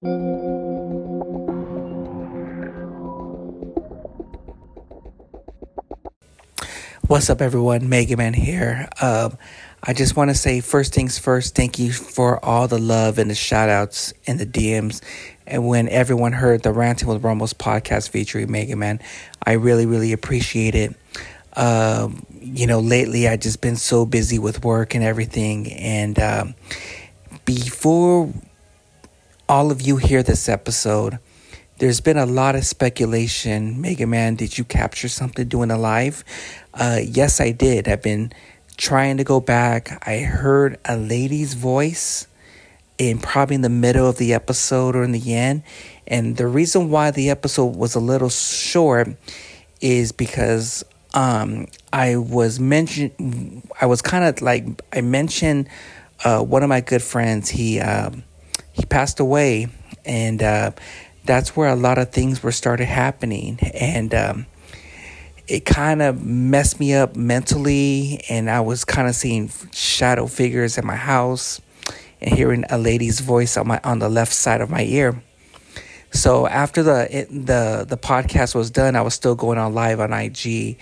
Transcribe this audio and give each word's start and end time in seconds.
What's 0.00 0.10
up, 7.28 7.40
everyone? 7.40 7.88
Mega 7.88 8.16
Man 8.16 8.32
here. 8.32 8.88
Um, 9.02 9.36
I 9.82 9.94
just 9.94 10.14
want 10.14 10.30
to 10.30 10.36
say, 10.36 10.60
first 10.60 10.94
things 10.94 11.18
first, 11.18 11.56
thank 11.56 11.80
you 11.80 11.92
for 11.92 12.44
all 12.44 12.68
the 12.68 12.78
love 12.78 13.18
and 13.18 13.28
the 13.28 13.34
shout 13.34 13.68
outs 13.68 14.14
and 14.28 14.38
the 14.38 14.46
DMs. 14.46 15.02
And 15.48 15.66
when 15.66 15.88
everyone 15.88 16.30
heard 16.30 16.62
the 16.62 16.70
Ranting 16.70 17.08
with 17.08 17.24
Ramos 17.24 17.52
podcast 17.52 18.10
featuring 18.10 18.52
Mega 18.52 18.76
Man, 18.76 19.00
I 19.44 19.54
really, 19.54 19.86
really 19.86 20.12
appreciate 20.12 20.76
it. 20.76 20.94
Um, 21.56 22.24
you 22.40 22.68
know, 22.68 22.78
lately 22.78 23.26
I 23.26 23.36
just 23.36 23.60
been 23.60 23.74
so 23.74 24.06
busy 24.06 24.38
with 24.38 24.62
work 24.64 24.94
and 24.94 25.02
everything. 25.02 25.72
And 25.72 26.20
um, 26.20 26.54
before 27.44 28.32
all 29.48 29.70
of 29.70 29.80
you 29.80 29.96
hear 29.96 30.22
this 30.22 30.48
episode, 30.48 31.18
there's 31.78 32.00
been 32.00 32.18
a 32.18 32.26
lot 32.26 32.54
of 32.54 32.66
speculation. 32.66 33.80
Mega 33.80 34.06
Man, 34.06 34.34
did 34.34 34.58
you 34.58 34.64
capture 34.64 35.08
something 35.08 35.48
doing 35.48 35.70
a 35.70 35.78
live? 35.78 36.22
Uh, 36.74 37.00
yes, 37.02 37.40
I 37.40 37.52
did. 37.52 37.88
I've 37.88 38.02
been 38.02 38.32
trying 38.76 39.16
to 39.16 39.24
go 39.24 39.40
back. 39.40 40.06
I 40.06 40.18
heard 40.18 40.78
a 40.84 40.96
lady's 40.96 41.54
voice 41.54 42.26
in 42.98 43.18
probably 43.18 43.54
in 43.54 43.62
the 43.62 43.70
middle 43.70 44.06
of 44.06 44.18
the 44.18 44.34
episode 44.34 44.94
or 44.94 45.02
in 45.02 45.12
the 45.12 45.34
end. 45.34 45.62
And 46.06 46.36
the 46.36 46.46
reason 46.46 46.90
why 46.90 47.10
the 47.10 47.30
episode 47.30 47.76
was 47.76 47.94
a 47.94 48.00
little 48.00 48.30
short 48.30 49.08
is 49.80 50.12
because 50.12 50.84
um, 51.14 51.68
I 51.92 52.16
was 52.16 52.60
mentioned. 52.60 53.62
I 53.80 53.86
was 53.86 54.02
kind 54.02 54.24
of 54.24 54.42
like 54.42 54.66
I 54.92 55.00
mentioned 55.00 55.68
uh, 56.24 56.42
one 56.42 56.62
of 56.62 56.68
my 56.68 56.80
good 56.80 57.02
friends. 57.02 57.48
He 57.48 57.80
um, 57.80 58.24
he 58.78 58.86
passed 58.86 59.18
away, 59.18 59.66
and 60.04 60.42
uh, 60.42 60.70
that's 61.24 61.56
where 61.56 61.68
a 61.68 61.76
lot 61.76 61.98
of 61.98 62.10
things 62.10 62.42
were 62.42 62.52
started 62.52 62.86
happening, 62.86 63.58
and 63.74 64.14
um, 64.14 64.46
it 65.48 65.64
kind 65.64 66.00
of 66.00 66.24
messed 66.24 66.78
me 66.78 66.94
up 66.94 67.16
mentally. 67.16 68.20
And 68.30 68.48
I 68.48 68.60
was 68.60 68.84
kind 68.84 69.08
of 69.08 69.14
seeing 69.14 69.50
shadow 69.72 70.26
figures 70.26 70.78
in 70.78 70.86
my 70.86 70.94
house, 70.94 71.60
and 72.20 72.32
hearing 72.32 72.64
a 72.70 72.78
lady's 72.78 73.18
voice 73.20 73.56
on 73.56 73.66
my 73.66 73.80
on 73.82 73.98
the 73.98 74.08
left 74.08 74.32
side 74.32 74.60
of 74.60 74.70
my 74.70 74.84
ear. 74.84 75.20
So 76.12 76.46
after 76.46 76.82
the 76.84 77.18
it, 77.18 77.28
the 77.30 77.84
the 77.86 77.98
podcast 77.98 78.54
was 78.54 78.70
done, 78.70 78.94
I 78.94 79.02
was 79.02 79.14
still 79.14 79.34
going 79.34 79.58
on 79.58 79.74
live 79.74 79.98
on 79.98 80.12
IG, 80.12 80.78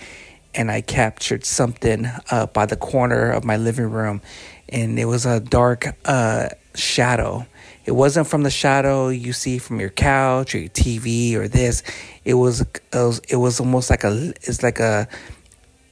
and 0.53 0.69
I 0.69 0.81
captured 0.81 1.45
something 1.45 2.05
uh, 2.29 2.45
by 2.45 2.67
the 2.67 2.77
corner 2.77 3.31
of 3.31 3.43
my 3.43 3.57
living 3.57 3.89
room, 3.89 4.21
and 4.69 4.99
it 4.99 5.05
was 5.05 5.25
a 5.25 5.39
dark 5.39 5.87
uh, 6.05 6.49
shadow 6.75 7.47
it 7.87 7.95
wasn't 7.95 8.27
from 8.27 8.43
the 8.43 8.49
shadow 8.49 9.07
you 9.07 9.31
see 9.31 9.57
from 9.57 9.79
your 9.79 9.89
couch 9.89 10.53
or 10.53 10.59
your 10.59 10.69
TV 10.69 11.35
or 11.35 11.47
this. 11.47 11.83
It 12.25 12.33
was 12.33 12.59
it 12.59 12.81
was, 12.93 13.19
it 13.29 13.37
was 13.37 13.61
almost 13.61 13.89
like 13.89 14.03
a 14.03 14.33
it's 14.41 14.61
like 14.61 14.81
a 14.81 15.07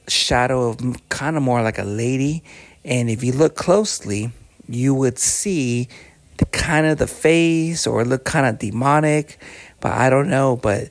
shadow 0.06 0.68
of 0.68 1.08
kind 1.08 1.38
of 1.38 1.42
more 1.42 1.62
like 1.62 1.78
a 1.78 1.84
lady. 1.84 2.44
And 2.84 3.08
if 3.08 3.24
you 3.24 3.32
look 3.32 3.56
closely, 3.56 4.30
you 4.68 4.92
would 4.92 5.18
see 5.18 5.88
the 6.36 6.44
kind 6.44 6.86
of 6.86 6.98
the 6.98 7.06
face 7.06 7.86
or 7.86 8.04
look 8.04 8.24
kind 8.24 8.44
of 8.44 8.58
demonic, 8.58 9.38
but 9.80 9.92
I 9.92 10.10
don't 10.10 10.28
know. 10.28 10.54
But 10.54 10.90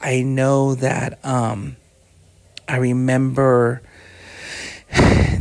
I 0.00 0.22
know 0.22 0.74
that 0.76 1.22
um, 1.22 1.76
I 2.66 2.76
remember 2.76 3.82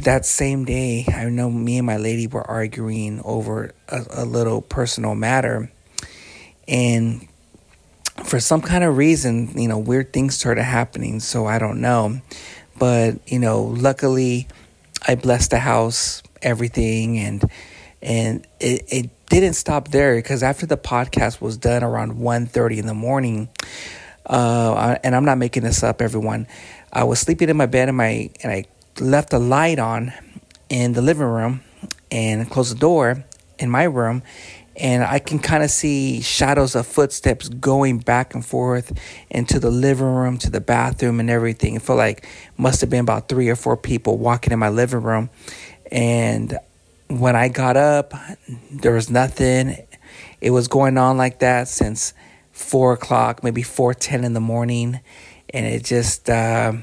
that 0.03 0.25
same 0.25 0.65
day, 0.65 1.05
I 1.07 1.25
know 1.29 1.49
me 1.49 1.77
and 1.77 1.85
my 1.85 1.97
lady 1.97 2.27
were 2.27 2.43
arguing 2.49 3.21
over 3.23 3.73
a, 3.87 4.05
a 4.11 4.25
little 4.25 4.61
personal 4.61 5.15
matter. 5.15 5.71
And 6.67 7.27
for 8.23 8.39
some 8.39 8.61
kind 8.61 8.83
of 8.83 8.97
reason, 8.97 9.57
you 9.57 9.67
know, 9.67 9.79
weird 9.79 10.13
things 10.13 10.35
started 10.35 10.63
happening. 10.63 11.19
So 11.19 11.45
I 11.45 11.59
don't 11.59 11.81
know. 11.81 12.21
But, 12.77 13.19
you 13.27 13.39
know, 13.39 13.63
luckily 13.63 14.47
I 15.07 15.15
blessed 15.15 15.51
the 15.51 15.59
house, 15.59 16.21
everything. 16.41 17.17
And, 17.17 17.49
and 18.01 18.47
it, 18.59 18.83
it 18.87 19.25
didn't 19.27 19.53
stop 19.53 19.89
there 19.89 20.15
because 20.15 20.43
after 20.43 20.65
the 20.65 20.77
podcast 20.77 21.41
was 21.41 21.57
done 21.57 21.83
around 21.83 22.15
1.30 22.17 22.77
in 22.77 22.87
the 22.87 22.93
morning, 22.93 23.49
uh, 24.25 24.97
and 25.03 25.15
I'm 25.15 25.25
not 25.25 25.37
making 25.37 25.63
this 25.63 25.83
up, 25.83 26.01
everyone. 26.01 26.47
I 26.93 27.03
was 27.03 27.19
sleeping 27.19 27.49
in 27.49 27.57
my 27.57 27.65
bed 27.65 27.87
and 27.87 27.97
my 27.97 28.29
and 28.43 28.51
I 28.51 28.65
left 29.01 29.33
a 29.33 29.39
light 29.39 29.79
on 29.79 30.13
in 30.69 30.93
the 30.93 31.01
living 31.01 31.27
room 31.27 31.61
and 32.11 32.49
closed 32.49 32.75
the 32.75 32.79
door 32.79 33.25
in 33.57 33.69
my 33.69 33.83
room 33.83 34.23
and 34.79 35.03
I 35.03 35.19
can 35.19 35.39
kind 35.39 35.61
of 35.61 35.69
see 35.69 36.21
shadows 36.21 36.73
of 36.73 36.87
footsteps 36.87 37.49
going 37.49 37.99
back 37.99 38.33
and 38.33 38.45
forth 38.45 38.97
into 39.29 39.59
the 39.59 39.69
living 39.69 40.05
room 40.05 40.37
to 40.39 40.49
the 40.49 40.61
bathroom 40.61 41.19
and 41.19 41.29
everything. 41.29 41.75
It 41.75 41.81
felt 41.81 41.97
like 41.97 42.25
must 42.57 42.79
have 42.79 42.89
been 42.89 43.01
about 43.01 43.27
three 43.27 43.49
or 43.49 43.57
four 43.57 43.75
people 43.75 44.17
walking 44.17 44.53
in 44.53 44.59
my 44.59 44.69
living 44.69 45.01
room. 45.01 45.29
And 45.91 46.57
when 47.09 47.35
I 47.35 47.49
got 47.49 47.75
up, 47.75 48.13
there 48.71 48.93
was 48.93 49.09
nothing. 49.09 49.75
It 50.39 50.51
was 50.51 50.69
going 50.69 50.97
on 50.97 51.17
like 51.17 51.39
that 51.39 51.67
since 51.67 52.13
four 52.53 52.93
o'clock, 52.93 53.43
maybe 53.43 53.63
four 53.63 53.93
ten 53.93 54.23
in 54.23 54.33
the 54.33 54.39
morning, 54.39 55.01
and 55.53 55.65
it 55.65 55.83
just. 55.83 56.29
Uh, 56.29 56.73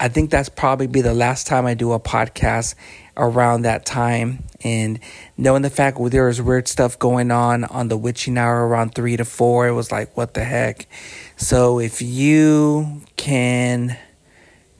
I 0.00 0.08
think 0.08 0.30
that's 0.30 0.48
probably 0.48 0.86
be 0.86 1.02
the 1.02 1.12
last 1.12 1.46
time 1.46 1.66
I 1.66 1.74
do 1.74 1.92
a 1.92 2.00
podcast 2.00 2.74
around 3.18 3.62
that 3.62 3.84
time. 3.84 4.44
And 4.64 4.98
knowing 5.36 5.60
the 5.60 5.68
fact 5.68 5.98
there 6.10 6.26
was 6.26 6.40
weird 6.40 6.68
stuff 6.68 6.98
going 6.98 7.30
on 7.30 7.64
on 7.64 7.88
the 7.88 7.98
witching 7.98 8.38
hour 8.38 8.66
around 8.66 8.94
three 8.94 9.18
to 9.18 9.26
four, 9.26 9.68
it 9.68 9.72
was 9.72 9.92
like, 9.92 10.16
what 10.16 10.32
the 10.32 10.42
heck? 10.42 10.86
So 11.36 11.78
if 11.78 12.00
you 12.00 13.02
can 13.16 13.98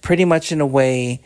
pretty 0.01 0.25
much 0.25 0.53
in 0.53 0.63
a 0.63 0.67
way 0.67 1.21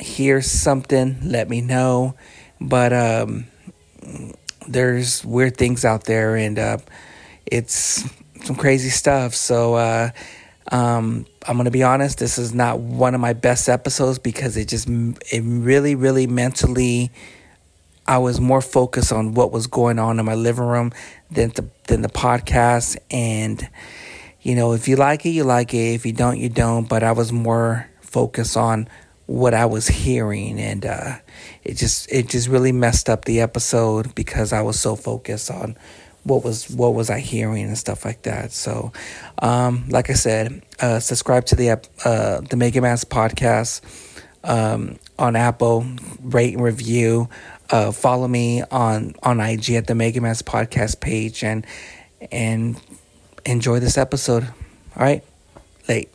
hear 0.00 0.42
something, 0.42 1.18
let 1.22 1.48
me 1.48 1.60
know. 1.60 2.16
But 2.60 2.92
um, 2.92 3.46
there's 4.66 5.24
weird 5.24 5.56
things 5.56 5.84
out 5.84 6.04
there, 6.04 6.34
and 6.34 6.58
uh, 6.58 6.78
it's 7.46 8.04
some 8.44 8.56
crazy 8.56 8.90
stuff. 8.90 9.34
So, 9.34 9.74
uh, 9.74 10.10
um, 10.72 11.26
I'm 11.46 11.56
gonna 11.56 11.70
be 11.70 11.82
honest. 11.82 12.18
This 12.18 12.38
is 12.38 12.52
not 12.52 12.80
one 12.80 13.14
of 13.14 13.20
my 13.20 13.32
best 13.32 13.68
episodes 13.68 14.18
because 14.18 14.56
it 14.56 14.68
just 14.68 14.88
it 14.88 15.42
really, 15.42 15.94
really 15.94 16.26
mentally. 16.26 17.10
I 18.06 18.18
was 18.18 18.40
more 18.40 18.60
focused 18.60 19.12
on 19.12 19.34
what 19.34 19.52
was 19.52 19.66
going 19.66 19.98
on 19.98 20.18
in 20.18 20.26
my 20.26 20.34
living 20.34 20.64
room 20.64 20.92
than 21.30 21.50
the 21.50 21.66
than 21.86 22.02
the 22.02 22.08
podcast. 22.08 22.98
And 23.10 23.68
you 24.42 24.54
know, 24.54 24.72
if 24.72 24.88
you 24.88 24.96
like 24.96 25.24
it, 25.24 25.30
you 25.30 25.44
like 25.44 25.72
it. 25.72 25.94
If 25.94 26.04
you 26.04 26.12
don't, 26.12 26.38
you 26.38 26.48
don't. 26.48 26.88
But 26.88 27.02
I 27.02 27.12
was 27.12 27.32
more 27.32 27.88
focused 28.00 28.56
on 28.56 28.88
what 29.26 29.54
I 29.54 29.64
was 29.64 29.86
hearing, 29.86 30.58
and 30.58 30.84
uh, 30.84 31.18
it 31.62 31.74
just 31.74 32.10
it 32.12 32.28
just 32.28 32.48
really 32.48 32.72
messed 32.72 33.08
up 33.08 33.24
the 33.24 33.40
episode 33.40 34.14
because 34.14 34.52
I 34.52 34.60
was 34.60 34.78
so 34.78 34.96
focused 34.96 35.50
on 35.50 35.76
what 36.24 36.44
was 36.44 36.70
what 36.70 36.94
was 36.94 37.10
I 37.10 37.20
hearing 37.20 37.64
and 37.64 37.78
stuff 37.78 38.04
like 38.04 38.22
that. 38.22 38.52
So, 38.52 38.92
um, 39.38 39.86
like 39.88 40.10
I 40.10 40.14
said, 40.14 40.62
uh, 40.80 41.00
subscribe 41.00 41.46
to 41.46 41.56
the 41.56 41.70
uh, 42.04 42.40
the 42.40 42.56
Mega 42.56 42.80
Man's 42.80 43.04
podcast 43.04 43.80
um, 44.44 44.98
on 45.18 45.36
Apple, 45.36 45.86
rate 46.22 46.54
and 46.54 46.62
review. 46.62 47.28
Uh, 47.70 47.92
follow 47.92 48.28
me 48.28 48.62
on 48.70 49.14
on 49.22 49.40
IG 49.40 49.70
at 49.70 49.86
the 49.86 49.94
Mega 49.94 50.20
Man's 50.20 50.42
podcast 50.42 51.00
page 51.00 51.42
and 51.44 51.66
and 52.30 52.80
enjoy 53.46 53.80
this 53.80 53.96
episode. 53.96 54.44
All 54.96 55.02
right, 55.02 55.24
late. 55.88 56.10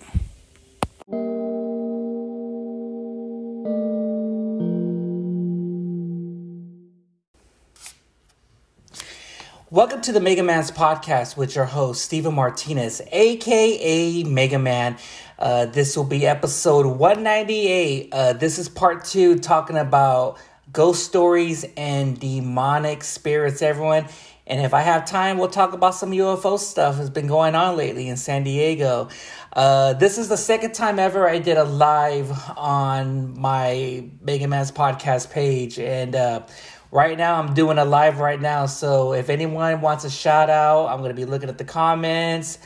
Welcome 9.76 10.00
to 10.04 10.14
the 10.14 10.22
Mega 10.22 10.42
Man's 10.42 10.72
podcast 10.72 11.36
with 11.36 11.54
your 11.54 11.66
host, 11.66 12.06
Steven 12.06 12.34
Martinez, 12.34 13.02
aka 13.12 14.24
Mega 14.24 14.58
Man. 14.58 14.96
Uh, 15.38 15.66
this 15.66 15.98
will 15.98 16.06
be 16.06 16.26
episode 16.26 16.86
198. 16.86 18.08
Uh, 18.10 18.32
this 18.32 18.58
is 18.58 18.70
part 18.70 19.04
two, 19.04 19.38
talking 19.38 19.76
about 19.76 20.38
ghost 20.72 21.04
stories 21.04 21.66
and 21.76 22.18
demonic 22.18 23.04
spirits, 23.04 23.62
everyone. 23.62 24.08
And 24.48 24.62
if 24.62 24.74
I 24.74 24.80
have 24.80 25.04
time, 25.04 25.40
we'll 25.40 25.50
talk 25.50 25.74
about 25.74 25.94
some 25.94 26.12
UFO 26.12 26.58
stuff 26.58 26.96
that's 26.96 27.10
been 27.10 27.28
going 27.28 27.54
on 27.54 27.76
lately 27.76 28.08
in 28.08 28.16
San 28.16 28.44
Diego. 28.44 29.10
Uh, 29.52 29.92
this 29.94 30.18
is 30.18 30.30
the 30.30 30.38
second 30.38 30.74
time 30.74 31.00
ever 31.00 31.28
I 31.28 31.40
did 31.40 31.58
a 31.58 31.66
live 31.66 32.32
on 32.56 33.38
my 33.38 34.08
Mega 34.22 34.48
Man's 34.48 34.72
podcast 34.72 35.32
page. 35.32 35.80
And 35.80 36.16
uh, 36.16 36.44
right 36.96 37.18
now 37.18 37.38
i'm 37.38 37.54
doing 37.54 37.78
a 37.78 37.84
live 37.84 38.20
right 38.20 38.40
now 38.40 38.66
so 38.66 39.12
if 39.12 39.30
anyone 39.30 39.82
wants 39.82 40.06
a 40.06 40.10
shout 40.10 40.50
out 40.50 40.88
i'm 40.88 41.02
gonna 41.02 41.14
be 41.14 41.26
looking 41.26 41.50
at 41.50 41.58
the 41.58 41.66
comments 41.66 42.58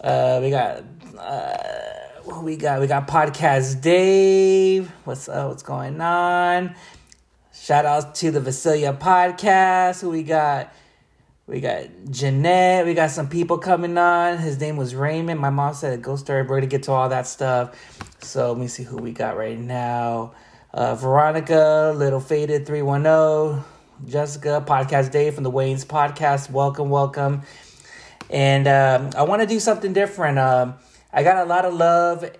uh 0.00 0.40
we 0.42 0.50
got 0.50 0.82
uh 1.16 2.42
we 2.42 2.56
got 2.56 2.80
we 2.80 2.88
got 2.88 3.06
podcast 3.06 3.80
dave 3.80 4.90
what's 5.04 5.28
up? 5.28 5.48
what's 5.48 5.62
going 5.62 6.00
on 6.00 6.74
shout 7.54 7.84
out 7.86 8.16
to 8.16 8.32
the 8.32 8.40
Vasilia 8.40 8.98
podcast 8.98 10.00
who 10.00 10.10
we 10.10 10.24
got 10.24 10.72
We 11.46 11.60
got 11.60 11.86
Jeanette. 12.10 12.84
We 12.84 12.92
got 12.92 13.10
some 13.10 13.28
people 13.30 13.56
coming 13.56 13.96
on. 13.96 14.36
His 14.36 14.60
name 14.60 14.76
was 14.76 14.94
Raymond. 14.94 15.40
My 15.40 15.48
mom 15.48 15.72
said 15.72 15.94
a 15.94 15.96
ghost 15.96 16.24
story. 16.26 16.42
We're 16.42 16.56
gonna 16.56 16.66
get 16.66 16.82
to 16.82 16.92
all 16.92 17.08
that 17.08 17.26
stuff. 17.26 17.74
So 18.20 18.52
let 18.52 18.58
me 18.58 18.68
see 18.68 18.82
who 18.82 18.98
we 18.98 19.12
got 19.12 19.34
right 19.34 19.58
now. 19.58 20.32
Uh, 20.72 20.94
Veronica, 20.94 21.94
Little 21.96 22.20
Faded 22.20 22.66
310, 22.66 23.64
Jessica, 24.06 24.62
Podcast 24.66 25.10
Day 25.10 25.30
from 25.30 25.42
the 25.44 25.50
Wayne's 25.50 25.84
Podcast. 25.84 26.50
Welcome, 26.50 26.90
welcome. 26.90 27.42
And 28.28 28.68
um, 28.68 29.10
I 29.16 29.22
want 29.22 29.40
to 29.40 29.48
do 29.48 29.60
something 29.60 29.94
different. 29.94 30.38
Um, 30.38 30.74
I 31.10 31.22
got 31.22 31.38
a 31.38 31.48
lot 31.48 31.64
of 31.64 31.72
love, 31.72 32.30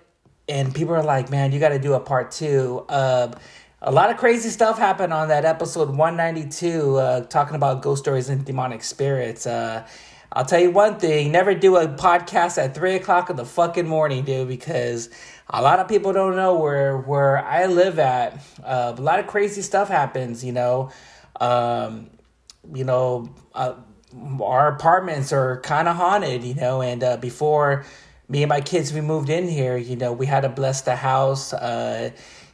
and 0.47 0.75
people 0.75 0.93
are 0.93 1.01
like, 1.01 1.31
man, 1.31 1.51
you 1.51 1.59
got 1.59 1.69
to 1.69 1.79
do 1.79 1.93
a 1.93 1.99
part 1.99 2.29
two. 2.29 2.85
Uh, 2.87 3.31
a 3.81 3.91
lot 3.91 4.11
of 4.11 4.17
crazy 4.17 4.49
stuff 4.49 4.77
happened 4.77 5.11
on 5.11 5.29
that 5.29 5.43
episode 5.43 5.89
192 5.89 6.97
uh, 6.97 7.21
talking 7.21 7.55
about 7.55 7.81
ghost 7.81 8.03
stories 8.03 8.29
and 8.29 8.45
demonic 8.45 8.83
spirits 8.83 9.47
uh, 9.47 9.87
i'll 10.33 10.45
tell 10.45 10.59
you 10.59 10.71
one 10.71 10.99
thing 10.99 11.31
never 11.31 11.53
do 11.53 11.75
a 11.77 11.87
podcast 11.87 12.57
at 12.57 12.75
3 12.75 12.95
o'clock 12.95 13.29
in 13.29 13.35
the 13.35 13.45
fucking 13.45 13.87
morning 13.87 14.23
dude 14.23 14.47
because 14.47 15.09
a 15.49 15.61
lot 15.61 15.79
of 15.79 15.87
people 15.87 16.13
don't 16.13 16.35
know 16.35 16.55
where 16.55 16.97
where 16.97 17.37
i 17.45 17.65
live 17.65 17.99
at 17.99 18.33
uh, 18.63 18.93
a 18.97 19.01
lot 19.01 19.19
of 19.19 19.27
crazy 19.27 19.61
stuff 19.61 19.87
happens 19.87 20.43
you 20.43 20.51
know 20.51 20.91
um, 21.39 22.09
you 22.73 22.83
know 22.83 23.29
uh, 23.55 23.73
our 24.41 24.67
apartments 24.69 25.31
are 25.31 25.61
kind 25.61 25.87
of 25.87 25.95
haunted 25.95 26.43
you 26.43 26.55
know 26.55 26.81
and 26.81 27.03
uh, 27.03 27.17
before 27.17 27.85
me 28.27 28.43
and 28.43 28.49
my 28.49 28.61
kids 28.61 28.93
we 28.93 29.01
moved 29.01 29.29
in 29.29 29.47
here 29.47 29.77
you 29.77 29.95
know 29.95 30.11
we 30.11 30.25
had 30.25 30.41
to 30.41 30.49
bless 30.49 30.81
the 30.81 30.95
house 30.95 31.53
uh, 31.53 32.11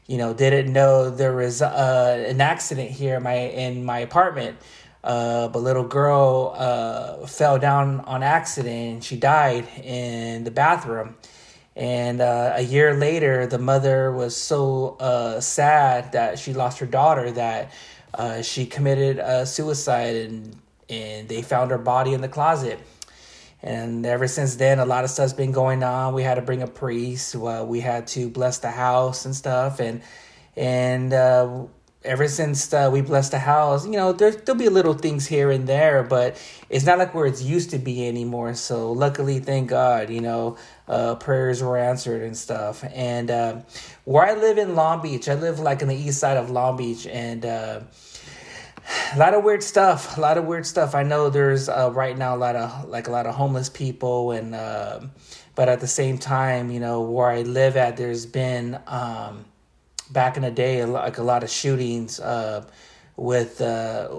you 0.08 0.18
know, 0.18 0.34
didn't 0.34 0.72
know 0.72 1.10
there 1.10 1.34
was 1.34 1.62
uh, 1.62 2.26
an 2.28 2.40
accident 2.40 2.92
here 2.92 3.18
in 3.18 3.24
my 3.24 3.34
in 3.34 3.84
my 3.84 4.00
apartment. 4.00 4.58
Uh, 5.06 5.50
a 5.54 5.60
little 5.60 5.84
girl 5.84 6.56
uh, 6.58 7.28
fell 7.28 7.60
down 7.60 8.00
on 8.02 8.24
accident. 8.24 9.04
She 9.04 9.16
died 9.16 9.68
in 9.84 10.44
the 10.44 10.52
bathroom. 10.52 11.16
And 11.76 12.22
uh, 12.22 12.54
a 12.56 12.62
year 12.62 12.96
later, 12.96 13.46
the 13.46 13.60
mother 13.60 14.12
was 14.12 14.36
so 14.36 14.98
uh, 15.00 15.40
sad 15.42 16.14
that 16.14 16.40
she 16.40 16.54
lost 16.54 16.80
her 16.80 16.88
daughter 16.88 17.32
that 17.34 17.72
uh, 18.16 18.42
she 18.42 18.66
committed 18.66 19.22
suicide, 19.46 20.16
and 20.16 20.56
and 20.90 21.28
they 21.28 21.42
found 21.42 21.70
her 21.70 21.78
body 21.78 22.14
in 22.14 22.22
the 22.22 22.30
closet. 22.30 22.80
And 23.62 24.06
ever 24.06 24.28
since 24.28 24.56
then, 24.56 24.80
a 24.80 24.86
lot 24.86 25.04
of 25.04 25.10
stuff's 25.10 25.34
been 25.34 25.52
going 25.52 25.84
on. 25.84 26.14
We 26.14 26.24
had 26.24 26.36
to 26.36 26.42
bring 26.42 26.62
a 26.62 26.68
priest. 26.68 27.36
We 27.36 27.80
had 27.80 28.08
to 28.08 28.30
bless 28.30 28.60
the 28.60 28.72
house 28.72 29.26
and 29.26 29.36
stuff. 29.36 29.80
And 29.80 30.02
and 30.56 31.14
uh, 31.14 31.66
ever 32.06 32.28
since 32.28 32.74
uh, 32.74 32.90
we 32.92 33.02
blessed 33.02 33.32
the 33.32 33.40
house, 33.40 33.86
you 33.86 33.94
know, 33.94 34.14
there, 34.14 34.32
there'll 34.32 34.58
be 34.58 34.70
little 34.70 34.94
things 34.94 35.26
here 35.26 35.52
and 35.52 35.68
there, 35.68 36.04
but 36.04 36.42
it's 36.70 36.86
not 36.86 36.98
like 36.98 37.14
where 37.14 37.26
it's 37.26 37.42
used 37.42 37.72
to 37.72 37.80
be 37.80 38.08
anymore. 38.08 38.54
So 38.54 38.92
luckily, 38.92 39.40
thank 39.40 39.70
God, 39.70 40.10
you 40.10 40.22
know, 40.22 40.58
uh, 40.88 41.16
prayers 41.16 41.62
were 41.62 41.78
answered 41.78 42.22
and 42.22 42.38
stuff. 42.38 42.84
And 42.94 43.30
uh, 43.32 43.62
where 44.06 44.26
I 44.26 44.36
live 44.36 44.58
in 44.58 44.76
Long 44.76 45.02
Beach, 45.02 45.28
I 45.28 45.34
live 45.34 45.60
like 45.60 45.82
in 45.82 45.88
the 45.88 45.96
east 45.96 46.20
side 46.20 46.38
of 46.38 46.50
Long 46.50 46.78
Beach, 46.78 47.08
and 47.08 47.46
uh, 47.46 47.82
a 49.14 49.18
lot 49.18 49.34
of 49.34 49.44
weird 49.44 49.64
stuff 49.64 50.16
a 50.18 50.22
lot 50.22 50.38
of 50.38 50.46
weird 50.46 50.66
stuff 50.66 50.94
i 50.94 51.02
know 51.02 51.30
there's 51.30 51.70
uh, 51.70 51.90
right 51.94 52.18
now 52.18 52.36
a 52.36 52.38
lot 52.38 52.56
of 52.56 52.88
like 52.88 53.08
a 53.08 53.12
lot 53.12 53.26
of 53.26 53.34
homeless 53.34 53.68
people 53.68 54.32
and 54.32 54.54
uh, 54.54 55.00
but 55.56 55.68
at 55.70 55.80
the 55.80 55.88
same 55.88 56.20
time 56.20 56.70
you 56.70 56.80
know 56.80 57.02
where 57.02 57.30
i 57.30 57.42
live 57.42 57.78
at 57.78 57.98
there's 57.98 58.28
been 58.28 58.80
um, 58.86 59.44
back 60.12 60.38
in 60.38 60.44
the 60.44 60.52
day 60.52 60.84
like 60.86 61.18
a 61.18 61.24
lot 61.24 61.44
of 61.44 61.50
shootings 61.50 62.20
uh, 62.20 62.66
with 63.18 63.62
uh, 63.62 64.10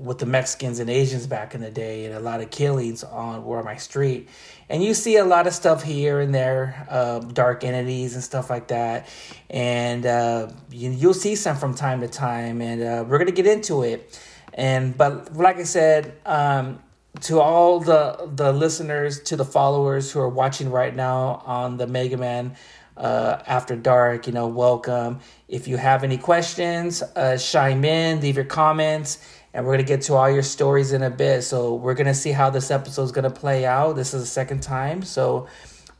with 0.00 0.18
the 0.18 0.26
Mexicans 0.26 0.78
and 0.78 0.88
Asians 0.88 1.26
back 1.26 1.54
in 1.54 1.60
the 1.60 1.70
day, 1.70 2.06
and 2.06 2.14
a 2.14 2.20
lot 2.20 2.40
of 2.40 2.50
killings 2.50 3.04
on 3.04 3.44
where 3.44 3.62
my 3.62 3.76
street. 3.76 4.28
And 4.70 4.82
you 4.82 4.94
see 4.94 5.16
a 5.16 5.24
lot 5.24 5.46
of 5.46 5.52
stuff 5.52 5.82
here 5.82 6.20
and 6.20 6.34
there, 6.34 6.86
uh, 6.88 7.18
dark 7.18 7.64
entities 7.64 8.14
and 8.14 8.24
stuff 8.24 8.48
like 8.48 8.68
that. 8.68 9.08
And 9.50 10.06
uh, 10.06 10.52
you, 10.70 10.90
you'll 10.90 11.12
see 11.12 11.36
some 11.36 11.56
from 11.56 11.74
time 11.74 12.00
to 12.00 12.08
time, 12.08 12.62
and 12.62 12.82
uh, 12.82 13.04
we're 13.06 13.18
gonna 13.18 13.30
get 13.30 13.46
into 13.46 13.82
it. 13.82 14.18
And 14.54 14.96
but 14.96 15.36
like 15.36 15.58
I 15.58 15.64
said, 15.64 16.14
um, 16.24 16.82
to 17.22 17.40
all 17.40 17.80
the 17.80 18.30
the 18.34 18.52
listeners, 18.52 19.20
to 19.24 19.36
the 19.36 19.44
followers 19.44 20.10
who 20.10 20.20
are 20.20 20.28
watching 20.28 20.70
right 20.70 20.94
now 20.94 21.42
on 21.44 21.76
the 21.76 21.86
Mega 21.86 22.16
Man 22.16 22.56
uh, 22.96 23.42
After 23.46 23.76
Dark, 23.76 24.26
you 24.26 24.32
know, 24.32 24.46
welcome. 24.46 25.20
If 25.48 25.68
you 25.68 25.76
have 25.76 26.04
any 26.04 26.18
questions, 26.18 27.02
uh, 27.02 27.36
chime 27.38 27.84
in, 27.84 28.20
leave 28.20 28.36
your 28.36 28.44
comments 28.44 29.18
and 29.52 29.66
we're 29.66 29.76
to 29.76 29.82
get 29.82 30.02
to 30.02 30.14
all 30.14 30.30
your 30.30 30.42
stories 30.42 30.92
in 30.92 31.02
a 31.02 31.10
bit. 31.10 31.42
So 31.42 31.74
we're 31.74 31.94
to 32.06 32.14
see 32.14 32.30
how 32.30 32.50
this 32.50 32.70
episode 32.70 33.04
is 33.04 33.12
to 33.24 33.30
play 33.30 33.66
out. 33.66 33.96
This 33.96 34.14
is 34.14 34.22
the 34.22 34.28
second 34.28 34.62
time, 34.62 35.02
so 35.02 35.48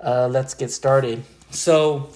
uh, 0.00 0.28
let's 0.30 0.54
get 0.54 0.70
started. 0.70 1.22
So 1.50 2.10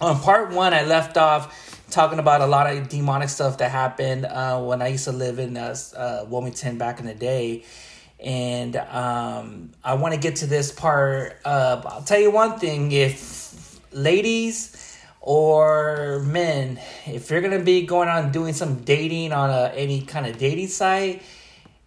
on 0.00 0.18
part 0.20 0.52
one, 0.52 0.74
I 0.74 0.84
left 0.84 1.16
off 1.16 1.86
talking 1.90 2.18
about 2.18 2.40
a 2.40 2.46
lot 2.46 2.70
of 2.70 2.88
demonic 2.88 3.28
stuff 3.28 3.58
that 3.58 3.70
happened 3.70 4.26
uh, 4.26 4.60
when 4.60 4.82
I 4.82 4.88
used 4.88 5.04
to 5.04 5.12
live 5.12 5.38
in 5.38 5.56
uh, 5.56 5.74
uh 5.96 6.26
Wilmington 6.28 6.76
back 6.76 7.00
in 7.00 7.06
the 7.06 7.14
day. 7.14 7.64
And 8.20 8.74
um, 8.76 9.70
I 9.84 9.94
want 9.94 10.12
to 10.12 10.20
get 10.20 10.36
to 10.36 10.46
this 10.46 10.72
part. 10.72 11.38
Uh 11.44 11.80
I'll 11.86 12.02
tell 12.02 12.18
you 12.18 12.32
one 12.32 12.58
thing: 12.58 12.90
if 12.90 13.67
ladies 13.92 14.98
or 15.20 16.20
men, 16.26 16.80
if 17.06 17.30
you're 17.30 17.40
gonna 17.40 17.58
be 17.58 17.82
going 17.86 18.08
on 18.08 18.32
doing 18.32 18.52
some 18.52 18.82
dating 18.84 19.32
on 19.32 19.50
a, 19.50 19.72
any 19.74 20.02
kind 20.02 20.26
of 20.26 20.38
dating 20.38 20.68
site, 20.68 21.22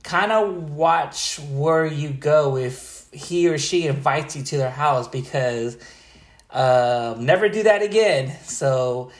kind 0.03 0.31
of 0.31 0.71
watch 0.71 1.39
where 1.51 1.85
you 1.85 2.09
go 2.09 2.57
if 2.57 3.07
he 3.11 3.47
or 3.47 3.57
she 3.57 3.87
invites 3.87 4.35
you 4.35 4.43
to 4.43 4.57
their 4.57 4.69
house 4.69 5.07
because 5.07 5.77
um, 6.49 7.25
never 7.25 7.49
do 7.49 7.63
that 7.63 7.81
again. 7.81 8.35
So 8.43 9.11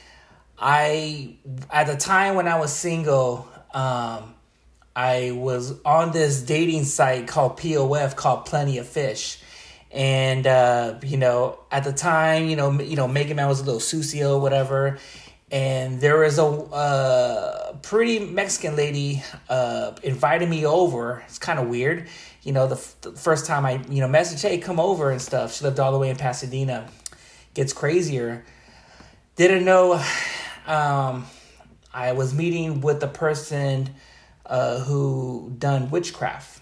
I, 0.57 1.35
at 1.69 1.87
the 1.87 1.97
time 1.97 2.35
when 2.35 2.47
I 2.47 2.59
was 2.59 2.73
single, 2.73 3.47
um, 3.73 4.35
I 4.95 5.31
was 5.31 5.81
on 5.83 6.11
this 6.11 6.41
dating 6.41 6.83
site 6.83 7.27
called 7.27 7.57
POF 7.57 8.15
called 8.15 8.45
Plenty 8.45 8.77
of 8.77 8.87
Fish 8.87 9.39
and 9.93 10.47
uh, 10.47 10.95
you 11.03 11.17
know, 11.17 11.59
at 11.69 11.83
the 11.83 11.93
time, 11.93 12.47
you 12.47 12.55
know, 12.55 12.79
you 12.79 12.95
know, 12.95 13.07
Mega 13.07 13.35
Man 13.35 13.47
was 13.47 13.59
a 13.59 13.63
little 13.63 13.79
sucio, 13.79 14.39
whatever. 14.39 14.97
And 15.51 15.99
there 15.99 16.17
was 16.19 16.39
a 16.39 16.45
uh, 16.45 17.73
pretty 17.81 18.19
Mexican 18.19 18.77
lady 18.77 19.21
uh, 19.49 19.93
invited 20.01 20.47
me 20.47 20.65
over. 20.65 21.23
It's 21.27 21.39
kind 21.39 21.59
of 21.59 21.67
weird, 21.67 22.07
you 22.41 22.53
know. 22.53 22.67
The, 22.67 22.75
f- 22.75 22.95
the 23.01 23.11
first 23.11 23.45
time 23.45 23.65
I, 23.65 23.83
you 23.89 23.99
know, 23.99 24.07
message, 24.07 24.41
hey, 24.41 24.59
come 24.59 24.79
over 24.79 25.11
and 25.11 25.21
stuff. 25.21 25.53
She 25.53 25.65
lived 25.65 25.77
all 25.77 25.91
the 25.91 25.97
way 25.97 26.09
in 26.09 26.15
Pasadena. 26.15 26.87
Gets 27.53 27.73
crazier. 27.73 28.45
Didn't 29.35 29.65
know. 29.65 30.01
Um, 30.67 31.25
I 31.93 32.13
was 32.13 32.33
meeting 32.33 32.79
with 32.79 33.01
the 33.01 33.07
person 33.07 33.89
uh, 34.45 34.79
who 34.79 35.53
done 35.59 35.89
witchcraft 35.89 36.60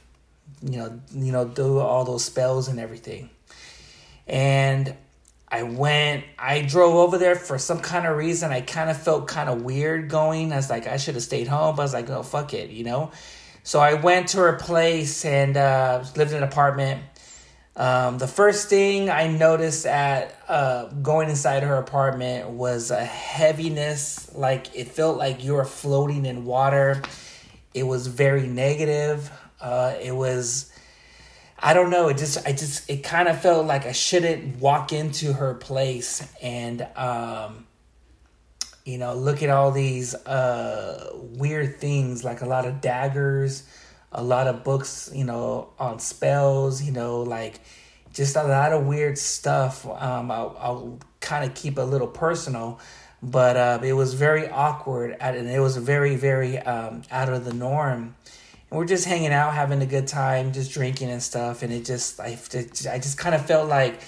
you 0.61 0.77
know, 0.77 0.99
you 1.13 1.31
know, 1.31 1.45
do 1.45 1.79
all 1.79 2.05
those 2.05 2.25
spells 2.25 2.67
and 2.67 2.79
everything. 2.79 3.29
And 4.27 4.95
I 5.51 5.63
went, 5.63 6.25
I 6.37 6.61
drove 6.61 6.95
over 6.95 7.17
there 7.17 7.35
for 7.35 7.57
some 7.57 7.79
kind 7.79 8.05
of 8.05 8.17
reason. 8.17 8.51
I 8.51 8.61
kind 8.61 8.89
of 8.89 9.01
felt 9.01 9.27
kind 9.27 9.49
of 9.49 9.63
weird 9.63 10.09
going. 10.09 10.53
I 10.53 10.57
was 10.57 10.69
like, 10.69 10.85
I 10.85 10.97
should 10.97 11.15
have 11.15 11.23
stayed 11.23 11.47
home, 11.47 11.75
but 11.75 11.81
I 11.81 11.85
was 11.85 11.93
like, 11.93 12.09
oh, 12.09 12.23
fuck 12.23 12.53
it, 12.53 12.69
you 12.69 12.83
know? 12.83 13.11
So 13.63 13.79
I 13.79 13.95
went 13.95 14.29
to 14.29 14.37
her 14.37 14.53
place 14.53 15.25
and 15.25 15.57
uh, 15.57 16.03
lived 16.15 16.31
in 16.31 16.37
an 16.37 16.43
apartment. 16.43 17.03
Um, 17.75 18.17
the 18.17 18.27
first 18.27 18.69
thing 18.69 19.09
I 19.09 19.27
noticed 19.27 19.85
at 19.85 20.37
uh, 20.47 20.87
going 20.87 21.29
inside 21.29 21.63
her 21.63 21.75
apartment 21.75 22.49
was 22.49 22.91
a 22.91 23.03
heaviness, 23.03 24.33
like 24.35 24.75
it 24.75 24.89
felt 24.89 25.17
like 25.17 25.43
you 25.43 25.53
were 25.53 25.65
floating 25.65 26.25
in 26.25 26.45
water. 26.45 27.01
It 27.73 27.83
was 27.83 28.07
very 28.07 28.47
negative. 28.47 29.31
Uh, 29.61 29.95
it 30.01 30.15
was, 30.15 30.71
I 31.57 31.73
don't 31.73 31.89
know. 31.89 32.07
It 32.07 32.17
just, 32.17 32.45
I 32.47 32.51
just, 32.51 32.89
it 32.89 33.03
kind 33.03 33.27
of 33.27 33.41
felt 33.41 33.65
like 33.65 33.85
I 33.85 33.91
shouldn't 33.91 34.59
walk 34.59 34.93
into 34.93 35.33
her 35.33 35.53
place 35.53 36.27
and, 36.41 36.87
um, 36.95 37.67
you 38.85 38.97
know, 38.97 39.13
look 39.13 39.43
at 39.43 39.49
all 39.49 39.71
these 39.71 40.15
uh, 40.15 41.11
weird 41.13 41.79
things, 41.79 42.23
like 42.23 42.41
a 42.41 42.45
lot 42.45 42.65
of 42.65 42.81
daggers, 42.81 43.63
a 44.11 44.23
lot 44.23 44.47
of 44.47 44.63
books, 44.63 45.11
you 45.13 45.23
know, 45.23 45.69
on 45.77 45.99
spells, 45.99 46.81
you 46.81 46.91
know, 46.91 47.21
like 47.21 47.59
just 48.13 48.35
a 48.35 48.43
lot 48.43 48.73
of 48.73 48.85
weird 48.85 49.17
stuff. 49.17 49.85
Um, 49.85 50.31
I'll, 50.31 50.57
I'll 50.59 50.99
kind 51.19 51.45
of 51.45 51.53
keep 51.55 51.77
a 51.77 51.81
little 51.81 52.07
personal, 52.07 52.79
but 53.21 53.57
uh, 53.57 53.79
it 53.83 53.93
was 53.93 54.13
very 54.13 54.49
awkward 54.49 55.15
and 55.19 55.47
it 55.47 55.59
was 55.59 55.77
very, 55.77 56.15
very 56.15 56.57
um, 56.57 57.03
out 57.11 57.29
of 57.29 57.45
the 57.45 57.53
norm 57.53 58.15
and 58.69 58.77
we're 58.77 58.85
just 58.85 59.05
hanging 59.05 59.31
out, 59.31 59.53
having 59.53 59.81
a 59.81 59.85
good 59.85 60.07
time, 60.07 60.51
just 60.51 60.71
drinking 60.71 61.09
and 61.09 61.21
stuff. 61.21 61.63
And 61.63 61.73
it 61.73 61.85
just, 61.85 62.19
I, 62.19 62.37
I 62.91 62.99
just 62.99 63.17
kind 63.17 63.33
of 63.33 63.45
felt 63.45 63.67
like 63.67 63.99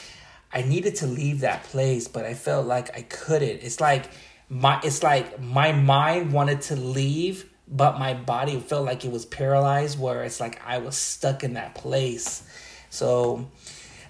I 0.53 0.61
needed 0.61 0.95
to 0.97 1.07
leave 1.07 1.41
that 1.41 1.63
place, 1.63 2.07
but 2.07 2.25
I 2.25 2.33
felt 2.33 2.67
like 2.67 2.95
I 2.95 3.01
couldn't. 3.03 3.63
It's 3.63 3.79
like 3.81 4.05
my, 4.49 4.79
it's 4.83 5.01
like 5.01 5.41
my 5.41 5.71
mind 5.71 6.31
wanted 6.33 6.61
to 6.63 6.75
leave, 6.75 7.49
but 7.67 7.97
my 7.97 8.13
body 8.13 8.59
felt 8.59 8.85
like 8.85 9.05
it 9.05 9.11
was 9.11 9.25
paralyzed 9.25 9.99
where 9.99 10.23
it's 10.23 10.39
like 10.39 10.61
I 10.65 10.77
was 10.77 10.97
stuck 10.97 11.43
in 11.43 11.53
that 11.53 11.73
place. 11.73 12.43
So 12.89 13.47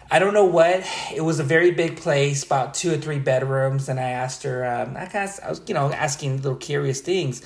I 0.09 0.19
don't 0.19 0.33
know 0.33 0.45
what. 0.45 0.83
It 1.15 1.21
was 1.21 1.39
a 1.39 1.43
very 1.43 1.71
big 1.71 1.95
place, 1.95 2.43
about 2.43 2.73
two 2.73 2.93
or 2.93 2.97
three 2.97 3.19
bedrooms, 3.19 3.87
and 3.87 3.97
I 3.97 4.09
asked 4.09 4.43
her. 4.43 4.65
Um, 4.65 4.97
I 4.97 5.05
guess 5.05 5.39
I 5.39 5.49
was, 5.49 5.61
you 5.67 5.73
know, 5.73 5.89
asking 5.89 6.37
little 6.37 6.57
curious 6.57 6.99
things. 6.99 7.41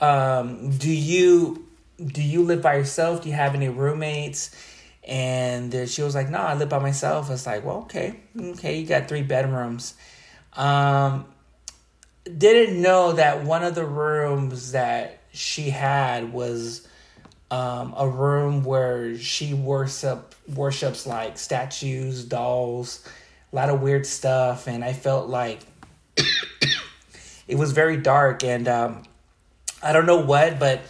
Um, 0.00 0.70
do 0.70 0.90
you 0.90 1.65
do 2.04 2.22
you 2.22 2.42
live 2.42 2.62
by 2.62 2.76
yourself? 2.76 3.22
Do 3.22 3.28
you 3.28 3.34
have 3.34 3.54
any 3.54 3.68
roommates? 3.68 4.54
And 5.04 5.88
she 5.88 6.02
was 6.02 6.14
like, 6.14 6.28
No, 6.28 6.38
I 6.38 6.54
live 6.54 6.68
by 6.68 6.78
myself. 6.78 7.28
I 7.28 7.32
was 7.32 7.46
like, 7.46 7.64
Well, 7.64 7.78
okay, 7.82 8.20
okay, 8.38 8.78
you 8.78 8.86
got 8.86 9.08
three 9.08 9.22
bedrooms. 9.22 9.94
Um, 10.54 11.26
didn't 12.24 12.80
know 12.80 13.12
that 13.12 13.44
one 13.44 13.62
of 13.62 13.74
the 13.74 13.84
rooms 13.84 14.72
that 14.72 15.20
she 15.32 15.70
had 15.70 16.32
was 16.32 16.86
um, 17.50 17.94
a 17.96 18.08
room 18.08 18.64
where 18.64 19.16
she 19.16 19.54
worship 19.54 20.34
worships 20.54 21.06
like 21.06 21.38
statues, 21.38 22.24
dolls, 22.24 23.06
a 23.52 23.56
lot 23.56 23.68
of 23.68 23.80
weird 23.80 24.06
stuff, 24.06 24.66
and 24.66 24.84
I 24.84 24.92
felt 24.92 25.28
like 25.28 25.60
it 27.46 27.56
was 27.56 27.72
very 27.72 27.96
dark, 27.96 28.42
and 28.42 28.66
um, 28.66 29.02
I 29.82 29.92
don't 29.92 30.06
know 30.06 30.20
what, 30.20 30.58
but 30.58 30.80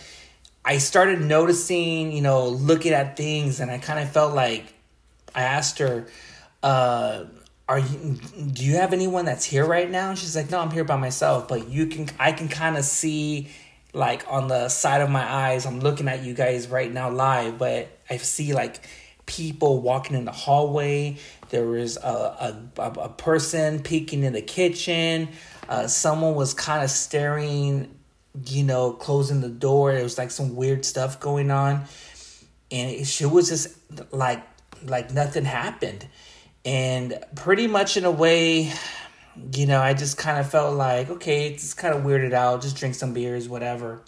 I 0.66 0.78
started 0.78 1.20
noticing, 1.20 2.10
you 2.10 2.22
know, 2.22 2.48
looking 2.48 2.92
at 2.92 3.16
things, 3.16 3.60
and 3.60 3.70
I 3.70 3.78
kind 3.78 4.00
of 4.00 4.10
felt 4.10 4.34
like 4.34 4.74
I 5.34 5.42
asked 5.42 5.78
her, 5.78 6.08
uh, 6.62 7.24
"Are 7.68 7.78
you? 7.78 8.18
Do 8.52 8.64
you 8.64 8.74
have 8.74 8.92
anyone 8.92 9.24
that's 9.24 9.44
here 9.44 9.64
right 9.64 9.90
now?" 9.90 10.10
And 10.10 10.18
she's 10.18 10.34
like, 10.34 10.50
"No, 10.50 10.58
I'm 10.58 10.72
here 10.72 10.84
by 10.84 10.96
myself." 10.96 11.46
But 11.46 11.68
you 11.68 11.86
can, 11.86 12.08
I 12.18 12.32
can 12.32 12.48
kind 12.48 12.76
of 12.76 12.84
see 12.84 13.48
like 13.96 14.26
on 14.28 14.48
the 14.48 14.68
side 14.68 15.00
of 15.00 15.08
my 15.08 15.24
eyes 15.24 15.64
i'm 15.64 15.80
looking 15.80 16.06
at 16.06 16.22
you 16.22 16.34
guys 16.34 16.68
right 16.68 16.92
now 16.92 17.10
live 17.10 17.56
but 17.56 17.88
i 18.10 18.18
see 18.18 18.52
like 18.52 18.86
people 19.24 19.80
walking 19.80 20.14
in 20.14 20.26
the 20.26 20.32
hallway 20.32 21.16
there 21.48 21.66
was 21.66 21.96
a, 21.96 22.60
a, 22.78 22.82
a 22.82 23.08
person 23.08 23.80
peeking 23.80 24.22
in 24.22 24.34
the 24.34 24.42
kitchen 24.42 25.28
uh, 25.68 25.86
someone 25.86 26.34
was 26.34 26.52
kind 26.52 26.84
of 26.84 26.90
staring 26.90 27.95
you 28.46 28.62
know 28.62 28.92
closing 28.92 29.40
the 29.40 29.48
door 29.48 29.92
there 29.92 30.02
was 30.02 30.18
like 30.18 30.30
some 30.30 30.56
weird 30.56 30.84
stuff 30.84 31.20
going 31.20 31.50
on 31.50 31.84
and 32.70 32.90
it, 32.90 33.20
it 33.20 33.30
was 33.30 33.48
just 33.48 33.68
like 34.12 34.42
like 34.84 35.12
nothing 35.12 35.44
happened 35.44 36.06
and 36.64 37.18
pretty 37.34 37.66
much 37.66 37.96
in 37.96 38.04
a 38.04 38.10
way 38.10 38.72
you 39.52 39.66
know, 39.66 39.80
I 39.80 39.94
just 39.94 40.16
kind 40.16 40.38
of 40.38 40.50
felt 40.50 40.76
like, 40.76 41.10
okay, 41.10 41.48
it's 41.48 41.74
kind 41.74 41.94
of 41.94 42.02
weirded 42.02 42.32
out. 42.32 42.62
Just 42.62 42.76
drink 42.76 42.94
some 42.94 43.12
beers, 43.12 43.48
whatever. 43.48 44.02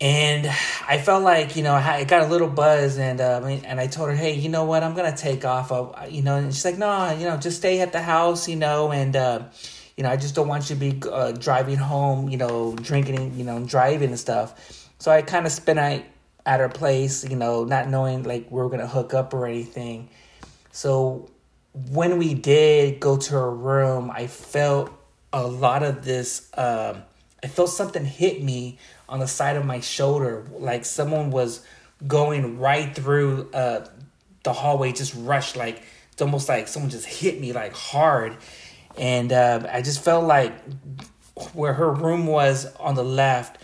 And 0.00 0.46
I 0.86 0.98
felt 0.98 1.24
like, 1.24 1.56
you 1.56 1.62
know, 1.64 1.74
I 1.74 2.04
got 2.04 2.22
a 2.22 2.26
little 2.26 2.48
buzz, 2.48 2.98
and 2.98 3.20
um, 3.20 3.44
and 3.44 3.80
I 3.80 3.88
told 3.88 4.10
her, 4.10 4.14
hey, 4.14 4.34
you 4.34 4.48
know 4.48 4.64
what, 4.64 4.84
I'm 4.84 4.94
gonna 4.94 5.16
take 5.16 5.44
off. 5.44 5.72
Of, 5.72 6.12
you 6.12 6.22
know, 6.22 6.36
and 6.36 6.54
she's 6.54 6.64
like, 6.64 6.78
no, 6.78 7.10
you 7.12 7.24
know, 7.24 7.36
just 7.36 7.56
stay 7.56 7.80
at 7.80 7.92
the 7.92 8.00
house, 8.00 8.48
you 8.48 8.54
know, 8.54 8.92
and 8.92 9.16
uh, 9.16 9.42
you 9.98 10.04
know, 10.04 10.10
I 10.10 10.16
just 10.16 10.36
don't 10.36 10.46
want 10.46 10.70
you 10.70 10.76
to 10.76 10.80
be 10.80 11.02
uh, 11.10 11.32
driving 11.32 11.76
home, 11.76 12.28
you 12.28 12.36
know, 12.36 12.76
drinking, 12.76 13.34
you 13.36 13.42
know, 13.42 13.64
driving 13.64 14.10
and 14.10 14.18
stuff. 14.18 14.88
So 15.00 15.10
I 15.10 15.22
kind 15.22 15.44
of 15.44 15.50
spent 15.50 15.76
night 15.76 16.06
at 16.46 16.60
her 16.60 16.68
place, 16.68 17.28
you 17.28 17.34
know, 17.34 17.64
not 17.64 17.88
knowing 17.88 18.22
like 18.22 18.46
we 18.48 18.60
are 18.60 18.68
gonna 18.68 18.86
hook 18.86 19.12
up 19.12 19.34
or 19.34 19.44
anything. 19.44 20.08
So 20.70 21.28
when 21.90 22.16
we 22.16 22.34
did 22.34 23.00
go 23.00 23.16
to 23.16 23.32
her 23.32 23.50
room, 23.50 24.08
I 24.12 24.28
felt 24.28 24.92
a 25.32 25.44
lot 25.44 25.82
of 25.82 26.04
this. 26.04 26.48
Um, 26.56 27.02
I 27.42 27.48
felt 27.48 27.70
something 27.70 28.04
hit 28.04 28.40
me 28.40 28.78
on 29.08 29.18
the 29.18 29.26
side 29.26 29.56
of 29.56 29.64
my 29.64 29.80
shoulder, 29.80 30.46
like 30.52 30.84
someone 30.84 31.32
was 31.32 31.66
going 32.06 32.60
right 32.60 32.94
through 32.94 33.50
uh, 33.52 33.84
the 34.44 34.52
hallway, 34.52 34.92
just 34.92 35.14
rushed, 35.16 35.56
like 35.56 35.82
it's 36.12 36.22
almost 36.22 36.48
like 36.48 36.68
someone 36.68 36.90
just 36.90 37.06
hit 37.06 37.40
me 37.40 37.52
like 37.52 37.72
hard, 37.72 38.36
and 38.98 39.32
uh, 39.32 39.66
I 39.72 39.82
just 39.82 40.02
felt 40.02 40.24
like 40.24 40.52
where 41.52 41.74
her 41.74 41.90
room 41.90 42.26
was 42.26 42.66
on 42.76 42.94
the 42.94 43.04
left 43.04 43.58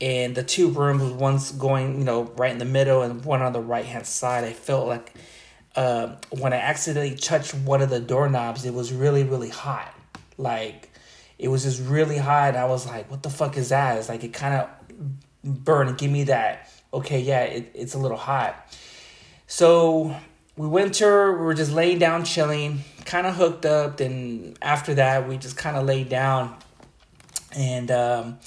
and 0.00 0.34
the 0.34 0.42
two 0.42 0.70
rooms 0.70 1.02
one's 1.12 1.52
going 1.52 1.98
you 1.98 2.04
know 2.04 2.22
right 2.36 2.52
in 2.52 2.58
the 2.58 2.64
middle 2.64 3.02
and 3.02 3.24
one 3.24 3.42
on 3.42 3.52
the 3.52 3.60
right 3.60 3.84
hand 3.84 4.06
side 4.06 4.44
i 4.44 4.52
felt 4.52 4.86
like 4.86 5.12
uh, 5.78 6.16
when 6.30 6.52
I 6.52 6.56
accidentally 6.56 7.14
touched 7.14 7.54
one 7.54 7.82
of 7.82 7.88
the 7.88 8.00
doorknobs, 8.00 8.64
it 8.64 8.74
was 8.74 8.92
really, 8.92 9.22
really 9.22 9.48
hot. 9.48 9.94
Like, 10.36 10.90
it 11.38 11.46
was 11.46 11.62
just 11.62 11.80
really 11.88 12.18
hot. 12.18 12.48
and 12.48 12.56
I 12.56 12.64
was 12.64 12.84
like, 12.84 13.08
what 13.08 13.22
the 13.22 13.30
fuck 13.30 13.56
is 13.56 13.68
that? 13.68 13.96
It's 13.96 14.08
like, 14.08 14.24
it 14.24 14.32
kind 14.32 14.54
of 14.54 15.64
burned 15.64 15.96
give 15.96 16.10
me 16.10 16.24
that, 16.24 16.68
okay, 16.92 17.20
yeah, 17.20 17.42
it, 17.42 17.70
it's 17.74 17.94
a 17.94 17.98
little 17.98 18.16
hot. 18.16 18.76
So 19.46 20.16
we 20.56 20.66
went 20.66 20.94
to 20.94 21.04
her, 21.04 21.38
we 21.38 21.44
were 21.44 21.54
just 21.54 21.70
laying 21.70 22.00
down 22.00 22.24
chilling, 22.24 22.80
kind 23.08 23.26
of 23.26 23.34
hooked 23.34 23.64
up. 23.64 23.96
Then 23.96 24.54
after 24.62 24.94
that, 24.94 25.26
we 25.26 25.38
just 25.38 25.56
kind 25.56 25.76
of 25.76 25.86
laid 25.86 26.10
down. 26.10 26.54
And 27.56 27.90
um, 27.90 28.38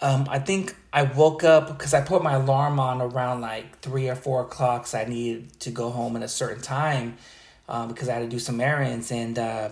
um, 0.00 0.26
I 0.28 0.38
think 0.38 0.74
I 0.92 1.02
woke 1.02 1.44
up 1.44 1.68
because 1.68 1.92
I 1.92 2.00
put 2.00 2.22
my 2.22 2.32
alarm 2.32 2.80
on 2.80 3.02
around 3.02 3.42
like 3.42 3.78
three 3.80 4.08
or 4.08 4.16
four 4.16 4.40
o'clock. 4.40 4.86
So 4.86 4.98
I 4.98 5.04
needed 5.04 5.60
to 5.60 5.70
go 5.70 5.90
home 5.90 6.16
at 6.16 6.22
a 6.22 6.28
certain 6.28 6.62
time 6.62 7.18
um, 7.68 7.88
because 7.88 8.08
I 8.08 8.14
had 8.14 8.20
to 8.22 8.28
do 8.28 8.38
some 8.38 8.58
errands. 8.58 9.12
And 9.12 9.38
uh, 9.38 9.68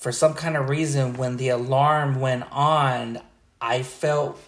for 0.00 0.12
some 0.12 0.32
kind 0.32 0.56
of 0.56 0.70
reason, 0.70 1.14
when 1.14 1.36
the 1.36 1.50
alarm 1.50 2.20
went 2.20 2.44
on, 2.50 3.20
I 3.60 3.82
felt 3.82 4.40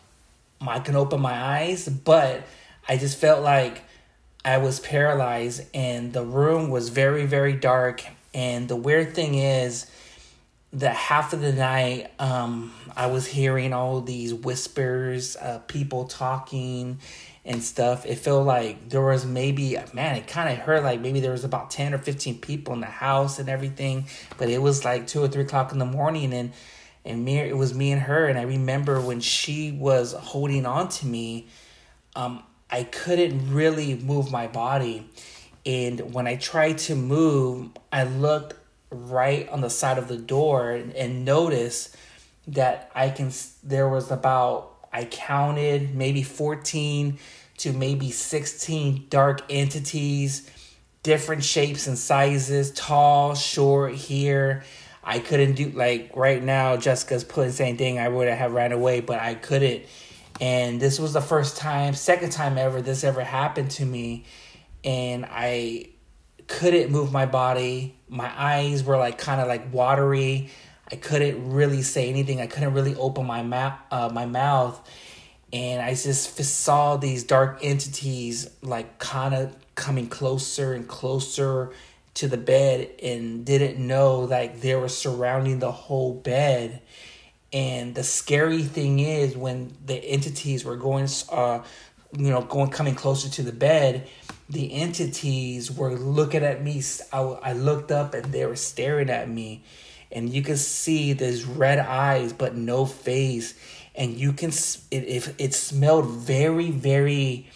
I 0.60 0.78
can 0.78 0.96
open 0.96 1.20
my 1.20 1.34
eyes, 1.34 1.88
but 1.88 2.46
I 2.88 2.96
just 2.96 3.18
felt 3.18 3.42
like 3.42 3.82
I 4.46 4.58
was 4.58 4.80
paralyzed, 4.80 5.62
and 5.72 6.12
the 6.12 6.24
room 6.24 6.70
was 6.70 6.88
very, 6.88 7.26
very 7.26 7.52
dark. 7.54 8.04
And 8.34 8.68
the 8.68 8.76
weird 8.76 9.14
thing 9.14 9.36
is, 9.36 9.90
the 10.72 10.90
half 10.90 11.32
of 11.32 11.40
the 11.40 11.52
night 11.52 12.10
um, 12.18 12.74
i 12.96 13.06
was 13.06 13.28
hearing 13.28 13.72
all 13.72 14.00
these 14.00 14.34
whispers 14.34 15.36
uh, 15.36 15.60
people 15.68 16.04
talking 16.06 16.98
and 17.44 17.62
stuff. 17.62 18.06
It 18.06 18.16
felt 18.16 18.46
like 18.46 18.88
there 18.88 19.02
was 19.02 19.26
maybe 19.26 19.76
man 19.92 20.16
it 20.16 20.26
kind 20.26 20.48
of 20.48 20.58
hurt 20.64 20.82
like 20.82 21.00
maybe 21.00 21.20
there 21.20 21.32
was 21.32 21.44
about 21.44 21.70
10 21.70 21.94
or 21.94 21.98
15 21.98 22.38
people 22.38 22.72
in 22.74 22.80
the 22.80 22.86
house 22.86 23.38
and 23.38 23.48
everything. 23.48 24.06
But 24.38 24.48
it 24.48 24.62
was 24.62 24.84
like 24.84 25.06
2 25.06 25.22
or 25.22 25.28
3 25.28 25.42
o'clock 25.42 25.72
in 25.72 25.78
the 25.78 25.84
morning 25.84 26.32
and 26.32 26.52
and 27.04 27.22
me 27.22 27.38
it 27.38 27.56
was 27.56 27.74
me 27.74 27.92
and 27.92 28.02
her. 28.02 28.26
And 28.26 28.38
i 28.38 28.42
remember 28.42 29.00
when 29.00 29.20
she 29.20 29.72
was 29.72 30.12
holding 30.12 30.64
on 30.64 30.88
to 30.88 31.06
me 31.06 31.48
um, 32.16 32.42
i 32.70 32.84
couldn't 32.84 33.52
really 33.52 33.96
move 33.96 34.30
my 34.30 34.46
body 34.46 35.08
and 35.66 36.14
when 36.14 36.26
i 36.26 36.36
tried 36.36 36.78
to 36.78 36.94
move 36.94 37.68
i 37.92 38.04
looked 38.04 38.54
right 38.94 39.48
on 39.48 39.60
the 39.60 39.70
side 39.70 39.98
of 39.98 40.08
the 40.08 40.16
door 40.16 40.70
and, 40.70 41.24
notice 41.24 41.94
that 42.46 42.90
I 42.94 43.08
can 43.08 43.32
there 43.62 43.88
was 43.88 44.10
about 44.10 44.70
I 44.92 45.06
counted 45.06 45.94
maybe 45.94 46.22
14 46.22 47.18
to 47.58 47.72
maybe 47.72 48.10
16 48.10 49.06
dark 49.08 49.42
entities, 49.48 50.48
different 51.02 51.42
shapes 51.42 51.86
and 51.86 51.98
sizes, 51.98 52.70
tall, 52.72 53.34
short, 53.34 53.94
here. 53.94 54.64
I 55.02 55.18
couldn't 55.18 55.54
do 55.54 55.70
like 55.70 56.10
right 56.14 56.42
now 56.42 56.76
Jessica's 56.76 57.24
putting 57.24 57.50
the 57.50 57.56
same 57.56 57.76
thing 57.76 57.98
I 57.98 58.08
would 58.08 58.28
have 58.28 58.52
ran 58.52 58.72
away, 58.72 59.00
but 59.00 59.20
I 59.20 59.34
couldn't. 59.34 59.84
And 60.40 60.80
this 60.80 60.98
was 60.98 61.12
the 61.12 61.20
first 61.20 61.56
time, 61.56 61.94
second 61.94 62.30
time 62.30 62.58
ever 62.58 62.82
this 62.82 63.04
ever 63.04 63.22
happened 63.22 63.70
to 63.72 63.84
me. 63.84 64.24
And 64.84 65.26
I 65.28 65.88
couldn't 66.46 66.90
move 66.90 67.10
my 67.12 67.26
body. 67.26 67.96
My 68.08 68.30
eyes 68.36 68.84
were 68.84 68.98
like 68.98 69.18
kind 69.18 69.40
of 69.40 69.48
like 69.48 69.72
watery. 69.72 70.50
I 70.92 70.96
couldn't 70.96 71.52
really 71.52 71.82
say 71.82 72.08
anything. 72.08 72.40
I 72.40 72.46
couldn't 72.46 72.74
really 72.74 72.94
open 72.94 73.26
my 73.26 73.42
mouth, 73.42 73.78
uh, 73.90 74.10
my 74.12 74.26
mouth, 74.26 74.86
and 75.52 75.80
I 75.80 75.90
just 75.90 76.36
saw 76.36 76.96
these 76.96 77.24
dark 77.24 77.60
entities 77.62 78.50
like 78.62 78.98
kind 78.98 79.34
of 79.34 79.56
coming 79.74 80.08
closer 80.08 80.74
and 80.74 80.86
closer 80.86 81.72
to 82.14 82.28
the 82.28 82.36
bed, 82.36 82.90
and 83.02 83.44
didn't 83.44 83.84
know 83.84 84.20
like 84.20 84.60
they 84.60 84.74
were 84.74 84.88
surrounding 84.88 85.58
the 85.58 85.72
whole 85.72 86.12
bed. 86.14 86.80
And 87.52 87.94
the 87.94 88.04
scary 88.04 88.62
thing 88.62 88.98
is 88.98 89.36
when 89.36 89.74
the 89.84 89.94
entities 89.94 90.64
were 90.64 90.76
going, 90.76 91.08
uh, 91.30 91.62
you 92.16 92.30
know, 92.30 92.42
going 92.42 92.70
coming 92.70 92.94
closer 92.94 93.28
to 93.30 93.42
the 93.42 93.52
bed 93.52 94.08
the 94.48 94.74
entities 94.74 95.70
were 95.70 95.94
looking 95.94 96.42
at 96.42 96.62
me. 96.62 96.82
I, 97.12 97.20
I 97.20 97.52
looked 97.52 97.90
up 97.90 98.14
and 98.14 98.26
they 98.26 98.44
were 98.46 98.56
staring 98.56 99.10
at 99.10 99.28
me. 99.28 99.64
And 100.12 100.30
you 100.32 100.42
can 100.42 100.56
see 100.56 101.12
these 101.12 101.44
red 101.44 101.78
eyes, 101.78 102.32
but 102.32 102.54
no 102.54 102.86
face. 102.86 103.54
And 103.94 104.16
you 104.16 104.32
can, 104.32 104.50
it, 104.50 104.92
it, 104.92 105.34
it 105.38 105.54
smelled 105.54 106.06
very, 106.06 106.70
very, 106.70 107.48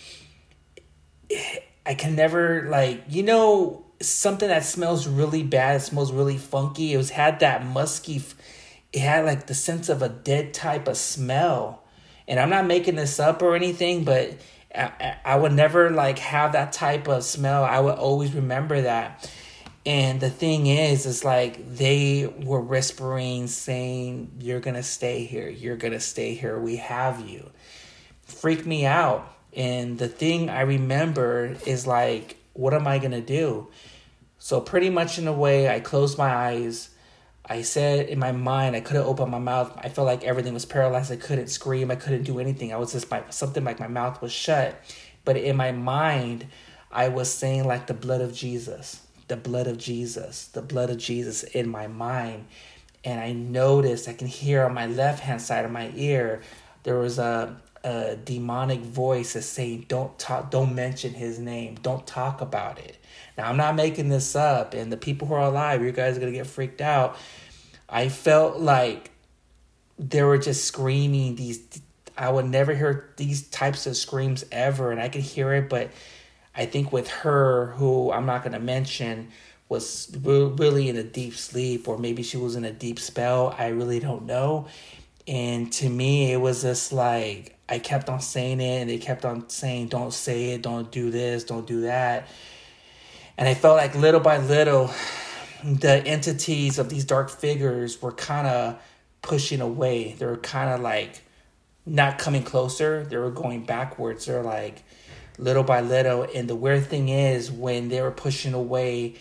I 1.86 1.94
can 1.94 2.16
never, 2.16 2.68
like, 2.68 3.04
you 3.08 3.22
know, 3.22 3.84
something 4.00 4.48
that 4.48 4.64
smells 4.64 5.06
really 5.06 5.42
bad, 5.42 5.76
it 5.76 5.80
smells 5.80 6.12
really 6.12 6.38
funky. 6.38 6.94
It 6.94 6.96
was 6.96 7.10
had 7.10 7.40
that 7.40 7.64
musky, 7.66 8.22
it 8.92 9.00
had 9.00 9.24
like 9.24 9.46
the 9.46 9.54
sense 9.54 9.88
of 9.88 10.02
a 10.02 10.08
dead 10.08 10.54
type 10.54 10.88
of 10.88 10.96
smell 10.96 11.84
And 12.26 12.38
I'm 12.40 12.50
not 12.50 12.66
making 12.66 12.96
this 12.96 13.18
up 13.20 13.42
or 13.42 13.56
anything, 13.56 14.04
but 14.04 14.34
I, 14.74 15.16
I 15.24 15.36
would 15.36 15.52
never 15.52 15.90
like 15.90 16.18
have 16.18 16.52
that 16.52 16.72
type 16.72 17.08
of 17.08 17.24
smell. 17.24 17.64
I 17.64 17.80
would 17.80 17.94
always 17.94 18.34
remember 18.34 18.82
that. 18.82 19.30
And 19.86 20.20
the 20.20 20.28
thing 20.28 20.66
is, 20.66 21.06
is 21.06 21.24
like 21.24 21.76
they 21.76 22.26
were 22.26 22.60
whispering, 22.60 23.46
saying, 23.46 24.32
You're 24.40 24.60
gonna 24.60 24.82
stay 24.82 25.24
here, 25.24 25.48
you're 25.48 25.76
gonna 25.76 26.00
stay 26.00 26.34
here, 26.34 26.58
we 26.58 26.76
have 26.76 27.26
you. 27.26 27.50
Freak 28.22 28.66
me 28.66 28.84
out. 28.84 29.34
And 29.54 29.98
the 29.98 30.08
thing 30.08 30.50
I 30.50 30.60
remember 30.60 31.56
is 31.64 31.86
like, 31.86 32.36
What 32.52 32.74
am 32.74 32.86
I 32.86 32.98
gonna 32.98 33.22
do? 33.22 33.68
So, 34.38 34.60
pretty 34.60 34.90
much 34.90 35.18
in 35.18 35.26
a 35.26 35.32
way, 35.32 35.68
I 35.68 35.80
closed 35.80 36.18
my 36.18 36.32
eyes. 36.32 36.90
I 37.48 37.62
said 37.62 38.08
in 38.08 38.18
my 38.18 38.32
mind, 38.32 38.76
I 38.76 38.80
couldn't 38.80 39.06
open 39.06 39.30
my 39.30 39.38
mouth. 39.38 39.72
I 39.78 39.88
felt 39.88 40.06
like 40.06 40.24
everything 40.24 40.54
was 40.54 40.66
paralyzed. 40.66 41.10
I 41.10 41.16
couldn't 41.16 41.48
scream. 41.48 41.90
I 41.90 41.96
couldn't 41.96 42.24
do 42.24 42.38
anything. 42.38 42.72
I 42.72 42.76
was 42.76 42.92
just 42.92 43.10
my 43.10 43.22
something 43.30 43.64
like 43.64 43.80
my 43.80 43.88
mouth 43.88 44.20
was 44.20 44.32
shut. 44.32 44.78
But 45.24 45.36
in 45.36 45.56
my 45.56 45.72
mind, 45.72 46.46
I 46.92 47.08
was 47.08 47.32
saying 47.32 47.64
like 47.64 47.86
the 47.86 47.94
blood 47.94 48.20
of 48.20 48.34
Jesus 48.34 49.00
the 49.28 49.36
blood 49.36 49.66
of 49.66 49.78
Jesus, 49.78 50.46
the 50.48 50.62
blood 50.62 50.90
of 50.90 50.96
Jesus 50.96 51.44
in 51.44 51.68
my 51.68 51.86
mind. 51.86 52.46
And 53.04 53.20
I 53.20 53.32
noticed, 53.32 54.08
I 54.08 54.14
can 54.14 54.26
hear 54.26 54.64
on 54.64 54.74
my 54.74 54.86
left 54.86 55.20
hand 55.20 55.40
side 55.40 55.64
of 55.64 55.70
my 55.70 55.92
ear, 55.94 56.40
there 56.82 56.98
was 56.98 57.18
a, 57.18 57.60
a 57.84 58.16
demonic 58.16 58.80
voice 58.80 59.34
that's 59.34 59.46
saying, 59.46 59.86
Don't 59.88 60.18
talk, 60.18 60.50
don't 60.50 60.74
mention 60.74 61.12
his 61.12 61.38
name, 61.38 61.76
don't 61.82 62.06
talk 62.06 62.40
about 62.40 62.78
it. 62.78 62.96
Now, 63.38 63.48
I'm 63.48 63.56
not 63.56 63.76
making 63.76 64.08
this 64.08 64.34
up, 64.34 64.74
and 64.74 64.92
the 64.92 64.96
people 64.96 65.28
who 65.28 65.34
are 65.34 65.46
alive, 65.46 65.82
you 65.82 65.92
guys 65.92 66.16
are 66.16 66.20
gonna 66.20 66.32
get 66.32 66.48
freaked 66.48 66.80
out. 66.80 67.16
I 67.88 68.08
felt 68.08 68.58
like 68.58 69.12
they 69.98 70.24
were 70.24 70.38
just 70.38 70.64
screaming 70.64 71.36
these. 71.36 71.60
I 72.16 72.30
would 72.30 72.46
never 72.46 72.74
hear 72.74 73.10
these 73.16 73.48
types 73.48 73.86
of 73.86 73.96
screams 73.96 74.44
ever, 74.50 74.90
and 74.90 75.00
I 75.00 75.08
could 75.08 75.22
hear 75.22 75.54
it, 75.54 75.68
but 75.68 75.90
I 76.54 76.66
think 76.66 76.92
with 76.92 77.08
her, 77.08 77.66
who 77.76 78.10
I'm 78.10 78.26
not 78.26 78.42
going 78.42 78.54
to 78.54 78.58
mention, 78.58 79.28
was 79.68 80.10
really 80.22 80.88
in 80.88 80.96
a 80.96 81.04
deep 81.04 81.34
sleep, 81.34 81.86
or 81.86 81.96
maybe 81.96 82.24
she 82.24 82.36
was 82.36 82.56
in 82.56 82.64
a 82.64 82.72
deep 82.72 82.98
spell. 82.98 83.54
I 83.56 83.68
really 83.68 84.00
don't 84.00 84.26
know. 84.26 84.66
And 85.28 85.72
to 85.74 85.88
me, 85.88 86.32
it 86.32 86.38
was 86.38 86.62
just 86.62 86.92
like 86.92 87.56
I 87.68 87.78
kept 87.78 88.08
on 88.08 88.20
saying 88.20 88.60
it, 88.60 88.80
and 88.80 88.90
they 88.90 88.98
kept 88.98 89.24
on 89.24 89.48
saying, 89.48 89.88
"Don't 89.88 90.12
say 90.12 90.50
it, 90.54 90.62
don't 90.62 90.90
do 90.90 91.12
this, 91.12 91.44
don't 91.44 91.66
do 91.66 91.82
that." 91.82 92.26
And 93.38 93.46
I 93.48 93.54
felt 93.54 93.76
like 93.76 93.94
little 93.94 94.18
by 94.18 94.38
little, 94.38 94.90
the 95.62 96.04
entities 96.04 96.80
of 96.80 96.88
these 96.88 97.04
dark 97.04 97.30
figures 97.30 98.02
were 98.02 98.10
kind 98.10 98.48
of 98.48 98.82
pushing 99.22 99.60
away. 99.60 100.16
They 100.18 100.26
were 100.26 100.38
kind 100.38 100.70
of 100.70 100.80
like 100.80 101.22
not 101.86 102.18
coming 102.18 102.42
closer. 102.42 103.04
They 103.04 103.16
were 103.16 103.30
going 103.30 103.64
backwards. 103.64 104.26
They're 104.26 104.42
like 104.42 104.82
little 105.38 105.62
by 105.62 105.82
little. 105.82 106.26
And 106.34 106.50
the 106.50 106.56
weird 106.56 106.86
thing 106.86 107.10
is, 107.10 107.48
when 107.48 107.88
they 107.88 108.02
were 108.02 108.10
pushing 108.10 108.54
away, 108.54 109.14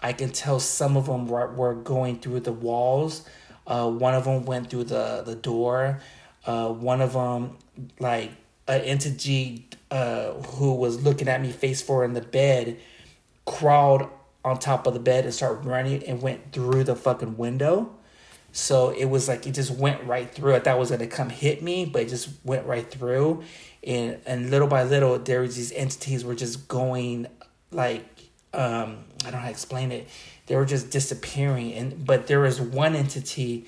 I 0.00 0.14
can 0.14 0.30
tell 0.30 0.60
some 0.60 0.96
of 0.96 1.04
them 1.04 1.28
were, 1.28 1.48
were 1.52 1.74
going 1.74 2.20
through 2.20 2.40
the 2.40 2.52
walls. 2.52 3.28
Uh, 3.66 3.90
one 3.90 4.14
of 4.14 4.24
them 4.24 4.46
went 4.46 4.70
through 4.70 4.84
the, 4.84 5.22
the 5.26 5.34
door. 5.34 6.00
Uh, 6.46 6.70
one 6.70 7.02
of 7.02 7.12
them, 7.12 7.58
like 8.00 8.30
an 8.66 8.80
entity 8.80 9.66
uh, 9.90 10.32
who 10.32 10.74
was 10.74 11.02
looking 11.04 11.28
at 11.28 11.42
me 11.42 11.52
face 11.52 11.82
forward 11.82 12.04
in 12.04 12.14
the 12.14 12.22
bed, 12.22 12.78
crawled 13.48 14.08
on 14.44 14.58
top 14.58 14.86
of 14.86 14.94
the 14.94 15.00
bed 15.00 15.24
and 15.24 15.34
started 15.34 15.64
running 15.66 16.02
and 16.04 16.22
went 16.22 16.52
through 16.52 16.84
the 16.84 16.96
fucking 16.96 17.36
window. 17.36 17.94
So 18.52 18.90
it 18.90 19.06
was 19.06 19.28
like 19.28 19.46
it 19.46 19.52
just 19.52 19.70
went 19.70 20.02
right 20.04 20.30
through. 20.32 20.54
I 20.54 20.60
thought 20.60 20.76
it 20.76 20.78
was 20.78 20.90
gonna 20.90 21.06
come 21.06 21.30
hit 21.30 21.62
me, 21.62 21.84
but 21.84 22.02
it 22.02 22.08
just 22.08 22.30
went 22.44 22.66
right 22.66 22.88
through 22.88 23.42
and 23.84 24.18
and 24.26 24.50
little 24.50 24.68
by 24.68 24.82
little 24.84 25.18
there 25.18 25.40
was 25.40 25.56
these 25.56 25.72
entities 25.72 26.24
were 26.24 26.34
just 26.34 26.68
going 26.68 27.26
like 27.70 28.04
um 28.52 29.04
I 29.20 29.30
don't 29.30 29.32
know 29.32 29.38
how 29.38 29.44
to 29.44 29.50
explain 29.50 29.92
it. 29.92 30.08
They 30.46 30.56
were 30.56 30.64
just 30.64 30.90
disappearing 30.90 31.72
and 31.74 32.04
but 32.06 32.26
there 32.26 32.40
was 32.40 32.60
one 32.60 32.94
entity 32.94 33.66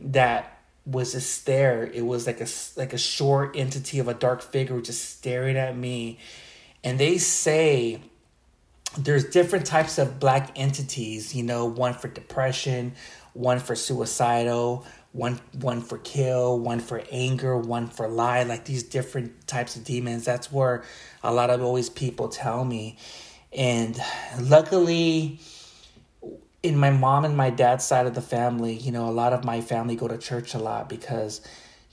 that 0.00 0.60
was 0.84 1.12
just 1.12 1.46
there. 1.46 1.84
It 1.84 2.04
was 2.04 2.26
like 2.26 2.40
a 2.40 2.46
like 2.76 2.92
a 2.92 2.98
short 2.98 3.56
entity 3.56 3.98
of 3.98 4.08
a 4.08 4.14
dark 4.14 4.42
figure 4.42 4.80
just 4.80 5.16
staring 5.16 5.56
at 5.56 5.76
me. 5.76 6.18
And 6.84 6.98
they 6.98 7.18
say 7.18 8.00
there's 8.98 9.24
different 9.24 9.66
types 9.66 9.98
of 9.98 10.18
black 10.18 10.52
entities, 10.56 11.34
you 11.34 11.42
know, 11.42 11.66
one 11.66 11.94
for 11.94 12.08
depression, 12.08 12.94
one 13.34 13.58
for 13.58 13.74
suicidal, 13.74 14.86
one 15.12 15.40
one 15.60 15.80
for 15.80 15.98
kill, 15.98 16.58
one 16.58 16.80
for 16.80 17.02
anger, 17.10 17.56
one 17.56 17.86
for 17.88 18.08
lie, 18.08 18.42
like 18.42 18.64
these 18.64 18.82
different 18.82 19.46
types 19.46 19.76
of 19.76 19.84
demons. 19.84 20.24
That's 20.24 20.52
where 20.52 20.84
a 21.22 21.32
lot 21.32 21.50
of 21.50 21.62
always 21.62 21.88
people 21.88 22.28
tell 22.28 22.64
me. 22.64 22.98
And 23.52 23.98
luckily 24.40 25.40
in 26.62 26.76
my 26.76 26.90
mom 26.90 27.24
and 27.24 27.36
my 27.36 27.50
dad's 27.50 27.84
side 27.84 28.06
of 28.06 28.14
the 28.14 28.22
family, 28.22 28.74
you 28.74 28.92
know, 28.92 29.08
a 29.08 29.12
lot 29.12 29.32
of 29.32 29.44
my 29.44 29.60
family 29.60 29.96
go 29.96 30.08
to 30.08 30.18
church 30.18 30.54
a 30.54 30.58
lot 30.58 30.88
because 30.88 31.40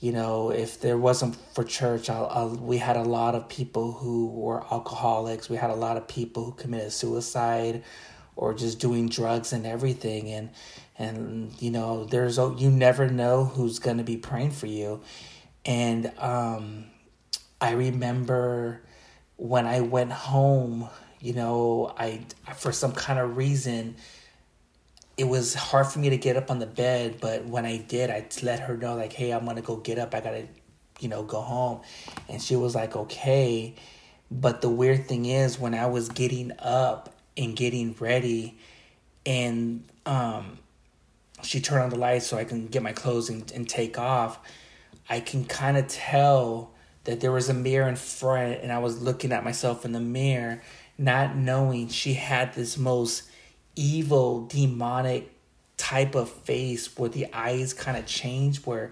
you 0.03 0.11
know, 0.11 0.51
if 0.51 0.81
there 0.81 0.97
wasn't 0.97 1.35
for 1.53 1.63
church, 1.63 2.09
I'll, 2.09 2.27
I'll, 2.27 2.49
we 2.49 2.77
had 2.77 2.97
a 2.97 3.03
lot 3.03 3.35
of 3.35 3.47
people 3.47 3.93
who 3.93 4.27
were 4.27 4.61
alcoholics. 4.71 5.49
We 5.49 5.55
had 5.55 5.69
a 5.69 5.75
lot 5.75 5.95
of 5.95 6.07
people 6.07 6.43
who 6.43 6.51
committed 6.51 6.91
suicide 6.91 7.83
or 8.35 8.53
just 8.53 8.79
doing 8.79 9.07
drugs 9.07 9.53
and 9.53 9.65
everything. 9.65 10.29
And 10.29 10.49
and 10.97 11.51
you 11.61 11.71
know 11.71 12.05
there's 12.05 12.37
you 12.37 12.69
never 12.69 13.07
know 13.07 13.45
who's 13.45 13.79
going 13.79 13.97
to 13.97 14.03
be 14.03 14.17
praying 14.17 14.51
for 14.51 14.67
you 14.67 15.01
and 15.65 16.11
um 16.19 16.85
i 17.59 17.71
remember 17.71 18.81
when 19.37 19.65
i 19.65 19.81
went 19.81 20.11
home 20.11 20.87
you 21.19 21.33
know 21.33 21.93
i 21.97 22.21
for 22.55 22.71
some 22.71 22.91
kind 22.91 23.19
of 23.19 23.37
reason 23.37 23.95
it 25.17 25.25
was 25.25 25.53
hard 25.53 25.87
for 25.87 25.99
me 25.99 26.09
to 26.09 26.17
get 26.17 26.35
up 26.35 26.49
on 26.49 26.59
the 26.59 26.65
bed 26.65 27.17
but 27.21 27.45
when 27.45 27.65
i 27.65 27.77
did 27.77 28.09
i 28.09 28.25
let 28.41 28.59
her 28.59 28.75
know 28.77 28.95
like 28.95 29.13
hey 29.13 29.31
i'm 29.31 29.45
gonna 29.45 29.61
go 29.61 29.75
get 29.77 29.99
up. 29.99 30.13
I 30.13 30.21
gotta 30.21 30.47
you 30.99 31.09
know 31.09 31.23
go 31.23 31.41
home. 31.41 31.81
And 32.29 32.41
she 32.41 32.55
was 32.55 32.75
like 32.75 32.95
okay. 32.95 33.75
But 34.31 34.61
the 34.61 34.69
weird 34.69 35.07
thing 35.07 35.25
is 35.25 35.59
when 35.59 35.73
i 35.73 35.85
was 35.85 36.09
getting 36.09 36.51
up 36.59 37.13
and 37.37 37.55
getting 37.55 37.95
ready 37.99 38.57
and 39.25 39.83
um 40.05 40.59
she 41.43 41.59
turned 41.59 41.83
on 41.83 41.89
the 41.89 41.97
lights 41.97 42.27
so 42.27 42.37
I 42.37 42.45
can 42.45 42.67
get 42.67 42.81
my 42.81 42.93
clothes 42.93 43.29
and, 43.29 43.51
and 43.51 43.67
take 43.67 43.99
off, 43.99 44.39
I 45.09 45.19
can 45.19 45.43
kind 45.43 45.75
of 45.75 45.89
tell 45.89 46.71
that 47.03 47.19
there 47.19 47.33
was 47.33 47.49
a 47.49 47.53
mirror 47.53 47.89
in 47.89 47.97
front 47.97 48.61
and 48.61 48.71
I 48.71 48.79
was 48.79 49.01
looking 49.01 49.33
at 49.33 49.43
myself 49.43 49.83
in 49.83 49.91
the 49.91 49.99
mirror, 49.99 50.61
not 50.97 51.35
knowing 51.35 51.89
she 51.89 52.13
had 52.13 52.53
this 52.53 52.77
most 52.77 53.23
evil, 53.75 54.45
demonic 54.45 55.31
type 55.77 56.15
of 56.15 56.29
face 56.29 56.97
where 56.97 57.09
the 57.09 57.27
eyes 57.33 57.73
kind 57.73 57.97
of 57.97 58.05
changed, 58.05 58.65
where 58.65 58.91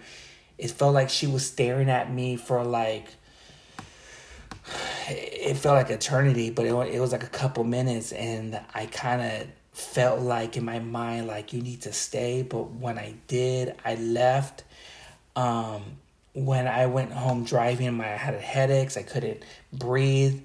it 0.57 0.71
felt 0.71 0.93
like 0.93 1.09
she 1.09 1.27
was 1.27 1.45
staring 1.45 1.89
at 1.89 2.11
me 2.11 2.35
for 2.35 2.63
like, 2.63 3.07
it 5.07 5.55
felt 5.57 5.75
like 5.75 5.89
eternity, 5.89 6.49
but 6.49 6.65
it, 6.65 6.73
it 6.93 6.99
was 6.99 7.11
like 7.11 7.23
a 7.23 7.27
couple 7.27 7.63
minutes 7.63 8.11
and 8.11 8.59
I 8.73 8.85
kind 8.85 9.21
of 9.21 9.47
felt 9.73 10.19
like 10.19 10.57
in 10.57 10.65
my 10.65 10.79
mind 10.79 11.27
like 11.27 11.53
you 11.53 11.61
need 11.61 11.81
to 11.81 11.93
stay 11.93 12.41
but 12.41 12.71
when 12.71 12.97
i 12.97 13.13
did 13.27 13.75
i 13.85 13.95
left. 13.95 14.63
Um 15.35 15.81
when 16.33 16.67
i 16.67 16.85
went 16.85 17.11
home 17.11 17.43
driving 17.43 17.93
my 17.93 18.05
i 18.05 18.17
had 18.17 18.33
headaches 18.35 18.97
i 18.97 19.03
couldn't 19.03 19.43
breathe 19.73 20.41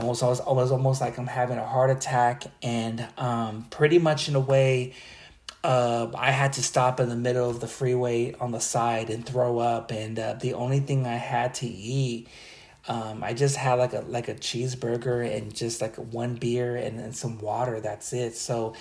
i 0.00 0.04
was, 0.04 0.22
I 0.22 0.28
was, 0.28 0.40
I 0.40 0.52
was 0.52 0.70
almost 0.72 1.00
like 1.00 1.18
i'm 1.18 1.26
having 1.26 1.58
a 1.58 1.66
heart 1.66 1.90
attack 1.90 2.44
and 2.62 3.06
um 3.16 3.66
pretty 3.70 3.98
much 3.98 4.28
in 4.28 4.36
a 4.36 4.40
way 4.40 4.94
uh, 5.64 6.12
I 6.14 6.30
had 6.30 6.52
to 6.52 6.62
stop 6.62 7.00
in 7.00 7.08
the 7.08 7.16
middle 7.16 7.50
of 7.50 7.58
the 7.58 7.66
freeway 7.66 8.34
on 8.34 8.52
the 8.52 8.60
side 8.60 9.10
and 9.10 9.26
throw 9.26 9.58
up, 9.58 9.90
and 9.90 10.16
uh, 10.16 10.34
the 10.34 10.54
only 10.54 10.78
thing 10.78 11.06
I 11.06 11.16
had 11.16 11.54
to 11.54 11.66
eat 11.66 12.28
um, 12.88 13.24
I 13.24 13.34
just 13.34 13.56
had 13.56 13.74
like 13.74 13.92
a 13.92 14.00
like 14.02 14.28
a 14.28 14.34
cheeseburger 14.34 15.36
and 15.36 15.54
just 15.54 15.80
like 15.80 15.96
one 15.96 16.34
beer 16.36 16.76
and, 16.76 17.00
and 17.00 17.16
some 17.16 17.38
water. 17.38 17.80
That's 17.80 18.12
it. 18.12 18.36
So 18.36 18.74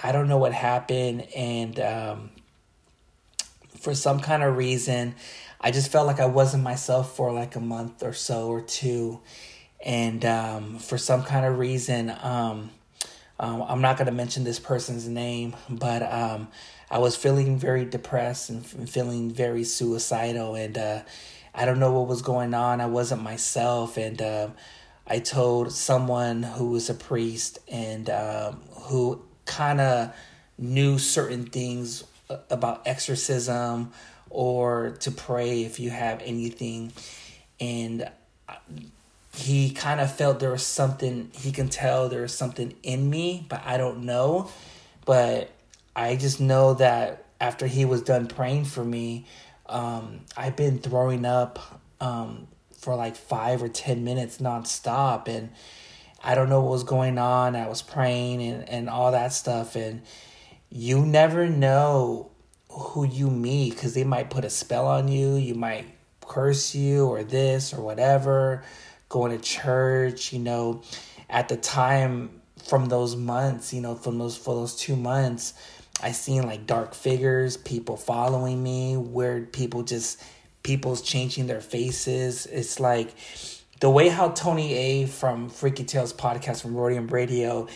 I 0.00 0.12
don't 0.12 0.28
know 0.28 0.38
what 0.38 0.52
happened, 0.52 1.22
and 1.34 1.78
um, 1.78 2.30
for 3.78 3.94
some 3.94 4.20
kind 4.20 4.42
of 4.42 4.56
reason, 4.56 5.14
I 5.60 5.70
just 5.70 5.92
felt 5.92 6.06
like 6.06 6.20
I 6.20 6.26
wasn't 6.26 6.64
myself 6.64 7.14
for 7.16 7.32
like 7.32 7.54
a 7.54 7.60
month 7.60 8.02
or 8.02 8.12
so 8.12 8.48
or 8.48 8.60
two, 8.60 9.20
and 9.84 10.24
um, 10.24 10.78
for 10.78 10.98
some 10.98 11.22
kind 11.22 11.46
of 11.46 11.58
reason, 11.58 12.10
um, 12.22 12.70
um, 13.40 13.64
I'm 13.68 13.80
not 13.80 13.96
gonna 13.96 14.12
mention 14.12 14.44
this 14.44 14.58
person's 14.58 15.06
name, 15.08 15.54
but 15.68 16.02
um, 16.02 16.48
I 16.90 16.98
was 16.98 17.16
feeling 17.16 17.58
very 17.58 17.84
depressed 17.84 18.50
and 18.50 18.66
feeling 18.66 19.30
very 19.30 19.64
suicidal, 19.64 20.54
and 20.54 20.76
uh, 20.76 21.02
I 21.54 21.64
don't 21.64 21.78
know 21.78 21.92
what 21.92 22.08
was 22.08 22.22
going 22.22 22.54
on. 22.54 22.80
I 22.80 22.86
wasn't 22.86 23.22
myself, 23.22 23.96
and 23.96 24.20
uh, 24.20 24.48
I 25.06 25.20
told 25.20 25.72
someone 25.72 26.42
who 26.42 26.70
was 26.70 26.90
a 26.90 26.94
priest 26.94 27.58
and 27.68 28.10
um, 28.10 28.60
who 28.82 29.22
kind 29.44 29.80
of 29.80 30.14
knew 30.58 30.98
certain 30.98 31.46
things 31.46 32.04
about 32.50 32.86
exorcism 32.86 33.92
or 34.28 34.90
to 35.00 35.10
pray 35.10 35.62
if 35.62 35.80
you 35.80 35.90
have 35.90 36.20
anything. 36.22 36.92
And 37.60 38.10
he 39.38 39.70
kind 39.70 40.00
of 40.00 40.12
felt 40.12 40.40
there 40.40 40.50
was 40.50 40.66
something, 40.66 41.30
he 41.32 41.52
can 41.52 41.68
tell 41.68 42.08
there 42.08 42.22
was 42.22 42.34
something 42.34 42.74
in 42.82 43.08
me, 43.08 43.46
but 43.48 43.62
I 43.64 43.76
don't 43.76 44.02
know. 44.02 44.50
But 45.06 45.52
I 45.94 46.16
just 46.16 46.40
know 46.40 46.74
that 46.74 47.24
after 47.40 47.68
he 47.68 47.84
was 47.84 48.02
done 48.02 48.26
praying 48.26 48.64
for 48.64 48.84
me, 48.84 49.26
um, 49.66 50.22
I've 50.36 50.56
been 50.56 50.80
throwing 50.80 51.24
up 51.24 51.80
um, 52.00 52.48
for 52.78 52.96
like 52.96 53.14
five 53.14 53.62
or 53.62 53.68
10 53.68 54.02
minutes 54.02 54.38
nonstop. 54.38 55.28
And 55.28 55.50
I 56.22 56.34
don't 56.34 56.48
know 56.48 56.60
what 56.60 56.72
was 56.72 56.84
going 56.84 57.16
on. 57.16 57.54
I 57.54 57.68
was 57.68 57.80
praying 57.80 58.42
and, 58.42 58.68
and 58.68 58.90
all 58.90 59.12
that 59.12 59.32
stuff. 59.32 59.76
And 59.76 60.02
you 60.68 61.06
never 61.06 61.46
know 61.48 62.32
who 62.70 63.06
you 63.06 63.30
meet 63.30 63.74
because 63.74 63.94
they 63.94 64.04
might 64.04 64.30
put 64.30 64.44
a 64.44 64.50
spell 64.50 64.88
on 64.88 65.06
you. 65.06 65.36
You 65.36 65.54
might 65.54 65.86
curse 66.22 66.74
you 66.74 67.06
or 67.06 67.22
this 67.22 67.72
or 67.72 67.80
whatever. 67.82 68.64
Going 69.08 69.36
to 69.36 69.42
church, 69.42 70.32
you 70.32 70.38
know, 70.38 70.82
at 71.30 71.48
the 71.48 71.56
time 71.56 72.40
from 72.66 72.86
those 72.86 73.16
months, 73.16 73.72
you 73.72 73.80
know, 73.80 73.94
from 73.94 74.18
those 74.18 74.36
for 74.36 74.54
those 74.54 74.76
two 74.76 74.96
months, 74.96 75.54
I 76.02 76.12
seen 76.12 76.44
like 76.44 76.66
dark 76.66 76.94
figures, 76.94 77.56
people 77.56 77.96
following 77.96 78.62
me, 78.62 78.96
weird 78.96 79.52
people 79.52 79.82
just 79.82 80.22
people's 80.62 81.02
changing 81.02 81.46
their 81.46 81.60
faces. 81.60 82.46
It's 82.46 82.78
like 82.78 83.14
the 83.80 83.90
way 83.90 84.08
how 84.08 84.28
Tony 84.30 84.74
A 84.74 85.06
from 85.06 85.48
Freaky 85.48 85.84
Tales 85.84 86.12
podcast 86.12 86.62
from 86.62 86.74
Rhodium 86.74 87.08
Radio, 87.08 87.68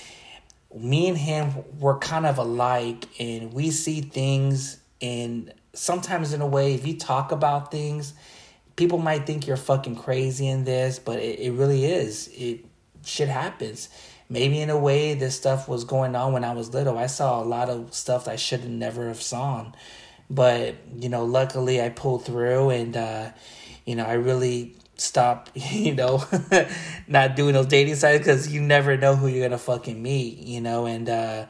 me 0.76 1.08
and 1.08 1.16
him 1.16 1.52
were 1.78 1.98
kind 1.98 2.26
of 2.26 2.38
alike, 2.38 3.06
and 3.18 3.52
we 3.52 3.70
see 3.70 4.00
things 4.00 4.78
and 5.00 5.52
sometimes 5.74 6.32
in 6.32 6.40
a 6.40 6.46
way 6.46 6.74
if 6.74 6.86
you 6.86 6.96
talk 6.96 7.32
about 7.32 7.70
things 7.70 8.14
people 8.76 8.98
might 8.98 9.26
think 9.26 9.46
you're 9.46 9.56
fucking 9.56 9.96
crazy 9.96 10.48
in 10.48 10.64
this 10.64 10.98
but 10.98 11.18
it, 11.18 11.38
it 11.40 11.52
really 11.52 11.84
is. 11.84 12.28
It 12.28 12.64
shit 13.04 13.28
happens. 13.28 13.88
Maybe 14.28 14.60
in 14.60 14.70
a 14.70 14.78
way 14.78 15.14
this 15.14 15.36
stuff 15.36 15.68
was 15.68 15.84
going 15.84 16.16
on 16.16 16.32
when 16.32 16.44
i 16.44 16.52
was 16.54 16.72
little. 16.72 16.98
I 16.98 17.06
saw 17.06 17.42
a 17.42 17.44
lot 17.44 17.68
of 17.68 17.94
stuff 17.94 18.28
i 18.28 18.36
should 18.36 18.60
have 18.60 18.70
never 18.70 19.08
have 19.08 19.22
saw 19.22 19.70
but 20.30 20.76
you 20.96 21.08
know 21.08 21.24
luckily 21.24 21.82
i 21.82 21.90
pulled 21.90 22.24
through 22.24 22.70
and 22.70 22.96
uh 22.96 23.30
you 23.84 23.94
know 23.94 24.04
i 24.06 24.14
really 24.14 24.74
stopped 24.96 25.50
you 25.54 25.94
know 25.94 26.24
not 27.08 27.36
doing 27.36 27.52
those 27.52 27.66
dating 27.66 27.96
sites 27.96 28.18
because 28.18 28.48
you 28.50 28.62
never 28.62 28.96
know 28.96 29.14
who 29.14 29.26
you're 29.26 29.46
gonna 29.46 29.58
fucking 29.58 30.02
meet 30.02 30.38
you 30.38 30.60
know 30.60 30.86
and 30.86 31.10
uh 31.10 31.44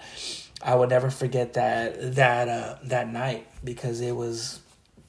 I 0.63 0.77
will 0.77 0.87
never 0.87 1.11
forget 1.11 1.55
that 1.55 2.15
that 2.17 2.49
uh, 2.49 2.77
that 2.85 3.09
night 3.09 3.47
because 3.65 4.01
it 4.01 4.15
was, 4.15 4.61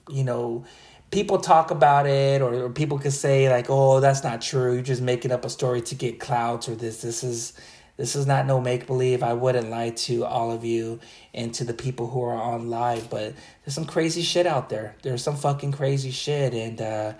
you 0.09 0.23
know, 0.23 0.65
people 1.13 1.37
talk 1.37 1.69
about 1.69 2.07
it 2.07 2.41
or, 2.41 2.65
or 2.65 2.69
people 2.69 2.97
could 2.97 3.13
say 3.13 3.47
like, 3.47 3.67
"Oh, 3.69 3.99
that's 3.99 4.23
not 4.23 4.41
true. 4.41 4.73
You're 4.73 4.81
just 4.81 5.01
making 5.01 5.31
up 5.31 5.45
a 5.45 5.49
story 5.49 5.81
to 5.83 5.95
get 5.95 6.19
clouds 6.19 6.67
or 6.67 6.75
this. 6.75 7.01
This 7.01 7.23
is 7.23 7.53
this 7.97 8.15
is 8.15 8.25
not 8.25 8.47
no 8.47 8.59
make 8.59 8.87
believe. 8.87 9.21
I 9.21 9.33
wouldn't 9.33 9.69
lie 9.69 9.91
to 9.91 10.25
all 10.25 10.51
of 10.51 10.65
you 10.65 10.99
and 11.33 11.53
to 11.53 11.63
the 11.63 11.73
people 11.75 12.07
who 12.07 12.23
are 12.23 12.35
on 12.35 12.69
live, 12.71 13.11
but 13.11 13.35
there's 13.63 13.75
some 13.75 13.85
crazy 13.85 14.23
shit 14.23 14.47
out 14.47 14.69
there. 14.69 14.95
There's 15.03 15.23
some 15.23 15.37
fucking 15.37 15.71
crazy 15.71 16.11
shit 16.11 16.53
and. 16.53 16.81
uh 16.81 17.13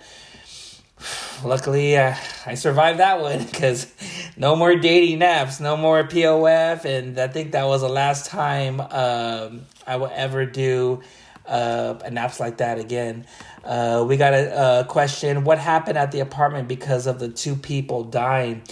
luckily 1.44 1.96
uh, 1.96 2.14
I 2.46 2.54
survived 2.54 3.00
that 3.00 3.20
one 3.20 3.44
because 3.50 3.92
no 4.36 4.54
more 4.54 4.76
dating 4.76 5.20
apps, 5.20 5.60
no 5.60 5.76
more 5.76 6.04
POF, 6.04 6.84
and 6.84 7.18
I 7.18 7.26
think 7.26 7.52
that 7.52 7.66
was 7.66 7.80
the 7.80 7.88
last 7.88 8.26
time 8.26 8.80
um, 8.80 9.62
I 9.86 9.96
will 9.96 10.12
ever 10.14 10.46
do 10.46 11.02
uh, 11.46 11.98
an 12.04 12.14
apps 12.16 12.40
like 12.40 12.58
that 12.58 12.78
again. 12.78 13.26
Uh, 13.64 14.04
we 14.06 14.16
got 14.16 14.34
a, 14.34 14.80
a, 14.80 14.84
question: 14.84 15.44
What 15.44 15.58
happened 15.58 15.98
at 15.98 16.12
the 16.12 16.20
apartment 16.20 16.68
because 16.68 17.06
of 17.06 17.18
the 17.18 17.28
two 17.28 17.56
people 17.56 18.04
dying? 18.04 18.62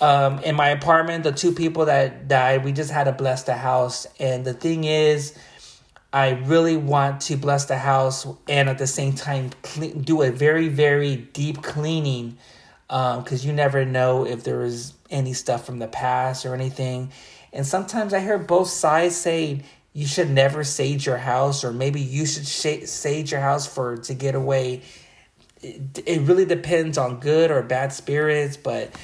Um, 0.00 0.38
in 0.40 0.54
my 0.54 0.68
apartment, 0.68 1.24
the 1.24 1.32
two 1.32 1.52
people 1.52 1.86
that 1.86 2.26
died, 2.26 2.64
we 2.64 2.72
just 2.72 2.90
had 2.90 3.04
to 3.04 3.12
bless 3.12 3.42
the 3.42 3.54
house, 3.54 4.06
and 4.18 4.44
the 4.44 4.54
thing 4.54 4.84
is 4.84 5.34
I 6.12 6.30
really 6.30 6.76
want 6.76 7.20
to 7.22 7.36
bless 7.36 7.66
the 7.66 7.78
house 7.78 8.26
and 8.48 8.68
at 8.68 8.78
the 8.78 8.86
same 8.86 9.14
time 9.14 9.50
clean, 9.62 10.02
do 10.02 10.22
a 10.22 10.30
very, 10.30 10.68
very 10.68 11.16
deep 11.16 11.62
cleaning 11.62 12.36
Um, 12.88 13.22
because 13.22 13.44
um, 13.44 13.50
you 13.50 13.54
never 13.54 13.84
know 13.84 14.26
if 14.26 14.42
there 14.42 14.62
is 14.64 14.94
any 15.10 15.32
stuff 15.32 15.64
from 15.64 15.78
the 15.78 15.86
past 15.86 16.44
or 16.44 16.54
anything. 16.54 17.12
And 17.52 17.64
sometimes 17.64 18.12
I 18.12 18.18
hear 18.20 18.38
both 18.38 18.68
sides 18.68 19.14
saying 19.14 19.62
you 19.92 20.06
should 20.06 20.30
never 20.30 20.62
sage 20.64 21.06
your 21.06 21.16
house 21.16 21.64
or 21.64 21.72
maybe 21.72 22.00
you 22.00 22.26
should 22.26 22.46
sh- 22.46 22.86
sage 22.88 23.32
your 23.32 23.40
house 23.40 23.66
for 23.66 23.96
to 23.96 24.14
get 24.14 24.34
away. 24.34 24.82
It, 25.62 26.02
it 26.06 26.20
really 26.22 26.44
depends 26.44 26.96
on 26.96 27.20
good 27.20 27.50
or 27.50 27.62
bad 27.62 27.92
spirits, 27.92 28.56
but 28.56 28.94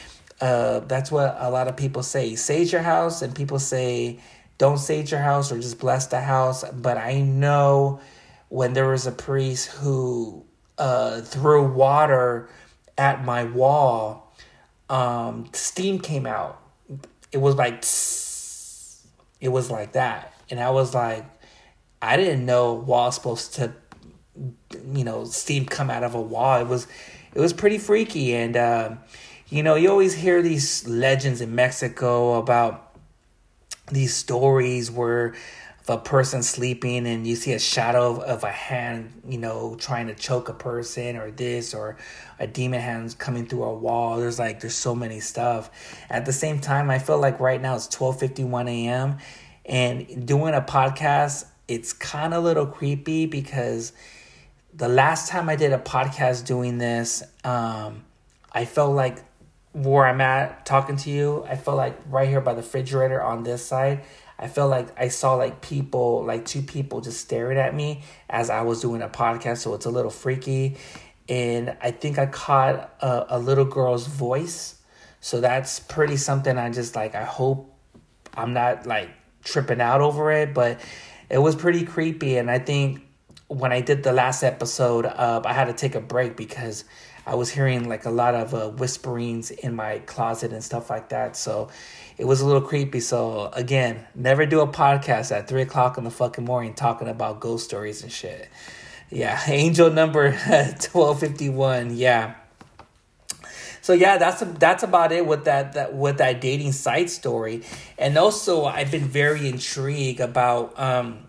uh, 0.40 0.81
that's 0.81 1.11
what 1.11 1.37
a 1.38 1.51
lot 1.51 1.68
of 1.68 1.77
people 1.77 2.03
say. 2.03 2.35
Sage 2.35 2.72
your 2.72 2.83
house, 2.83 3.22
and 3.22 3.35
people 3.35 3.59
say 3.59 4.20
don't 4.59 4.79
sage 4.79 5.11
your 5.11 5.20
house 5.20 5.51
or 5.53 5.59
just 5.59 5.79
bless 5.79 6.07
the 6.07 6.20
house. 6.20 6.64
But 6.70 6.99
I 6.99 7.20
know 7.20 8.01
when 8.49 8.72
there 8.72 8.88
was 8.88 9.07
a 9.07 9.12
priest 9.12 9.68
who 9.68 10.44
uh, 10.79 11.22
threw 11.22 11.66
water 11.66 12.49
at 12.99 13.25
my 13.25 13.44
wall, 13.44 14.35
um, 14.88 15.49
steam 15.53 15.99
came 15.99 16.27
out. 16.27 16.61
It 17.33 17.38
was 17.38 17.57
like, 17.57 17.85
it 19.40 19.49
was 19.49 19.70
like 19.70 19.92
that. 19.92 20.36
And 20.50 20.61
I 20.61 20.70
was 20.70 20.94
like, 20.94 21.24
I 22.00 22.16
didn't 22.16 22.46
know 22.46 22.74
wall 22.74 23.11
supposed 23.11 23.54
to, 23.54 23.72
you 24.92 25.04
know, 25.04 25.24
steam 25.24 25.66
come 25.66 25.90
out 25.90 26.04
of 26.04 26.14
a 26.14 26.20
wall. 26.20 26.61
It 26.61 26.66
was, 26.66 26.87
it 27.35 27.40
was 27.40 27.52
pretty 27.52 27.78
freaky. 27.78 28.35
And, 28.35 28.56
uh, 28.56 28.96
you 29.48 29.62
know, 29.62 29.74
you 29.74 29.90
always 29.90 30.14
hear 30.14 30.42
these 30.42 30.87
legends 30.87 31.40
in 31.40 31.54
Mexico 31.54 32.35
about 32.35 32.96
these 33.90 34.14
stories 34.14 34.90
where 34.90 35.35
a 35.88 35.96
person 35.96 36.42
sleeping 36.42 37.06
and 37.06 37.26
you 37.26 37.37
see 37.37 37.52
a 37.52 37.59
shadow 37.61 38.11
of, 38.11 38.18
of 38.20 38.44
a 38.44 38.50
hand, 38.50 39.22
you 39.28 39.38
know, 39.38 39.76
trying 39.78 40.09
to 40.09 40.14
choke 40.14 40.48
a 40.48 40.52
person 40.52 41.16
or 41.16 41.30
this 41.30 41.74
or 41.74 41.96
a 42.40 42.46
demon 42.46 42.80
hand 42.80 43.16
coming 43.18 43.46
through 43.46 43.62
a 43.62 43.72
wall. 43.72 44.18
There's 44.18 44.38
like 44.38 44.61
there's 44.61 44.74
so 44.74 44.94
many 44.96 45.20
stuff. 45.20 45.70
At 46.11 46.26
the 46.26 46.32
same 46.32 46.59
time, 46.61 46.90
I 46.90 46.98
feel 46.98 47.18
like 47.18 47.38
right 47.38 47.61
now 47.61 47.76
it's 47.76 47.87
12:51 47.87 48.68
a.m. 48.68 49.18
and 49.66 50.26
doing 50.26 50.55
a 50.55 50.61
podcast, 50.61 51.46
it's 51.68 51.92
kind 51.92 52.33
of 52.33 52.42
a 52.44 52.46
little 52.46 52.66
creepy 52.66 53.26
because 53.26 53.92
the 54.72 54.88
last 54.88 55.29
time 55.29 55.48
I 55.48 55.57
did 55.57 55.72
a 55.72 55.79
podcast 55.79 56.46
doing 56.46 56.79
this, 56.79 57.22
um, 57.44 58.05
I 58.52 58.64
felt 58.64 58.94
like 58.94 59.24
where 59.72 60.07
I'm 60.07 60.20
at 60.20 60.64
talking 60.64 60.96
to 60.96 61.11
you, 61.11 61.44
I 61.48 61.57
felt 61.57 61.76
like 61.76 61.98
right 62.09 62.29
here 62.29 62.40
by 62.40 62.55
the 62.55 62.62
refrigerator 62.62 63.20
on 63.20 63.42
this 63.42 63.64
side, 63.64 64.05
I 64.38 64.48
felt 64.48 64.70
like 64.70 64.88
I 64.98 65.09
saw 65.09 65.35
like 65.35 65.61
people, 65.61 66.24
like 66.24 66.44
two 66.44 66.62
people 66.62 67.00
just 67.00 67.20
staring 67.20 67.59
at 67.59 67.74
me 67.74 68.02
as 68.31 68.50
I 68.50 68.62
was 68.62 68.81
doing 68.81 69.02
a 69.02 69.09
podcast. 69.09 69.59
So 69.59 69.74
it's 69.74 69.87
a 69.87 69.90
little 69.90 70.11
freaky. 70.11 70.76
And 71.29 71.76
I 71.83 71.90
think 71.90 72.18
I 72.18 72.26
caught 72.26 72.94
a, 73.00 73.26
a 73.31 73.38
little 73.38 73.64
girl's 73.64 74.07
voice. 74.07 74.81
So 75.20 75.40
that's 75.40 75.81
pretty 75.81 76.16
something 76.16 76.57
I 76.57 76.70
just 76.70 76.94
like, 76.94 77.14
I 77.14 77.24
hope 77.24 77.74
I'm 78.35 78.52
not 78.52 78.87
like 78.87 79.11
tripping 79.46 79.80
out 79.80 80.00
over 80.00 80.30
it. 80.32 80.52
But 80.52 80.80
it 81.30 81.38
was 81.38 81.56
pretty 81.56 81.85
creepy. 81.85 82.37
And 82.37 82.50
I 82.50 82.59
think 82.59 83.02
when 83.48 83.72
I 83.72 83.80
did 83.80 84.02
the 84.02 84.12
last 84.12 84.42
episode, 84.42 85.06
uh, 85.06 85.42
I 85.44 85.52
had 85.52 85.66
to 85.66 85.72
take 85.72 85.94
a 85.94 86.00
break 86.00 86.37
because 86.37 86.85
I 87.26 87.35
was 87.35 87.50
hearing 87.50 87.88
like 87.88 88.04
a 88.04 88.11
lot 88.11 88.35
of 88.35 88.54
uh, 88.54 88.68
whisperings 88.70 89.50
in 89.50 89.74
my 89.74 89.98
closet 90.00 90.52
and 90.52 90.62
stuff 90.62 90.90
like 90.90 91.09
that. 91.09 91.37
So 91.37 91.70
it 92.18 92.24
was 92.24 92.40
a 92.40 92.46
little 92.46 92.62
creepy. 92.62 93.00
So 93.00 93.50
again, 93.52 94.06
never 94.14 94.46
do 94.46 94.61
a 94.61 94.68
podcast 94.68 95.32
at 95.32 95.48
three 95.48 95.62
o'clock 95.62 95.98
in 95.98 96.04
the 96.04 96.11
fucking 96.11 96.44
morning 96.44 96.74
talking 96.74 97.09
about 97.09 97.40
ghost 97.40 97.64
stories 97.64 98.02
and 98.02 98.12
shit. 98.12 98.48
Yeah, 99.11 99.40
angel 99.48 99.90
number 99.90 100.38
twelve 100.80 101.20
fifty 101.20 101.48
one. 101.48 101.96
Yeah. 101.96 102.35
So 103.87 103.92
yeah, 103.92 104.18
that's 104.18 104.40
that's 104.59 104.83
about 104.83 105.12
it 105.12 105.25
with 105.25 105.44
that 105.44 105.75
that 105.75 105.94
with 105.94 106.18
that 106.18 106.40
dating 106.40 106.72
site 106.72 107.09
story, 107.09 107.62
and 107.96 108.18
also 108.18 108.64
I've 108.64 108.90
been 108.90 109.05
very 109.07 109.49
intrigued 109.49 110.18
about 110.18 110.77
um, 110.77 111.29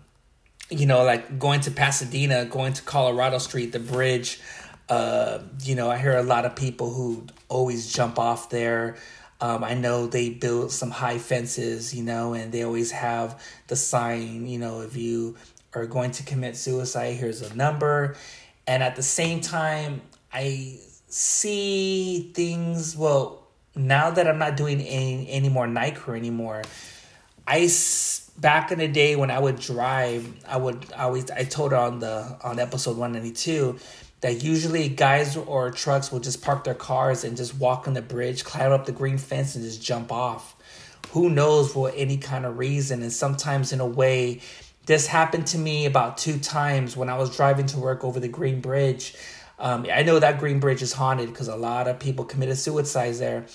you 0.68 0.86
know 0.86 1.04
like 1.04 1.38
going 1.38 1.60
to 1.60 1.70
Pasadena, 1.70 2.46
going 2.46 2.72
to 2.72 2.82
Colorado 2.82 3.38
Street, 3.38 3.70
the 3.70 3.78
bridge 3.78 4.40
uh, 4.88 5.40
you 5.62 5.76
know, 5.76 5.88
I 5.88 5.98
hear 5.98 6.16
a 6.16 6.22
lot 6.22 6.46
of 6.46 6.56
people 6.56 6.92
who 6.92 7.26
always 7.48 7.92
jump 7.92 8.18
off 8.18 8.50
there. 8.50 8.96
Um, 9.40 9.62
I 9.62 9.74
know 9.74 10.06
they 10.06 10.30
build 10.30 10.72
some 10.72 10.90
high 10.90 11.18
fences, 11.18 11.94
you 11.94 12.02
know, 12.02 12.34
and 12.34 12.50
they 12.50 12.64
always 12.64 12.90
have 12.90 13.40
the 13.68 13.76
sign, 13.76 14.48
you 14.48 14.58
know, 14.58 14.80
if 14.80 14.96
you 14.96 15.36
are 15.74 15.86
going 15.86 16.10
to 16.12 16.22
commit 16.24 16.56
suicide, 16.56 17.14
here's 17.14 17.42
a 17.42 17.54
number. 17.54 18.16
And 18.66 18.82
at 18.82 18.96
the 18.96 19.02
same 19.02 19.40
time, 19.40 20.00
I 20.32 20.80
see 21.08 22.30
things, 22.34 22.96
well, 22.96 23.46
now 23.74 24.10
that 24.10 24.26
I'm 24.26 24.38
not 24.38 24.56
doing 24.56 24.80
any, 24.80 25.28
any 25.30 25.48
more 25.48 25.66
night 25.66 25.96
crew 25.96 26.14
anymore, 26.14 26.62
I 27.46 27.68
back 28.38 28.70
in 28.70 28.78
the 28.78 28.88
day 28.88 29.16
when 29.16 29.30
I 29.30 29.38
would 29.38 29.58
drive, 29.58 30.44
I 30.46 30.56
would 30.56 30.86
I 30.96 31.04
always 31.04 31.30
I 31.30 31.44
told 31.44 31.72
her 31.72 31.78
on 31.78 31.98
the 31.98 32.38
on 32.42 32.58
episode 32.58 32.96
one 32.96 33.12
ninety 33.12 33.32
two 33.32 33.78
that 34.20 34.42
usually 34.42 34.88
guys 34.88 35.36
or 35.36 35.70
trucks 35.70 36.10
will 36.10 36.20
just 36.20 36.42
park 36.42 36.64
their 36.64 36.74
cars 36.74 37.24
and 37.24 37.36
just 37.36 37.56
walk 37.56 37.86
on 37.86 37.94
the 37.94 38.02
bridge, 38.02 38.44
climb 38.44 38.72
up 38.72 38.84
the 38.84 38.92
green 38.92 39.16
fence, 39.16 39.54
and 39.54 39.64
just 39.64 39.82
jump 39.82 40.12
off. 40.12 40.56
Who 41.10 41.30
knows 41.30 41.72
for 41.72 41.90
any 41.94 42.18
kind 42.18 42.44
of 42.44 42.58
reason? 42.58 43.00
And 43.02 43.12
sometimes, 43.12 43.72
in 43.72 43.80
a 43.80 43.86
way, 43.86 44.40
this 44.86 45.06
happened 45.06 45.46
to 45.48 45.58
me 45.58 45.86
about 45.86 46.18
two 46.18 46.38
times 46.38 46.96
when 46.96 47.08
I 47.08 47.16
was 47.16 47.34
driving 47.34 47.66
to 47.66 47.78
work 47.78 48.04
over 48.04 48.20
the 48.20 48.28
Green 48.28 48.60
Bridge. 48.60 49.14
Um, 49.58 49.86
I 49.92 50.02
know 50.02 50.18
that 50.18 50.38
Green 50.38 50.60
Bridge 50.60 50.82
is 50.82 50.92
haunted 50.92 51.28
because 51.28 51.48
a 51.48 51.56
lot 51.56 51.88
of 51.88 51.98
people 51.98 52.24
committed 52.24 52.58
suicide 52.58 53.14
there. 53.14 53.46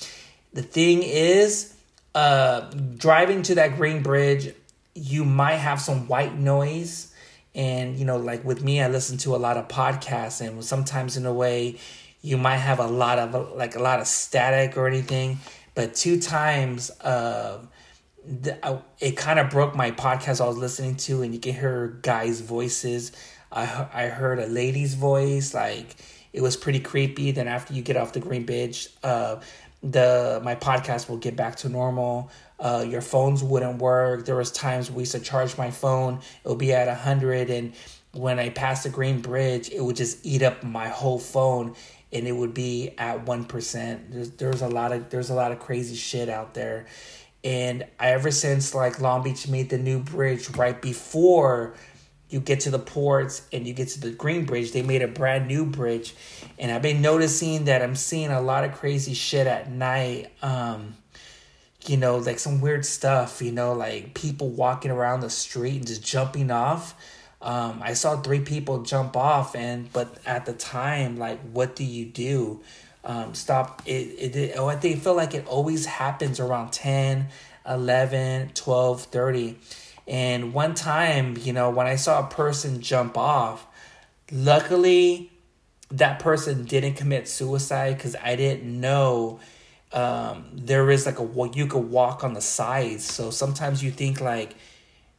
The 0.54 0.62
thing 0.62 1.02
is, 1.04 1.74
uh, 2.14 2.70
driving 2.98 3.42
to 3.44 3.56
that 3.56 3.78
Green 3.78 4.04
Bridge, 4.04 4.54
you 4.94 5.24
might 5.24 5.56
have 5.56 5.82
some 5.82 6.08
white 6.08 6.38
noise. 6.38 7.10
And 7.56 7.98
you 8.00 8.06
know 8.06 8.18
like 8.18 8.44
with 8.44 8.64
me 8.64 8.82
i 8.82 8.88
listen 8.88 9.20
to 9.20 9.36
a 9.36 9.38
lot 9.38 9.58
of 9.58 9.68
podcasts 9.68 10.42
and 10.42 10.66
sometimes 10.66 11.18
in 11.18 11.28
a 11.28 11.34
way 11.34 11.78
you 12.24 12.36
might 12.36 12.58
have 12.58 12.80
a 12.80 12.88
lot 12.88 13.20
of 13.20 13.56
like 13.56 13.76
a 13.76 13.80
lot 13.80 14.00
of 14.00 14.08
static 14.08 14.76
or 14.76 14.88
anything. 14.88 15.38
But 15.76 15.94
two 15.94 16.20
times 16.20 16.90
uh 17.02 17.60
uh, 18.64 18.78
it 19.00 19.18
kind 19.18 19.38
of 19.38 19.50
broke 19.50 19.76
my 19.76 19.92
podcast 19.92 20.40
i 20.40 20.48
was 20.48 20.58
listening 20.58 20.96
to 20.96 21.24
and 21.24 21.34
you 21.34 21.40
can 21.42 21.54
hear 21.54 22.00
guys 22.04 22.40
voices 22.40 23.12
i 23.54 23.88
i 23.94 24.08
heard 24.08 24.40
a 24.40 24.48
lady's 24.48 24.96
voice 24.96 25.54
like 25.54 25.96
it 26.34 26.42
was 26.42 26.58
pretty 26.58 26.80
creepy 26.80 27.32
then 27.32 27.48
after 27.48 27.74
you 27.74 27.82
get 27.82 27.96
off 27.96 28.14
the 28.14 28.20
green 28.20 28.46
bridge 28.46 28.90
uh 29.04 29.38
the 29.82 30.42
my 30.44 30.56
podcast 30.56 31.10
will 31.10 31.18
get 31.18 31.36
back 31.36 31.56
to 31.56 31.70
normal 31.70 32.32
uh, 32.64 32.86
your 32.88 33.02
phones 33.02 33.44
wouldn't 33.44 33.80
work. 33.80 34.26
There 34.26 34.38
was 34.38 34.50
times 34.50 34.90
we 34.90 35.02
used 35.02 35.12
to 35.12 35.20
charge 35.20 35.58
my 35.58 35.70
phone, 35.70 36.22
it 36.44 36.48
would 36.48 36.58
be 36.58 36.72
at 36.72 36.88
a 36.88 36.96
hundred, 36.96 37.50
and 37.50 37.74
when 38.14 38.40
I 38.40 38.50
passed 38.50 38.84
the 38.84 38.90
green 38.90 39.20
bridge, 39.20 39.70
it 39.70 39.82
would 39.82 39.98
just 39.98 40.26
eat 40.26 40.42
up 40.42 40.64
my 40.64 40.88
whole 40.88 41.20
phone, 41.20 41.76
and 42.14 42.26
it 42.26 42.32
would 42.32 42.54
be 42.54 42.92
at 42.98 43.26
one 43.26 43.44
percent. 43.44 44.12
There's 44.12 44.32
there's 44.32 44.62
a 44.62 44.70
lot 44.70 44.94
of 44.94 45.10
there's 45.10 45.30
a 45.30 45.34
lot 45.34 45.52
of 45.52 45.60
crazy 45.60 45.96
shit 45.96 46.30
out 46.30 46.54
there, 46.54 46.86
and 47.44 47.86
I, 48.00 48.12
ever 48.12 48.32
since 48.32 48.74
like 48.74 49.02
Long 49.02 49.24
Beach 49.24 49.50
made 49.50 49.70
the 49.70 49.78
new 49.78 50.00
bridge 50.00 50.50
right 50.52 50.82
before 50.82 51.76
you 52.34 52.40
get 52.40 52.62
to 52.62 52.72
the 52.72 52.80
ports 52.80 53.48
and 53.54 53.68
you 53.68 53.74
get 53.74 53.88
to 53.90 54.02
the 54.02 54.12
green 54.12 54.46
bridge 54.46 54.72
they 54.72 54.82
made 54.82 55.02
a 55.02 55.08
brand 55.08 55.48
new 55.48 55.66
bridge 55.66 56.16
and 56.58 56.72
i've 56.72 56.82
been 56.82 57.02
noticing 57.02 57.66
that 57.66 57.82
i'm 57.82 57.96
seeing 57.96 58.32
a 58.32 58.42
lot 58.42 58.64
of 58.64 58.74
crazy 58.74 59.14
shit 59.14 59.48
at 59.48 59.72
night 59.72 60.32
um 60.42 60.96
you 61.88 61.98
know, 61.98 62.18
like 62.18 62.40
some 62.40 62.62
weird 62.62 62.86
stuff, 62.86 63.42
you 63.42 63.52
know, 63.52 63.74
like 63.74 64.14
people 64.14 64.50
walking 64.50 64.92
around 64.92 65.22
the 65.22 65.30
street 65.30 65.78
and 65.78 65.88
just 65.88 66.04
jumping 66.04 66.52
off. 66.52 66.96
Um, 67.42 67.82
I 67.84 67.94
saw 67.94 68.22
three 68.22 68.40
people 68.40 68.84
jump 68.84 69.18
off, 69.18 69.56
and 69.56 69.92
but 69.92 70.18
at 70.26 70.46
the 70.46 70.54
time, 70.54 71.18
like, 71.18 71.42
what 71.52 71.76
do 71.76 71.84
you 71.84 72.06
do? 72.06 72.62
Um, 73.04 73.34
stop 73.34 73.82
it, 73.86 73.92
it, 73.92 74.36
it 74.36 74.56
oh, 74.58 74.68
I 74.68 74.78
think 74.78 75.04
feel 75.04 75.14
like 75.14 75.34
it 75.34 75.46
always 75.46 75.86
happens 75.86 76.40
around 76.40 76.72
10, 76.72 77.28
11, 77.68 78.52
12, 78.54 79.02
30. 79.04 79.58
And 80.08 80.54
one 80.54 80.76
time, 80.76 81.38
you 81.42 81.54
know, 81.54 81.70
when 81.70 81.88
I 81.88 81.96
saw 81.96 82.26
a 82.26 82.30
person 82.30 82.82
jump 82.82 83.18
off, 83.18 83.66
luckily 84.32 85.32
that 85.92 86.20
person 86.20 86.66
didn't 86.66 86.96
commit 86.96 87.28
suicide 87.28 87.98
because 87.98 88.16
I 88.22 88.36
didn't 88.36 88.64
know 88.66 89.40
um, 89.94 90.46
there 90.54 90.90
is 90.90 91.06
like 91.06 91.20
a 91.20 91.52
you 91.54 91.68
could 91.68 91.90
walk 91.90 92.24
on 92.24 92.34
the 92.34 92.42
sides. 92.42 93.06
So 93.06 93.30
sometimes 93.30 93.84
you 93.84 93.92
think 93.92 94.20
like, 94.20 94.56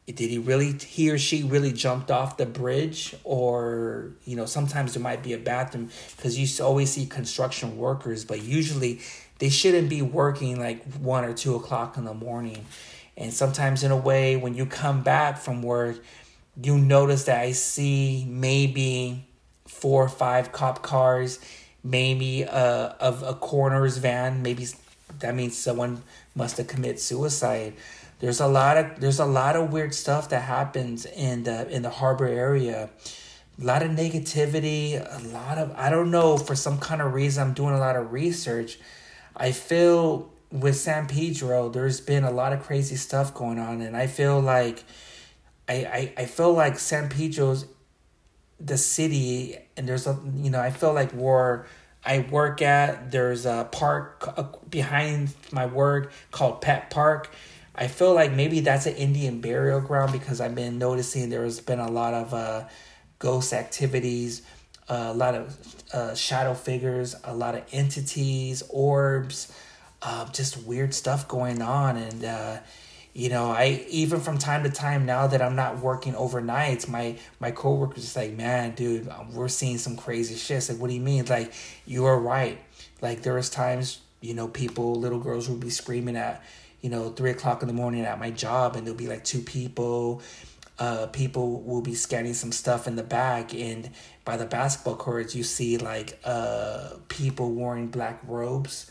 did 0.06 0.18
he 0.18 0.38
really 0.38 0.72
he 0.72 1.10
or 1.10 1.16
she 1.16 1.42
really 1.44 1.72
jumped 1.72 2.10
off 2.10 2.36
the 2.36 2.44
bridge 2.44 3.14
or 3.24 4.10
you 4.26 4.36
know 4.36 4.44
sometimes 4.44 4.92
there 4.92 5.02
might 5.02 5.22
be 5.22 5.32
a 5.32 5.38
bathroom 5.38 5.88
because 6.16 6.38
you 6.38 6.64
always 6.64 6.90
see 6.90 7.06
construction 7.06 7.78
workers 7.78 8.22
but 8.22 8.42
usually 8.42 9.00
they 9.38 9.48
shouldn't 9.48 9.88
be 9.88 10.02
working 10.02 10.60
like 10.60 10.84
one 10.96 11.24
or 11.24 11.32
two 11.32 11.54
o'clock 11.54 11.96
in 11.96 12.04
the 12.04 12.12
morning 12.12 12.66
and 13.16 13.32
sometimes 13.32 13.82
in 13.82 13.90
a 13.90 13.96
way 13.96 14.36
when 14.36 14.54
you 14.54 14.66
come 14.66 15.02
back 15.02 15.38
from 15.38 15.62
work 15.62 16.02
you 16.62 16.78
notice 16.78 17.24
that 17.24 17.40
i 17.40 17.52
see 17.52 18.24
maybe 18.28 19.24
four 19.66 20.04
or 20.04 20.08
five 20.08 20.52
cop 20.52 20.82
cars 20.82 21.38
maybe 21.84 22.42
a 22.42 22.96
of 22.98 23.22
a 23.22 23.34
coroner's 23.34 23.98
van. 23.98 24.42
Maybe 24.42 24.66
that 25.20 25.34
means 25.34 25.56
someone 25.56 26.02
must 26.34 26.56
have 26.56 26.66
committed 26.66 26.98
suicide. 26.98 27.74
There's 28.20 28.40
a 28.40 28.48
lot 28.48 28.78
of 28.78 29.00
there's 29.00 29.20
a 29.20 29.26
lot 29.26 29.54
of 29.54 29.70
weird 29.72 29.94
stuff 29.94 30.30
that 30.30 30.42
happens 30.42 31.04
in 31.04 31.44
the 31.44 31.68
in 31.68 31.82
the 31.82 31.90
harbor 31.90 32.26
area. 32.26 32.88
A 33.60 33.64
lot 33.64 33.82
of 33.82 33.90
negativity, 33.90 34.94
a 34.94 35.28
lot 35.28 35.58
of 35.58 35.72
I 35.76 35.90
don't 35.90 36.10
know 36.10 36.38
for 36.38 36.56
some 36.56 36.78
kind 36.78 37.02
of 37.02 37.12
reason 37.12 37.46
I'm 37.46 37.54
doing 37.54 37.74
a 37.74 37.78
lot 37.78 37.94
of 37.94 38.12
research. 38.12 38.78
I 39.36 39.52
feel 39.52 40.32
with 40.54 40.76
San 40.76 41.06
Pedro 41.08 41.68
there's 41.68 42.00
been 42.00 42.22
a 42.22 42.30
lot 42.30 42.52
of 42.52 42.62
crazy 42.62 42.94
stuff 42.94 43.34
going 43.34 43.58
on 43.58 43.80
and 43.80 43.96
I 43.96 44.06
feel 44.06 44.40
like 44.40 44.84
I 45.68 45.74
I, 45.74 46.22
I 46.22 46.24
feel 46.26 46.52
like 46.52 46.78
San 46.78 47.08
Pedro's 47.08 47.66
the 48.60 48.78
city 48.78 49.58
and 49.76 49.88
there's 49.88 50.06
a 50.06 50.16
you 50.36 50.50
know 50.50 50.60
I 50.60 50.70
feel 50.70 50.92
like 50.92 51.10
where 51.10 51.66
I 52.04 52.20
work 52.20 52.62
at 52.62 53.10
there's 53.10 53.46
a 53.46 53.68
park 53.72 54.70
behind 54.70 55.34
my 55.50 55.66
work 55.66 56.12
called 56.30 56.60
Peck 56.60 56.88
Park. 56.88 57.30
I 57.74 57.88
feel 57.88 58.14
like 58.14 58.32
maybe 58.32 58.60
that's 58.60 58.86
an 58.86 58.94
Indian 58.94 59.40
burial 59.40 59.80
ground 59.80 60.12
because 60.12 60.40
I've 60.40 60.54
been 60.54 60.78
noticing 60.78 61.30
there's 61.30 61.58
been 61.58 61.80
a 61.80 61.90
lot 61.90 62.14
of 62.14 62.32
uh, 62.32 62.68
ghost 63.18 63.52
activities, 63.52 64.42
uh, 64.88 65.08
a 65.08 65.14
lot 65.14 65.34
of 65.34 65.74
uh, 65.92 66.14
shadow 66.14 66.54
figures, 66.54 67.16
a 67.24 67.34
lot 67.34 67.56
of 67.56 67.64
entities, 67.72 68.62
orbs, 68.68 69.52
uh, 70.04 70.30
just 70.30 70.62
weird 70.64 70.94
stuff 70.94 71.26
going 71.28 71.62
on, 71.62 71.96
and 71.96 72.24
uh, 72.24 72.58
you 73.16 73.28
know 73.28 73.52
i 73.52 73.86
even 73.90 74.18
from 74.18 74.38
time 74.38 74.64
to 74.64 74.68
time 74.68 75.06
now 75.06 75.28
that 75.28 75.40
i'm 75.40 75.54
not 75.54 75.78
working 75.78 76.14
overnights 76.14 76.88
my 76.88 77.16
my 77.38 77.52
coworkers 77.52 78.02
just 78.02 78.16
like 78.16 78.32
man 78.32 78.74
dude 78.74 79.08
um, 79.08 79.32
we're 79.34 79.48
seeing 79.48 79.78
some 79.78 79.96
crazy 79.96 80.34
shit. 80.36 80.58
It's 80.58 80.68
like 80.70 80.78
what 80.78 80.88
do 80.88 80.94
you 80.94 81.00
mean? 81.00 81.24
Like 81.26 81.52
you 81.86 82.04
are 82.06 82.18
right. 82.18 82.58
Like 83.00 83.22
there 83.22 83.34
was 83.34 83.50
times 83.50 84.00
you 84.20 84.34
know 84.34 84.48
people 84.48 84.94
little 84.94 85.18
girls 85.18 85.48
would 85.48 85.60
be 85.60 85.70
screaming 85.70 86.16
at 86.16 86.42
you 86.80 86.90
know 86.90 87.10
three 87.10 87.30
o'clock 87.30 87.62
in 87.62 87.68
the 87.68 87.74
morning 87.74 88.02
at 88.02 88.18
my 88.18 88.30
job 88.30 88.76
and 88.76 88.86
there'll 88.86 88.98
be 88.98 89.08
like 89.08 89.24
two 89.24 89.40
people 89.40 90.22
uh 90.78 91.06
people 91.06 91.62
will 91.62 91.82
be 91.82 91.94
scanning 91.94 92.34
some 92.34 92.52
stuff 92.52 92.86
in 92.86 92.96
the 92.96 93.02
back. 93.02 93.54
And 93.54 93.90
by 94.24 94.36
the 94.36 94.46
basketball 94.46 94.96
courts 94.96 95.34
you 95.34 95.44
see 95.44 95.78
like 95.78 96.18
uh 96.24 96.94
people 97.08 97.52
wearing 97.52 97.88
black 97.88 98.20
robes 98.26 98.90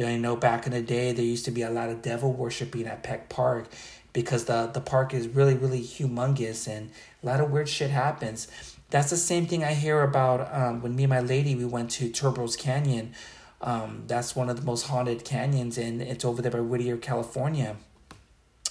I 0.00 0.16
know 0.16 0.36
back 0.36 0.66
in 0.66 0.72
the 0.72 0.82
day 0.82 1.12
there 1.12 1.24
used 1.24 1.44
to 1.44 1.50
be 1.50 1.62
a 1.62 1.70
lot 1.70 1.88
of 1.88 2.02
devil 2.02 2.32
worshiping 2.32 2.86
at 2.86 3.02
Peck 3.02 3.28
Park 3.28 3.68
because 4.12 4.46
the 4.46 4.66
the 4.66 4.80
park 4.80 5.14
is 5.14 5.28
really 5.28 5.54
really 5.54 5.80
humongous 5.80 6.66
and 6.66 6.90
a 7.22 7.26
lot 7.26 7.40
of 7.40 7.50
weird 7.50 7.68
shit 7.68 7.90
happens. 7.90 8.48
That's 8.90 9.10
the 9.10 9.16
same 9.16 9.46
thing 9.46 9.64
I 9.64 9.74
hear 9.74 10.02
about 10.02 10.52
um, 10.52 10.82
when 10.82 10.94
me 10.96 11.04
and 11.04 11.10
my 11.10 11.20
lady 11.20 11.54
we 11.54 11.64
went 11.64 11.90
to 11.92 12.10
Turnbull 12.10 12.48
Canyon. 12.48 13.14
Um, 13.60 14.04
that's 14.06 14.36
one 14.36 14.50
of 14.50 14.56
the 14.56 14.62
most 14.62 14.86
haunted 14.86 15.24
canyons 15.24 15.78
and 15.78 16.02
it's 16.02 16.24
over 16.24 16.42
there 16.42 16.50
by 16.50 16.60
Whittier, 16.60 16.96
California. 16.96 17.76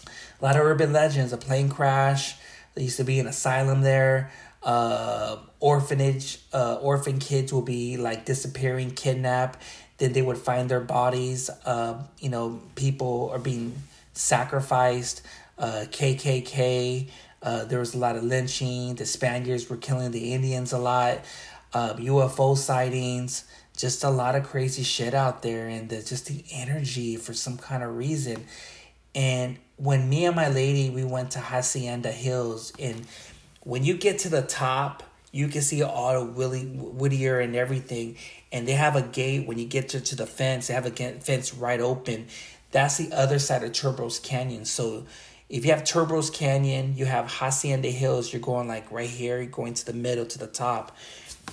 A 0.06 0.44
lot 0.44 0.56
of 0.56 0.62
urban 0.64 0.94
legends, 0.94 1.32
a 1.32 1.38
plane 1.38 1.70
crash. 1.70 2.36
There 2.76 2.84
used 2.84 2.98
to 2.98 3.04
be 3.04 3.20
an 3.20 3.28
asylum 3.28 3.82
there. 3.82 4.32
Uh, 4.62 5.38
orphanage, 5.60 6.40
uh, 6.54 6.76
orphan 6.76 7.20
kids 7.20 7.52
will 7.52 7.62
be 7.62 7.98
like 7.98 8.26
disappearing, 8.26 8.92
kidnapped 8.92 9.60
then 10.04 10.12
they 10.12 10.22
would 10.22 10.38
find 10.38 10.68
their 10.68 10.82
bodies. 10.82 11.50
Uh, 11.66 12.04
you 12.20 12.28
know, 12.28 12.60
people 12.76 13.30
are 13.32 13.40
being 13.40 13.74
sacrificed. 14.12 15.22
Uh, 15.58 15.86
KKK. 15.90 17.08
Uh, 17.42 17.64
there 17.64 17.80
was 17.80 17.96
a 17.96 17.98
lot 17.98 18.18
of 18.18 18.24
lynching. 18.24 18.96
The 18.96 19.06
Spaniards 19.06 19.70
were 19.70 19.78
killing 19.78 20.12
the 20.12 20.34
Indians 20.34 20.74
a 20.74 20.78
lot. 20.78 21.20
Uh, 21.74 21.94
UFO 21.94 22.58
sightings. 22.58 23.46
Just 23.78 24.04
a 24.04 24.10
lot 24.10 24.36
of 24.36 24.44
crazy 24.44 24.84
shit 24.84 25.14
out 25.14 25.42
there, 25.42 25.68
and 25.68 25.90
the, 25.90 26.02
just 26.02 26.28
the 26.28 26.44
energy 26.52 27.16
for 27.16 27.34
some 27.34 27.58
kind 27.58 27.82
of 27.82 27.96
reason. 27.96 28.46
And 29.16 29.58
when 29.78 30.10
me 30.10 30.26
and 30.26 30.36
my 30.36 30.50
lady 30.50 30.90
we 30.90 31.06
went 31.06 31.32
to 31.32 31.40
Hacienda 31.40 32.12
Hills, 32.12 32.74
and 32.78 33.08
when 33.62 33.86
you 33.86 33.96
get 33.96 34.20
to 34.20 34.30
the 34.30 34.42
top, 34.42 35.02
you 35.34 35.48
can 35.48 35.64
see 35.64 35.82
all 35.82 36.16
of 36.22 36.38
Willie 36.38 36.66
Whittier 36.66 37.40
and 37.40 37.56
everything, 37.56 38.18
and 38.52 38.68
they 38.68 38.74
have 38.74 38.96
a 38.96 39.02
gate 39.02 39.48
when 39.48 39.58
you 39.58 39.66
get 39.66 39.90
to, 39.90 40.00
to 40.00 40.16
the 40.16 40.28
fence. 40.28 40.68
They 40.68 40.76
have 40.76 40.86
a 40.86 40.92
fence 40.92 41.56
right 41.56 41.82
open. 41.82 42.28
That's 42.72 42.98
the 42.98 43.12
other 43.12 43.40
side 43.40 43.64
of 43.64 43.74
Turnbull 43.74 44.12
Canyon. 44.22 44.66
So 44.66 45.06
if 45.50 45.66
you 45.66 45.72
have 45.72 45.84
Turnbull 45.84 46.22
Canyon, 46.24 46.96
you 46.96 47.06
have 47.06 47.26
Hacienda 47.30 47.90
Hills. 47.90 48.32
You're 48.32 48.44
going 48.44 48.68
like 48.68 48.92
right 48.92 49.10
here. 49.10 49.38
You're 49.42 49.48
going 49.48 49.74
to 49.74 49.86
the 49.86 49.94
middle 49.94 50.26
to 50.28 50.38
the 50.38 50.48
top, 50.48 50.96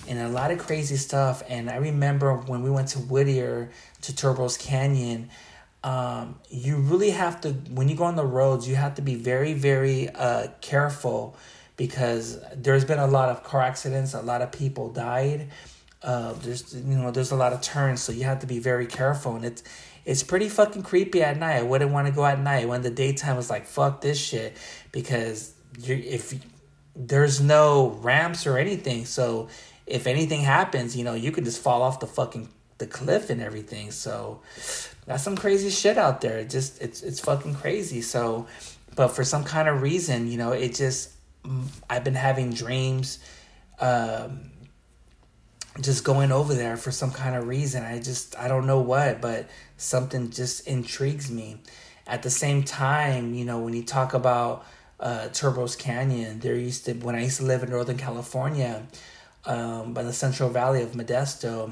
and 0.07 0.19
a 0.19 0.29
lot 0.29 0.51
of 0.51 0.59
crazy 0.59 0.95
stuff. 0.95 1.41
And 1.49 1.67
I 1.67 1.77
remember 1.77 2.35
when 2.35 2.61
we 2.61 2.69
went 2.69 2.89
to 2.89 2.99
Whittier 2.99 3.71
to 4.03 4.15
Turnbull 4.15 4.49
Canyon. 4.59 5.29
um, 5.83 6.39
you 6.49 6.77
really 6.77 7.11
have 7.11 7.41
to 7.41 7.49
when 7.71 7.89
you 7.89 7.95
go 7.95 8.03
on 8.03 8.15
the 8.15 8.25
roads 8.25 8.67
you 8.67 8.75
have 8.75 8.95
to 8.95 9.01
be 9.01 9.15
very 9.15 9.53
very 9.53 10.09
uh, 10.09 10.47
careful 10.61 11.35
because 11.77 12.39
there's 12.55 12.85
been 12.85 12.99
a 12.99 13.07
lot 13.07 13.29
of 13.29 13.43
car 13.43 13.61
accidents 13.61 14.13
a 14.13 14.21
lot 14.21 14.41
of 14.41 14.51
people 14.51 14.89
died 14.89 15.47
uh, 16.03 16.33
there's 16.41 16.73
you 16.75 16.95
know 16.95 17.11
there's 17.11 17.31
a 17.31 17.35
lot 17.35 17.53
of 17.53 17.61
turns 17.61 18.01
so 18.01 18.11
you 18.11 18.23
have 18.23 18.39
to 18.39 18.47
be 18.47 18.59
very 18.59 18.85
careful 18.85 19.35
and 19.35 19.45
it's 19.45 19.63
it's 20.03 20.23
pretty 20.23 20.49
fucking 20.49 20.81
creepy 20.81 21.21
at 21.21 21.37
night 21.37 21.57
i 21.57 21.61
wouldn't 21.61 21.91
want 21.91 22.07
to 22.07 22.13
go 22.13 22.25
at 22.25 22.39
night 22.39 22.67
when 22.67 22.81
the 22.81 22.89
daytime 22.89 23.35
was 23.35 23.49
like 23.49 23.65
fuck 23.65 24.01
this 24.01 24.19
shit 24.19 24.55
because 24.91 25.53
you 25.79 25.95
if 25.95 26.33
there's 26.95 27.39
no 27.39 27.89
ramps 28.01 28.45
or 28.45 28.57
anything 28.57 29.05
so 29.05 29.47
if 29.85 30.07
anything 30.07 30.41
happens 30.41 30.97
you 30.97 31.03
know 31.03 31.13
you 31.13 31.31
could 31.31 31.45
just 31.45 31.61
fall 31.61 31.81
off 31.81 31.99
the 31.99 32.07
fucking 32.07 32.49
the 32.79 32.87
cliff 32.87 33.29
and 33.29 33.41
everything 33.41 33.91
so 33.91 34.41
that's 35.05 35.23
some 35.23 35.35
crazy 35.35 35.69
shit 35.69 35.97
out 35.97 36.21
there. 36.21 36.39
It 36.39 36.49
just 36.49 36.81
it's 36.81 37.01
it's 37.01 37.19
fucking 37.19 37.55
crazy. 37.55 38.01
So, 38.01 38.47
but 38.95 39.09
for 39.09 39.23
some 39.23 39.43
kind 39.43 39.67
of 39.67 39.81
reason, 39.81 40.31
you 40.31 40.37
know, 40.37 40.51
it 40.51 40.75
just 40.75 41.11
I've 41.89 42.03
been 42.03 42.15
having 42.15 42.53
dreams, 42.53 43.19
um, 43.79 44.51
just 45.79 46.03
going 46.03 46.31
over 46.31 46.53
there 46.53 46.77
for 46.77 46.91
some 46.91 47.11
kind 47.11 47.35
of 47.35 47.47
reason. 47.47 47.83
I 47.83 47.99
just 47.99 48.37
I 48.37 48.47
don't 48.47 48.67
know 48.67 48.79
what, 48.81 49.21
but 49.21 49.49
something 49.77 50.29
just 50.29 50.67
intrigues 50.67 51.31
me. 51.31 51.57
At 52.07 52.23
the 52.23 52.29
same 52.29 52.63
time, 52.63 53.33
you 53.33 53.45
know, 53.45 53.59
when 53.59 53.73
you 53.73 53.83
talk 53.83 54.13
about 54.13 54.65
uh, 54.99 55.29
Turnbull 55.29 55.67
Canyon, 55.69 56.39
there 56.39 56.55
used 56.55 56.85
to 56.85 56.93
when 56.93 57.15
I 57.15 57.23
used 57.23 57.37
to 57.37 57.45
live 57.45 57.63
in 57.63 57.69
Northern 57.69 57.97
California, 57.97 58.83
um, 59.45 59.93
by 59.93 60.03
the 60.03 60.13
Central 60.13 60.49
Valley 60.49 60.83
of 60.83 60.91
Modesto 60.91 61.71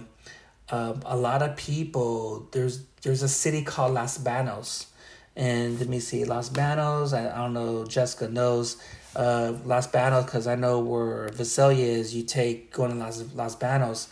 um, 0.72 1.02
a 1.06 1.18
lot 1.18 1.42
of 1.42 1.56
people 1.56 2.48
there's 2.52 2.84
there's 3.02 3.24
a 3.24 3.30
city 3.30 3.64
called 3.64 3.94
Las 3.94 4.18
Banos, 4.18 4.88
and 5.36 5.80
let 5.80 5.88
me 5.88 6.00
see 6.00 6.26
Las 6.26 6.50
Banos. 6.50 7.14
I, 7.14 7.30
I 7.30 7.38
don't 7.38 7.54
know. 7.54 7.86
Jessica 7.86 8.28
knows 8.28 8.78
uh, 9.20 9.54
Los 9.66 9.88
Banos 9.88 10.26
because 10.26 10.48
I 10.48 10.56
know 10.56 10.80
where 10.80 11.28
Visalia 11.30 11.86
is. 11.86 12.16
You 12.16 12.24
take 12.24 12.72
going 12.72 12.92
to 12.92 12.98
Los 12.98 13.22
Los 13.36 13.56
Banos, 13.56 14.08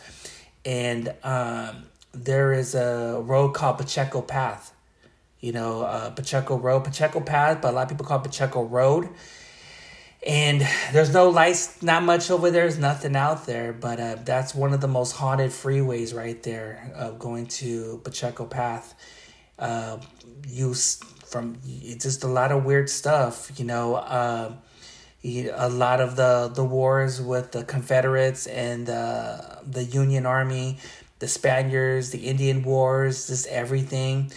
and 0.64 1.14
um, 1.24 1.84
there 2.12 2.52
is 2.52 2.74
a 2.74 3.20
road 3.24 3.54
called 3.54 3.78
Pacheco 3.78 4.20
Path. 4.20 4.74
You 5.40 5.52
know, 5.52 5.82
uh, 5.82 6.10
Pacheco 6.10 6.56
Road, 6.56 6.84
Pacheco 6.84 7.20
Path, 7.20 7.62
but 7.62 7.72
a 7.72 7.74
lot 7.74 7.82
of 7.84 7.88
people 7.88 8.04
call 8.04 8.18
it 8.18 8.24
Pacheco 8.24 8.64
Road 8.64 9.08
and 10.26 10.66
there's 10.92 11.12
no 11.12 11.30
lights 11.30 11.80
not 11.80 12.02
much 12.02 12.28
over 12.28 12.50
there 12.50 12.62
there's 12.62 12.76
nothing 12.76 13.14
out 13.14 13.46
there 13.46 13.72
but 13.72 14.00
uh, 14.00 14.16
that's 14.24 14.52
one 14.52 14.72
of 14.72 14.80
the 14.80 14.88
most 14.88 15.12
haunted 15.12 15.50
freeways 15.50 16.12
right 16.12 16.42
there 16.42 16.92
uh, 16.96 17.10
going 17.10 17.46
to 17.46 18.00
pacheco 18.02 18.44
path 18.44 18.94
uh, 19.60 19.96
use 20.48 20.96
from 21.24 21.56
it's 21.64 22.04
just 22.04 22.24
a 22.24 22.26
lot 22.26 22.50
of 22.50 22.64
weird 22.64 22.90
stuff 22.90 23.52
you 23.58 23.64
know 23.64 23.94
uh, 23.94 24.52
a 25.24 25.68
lot 25.68 26.00
of 26.00 26.16
the 26.16 26.50
the 26.54 26.64
wars 26.64 27.20
with 27.20 27.52
the 27.52 27.64
confederates 27.64 28.46
and 28.46 28.88
uh, 28.88 29.56
the 29.66 29.84
union 29.84 30.26
army 30.26 30.78
the 31.18 31.28
spaniards 31.28 32.10
the 32.10 32.26
indian 32.26 32.62
wars 32.62 33.26
just 33.26 33.46
everything 33.48 34.30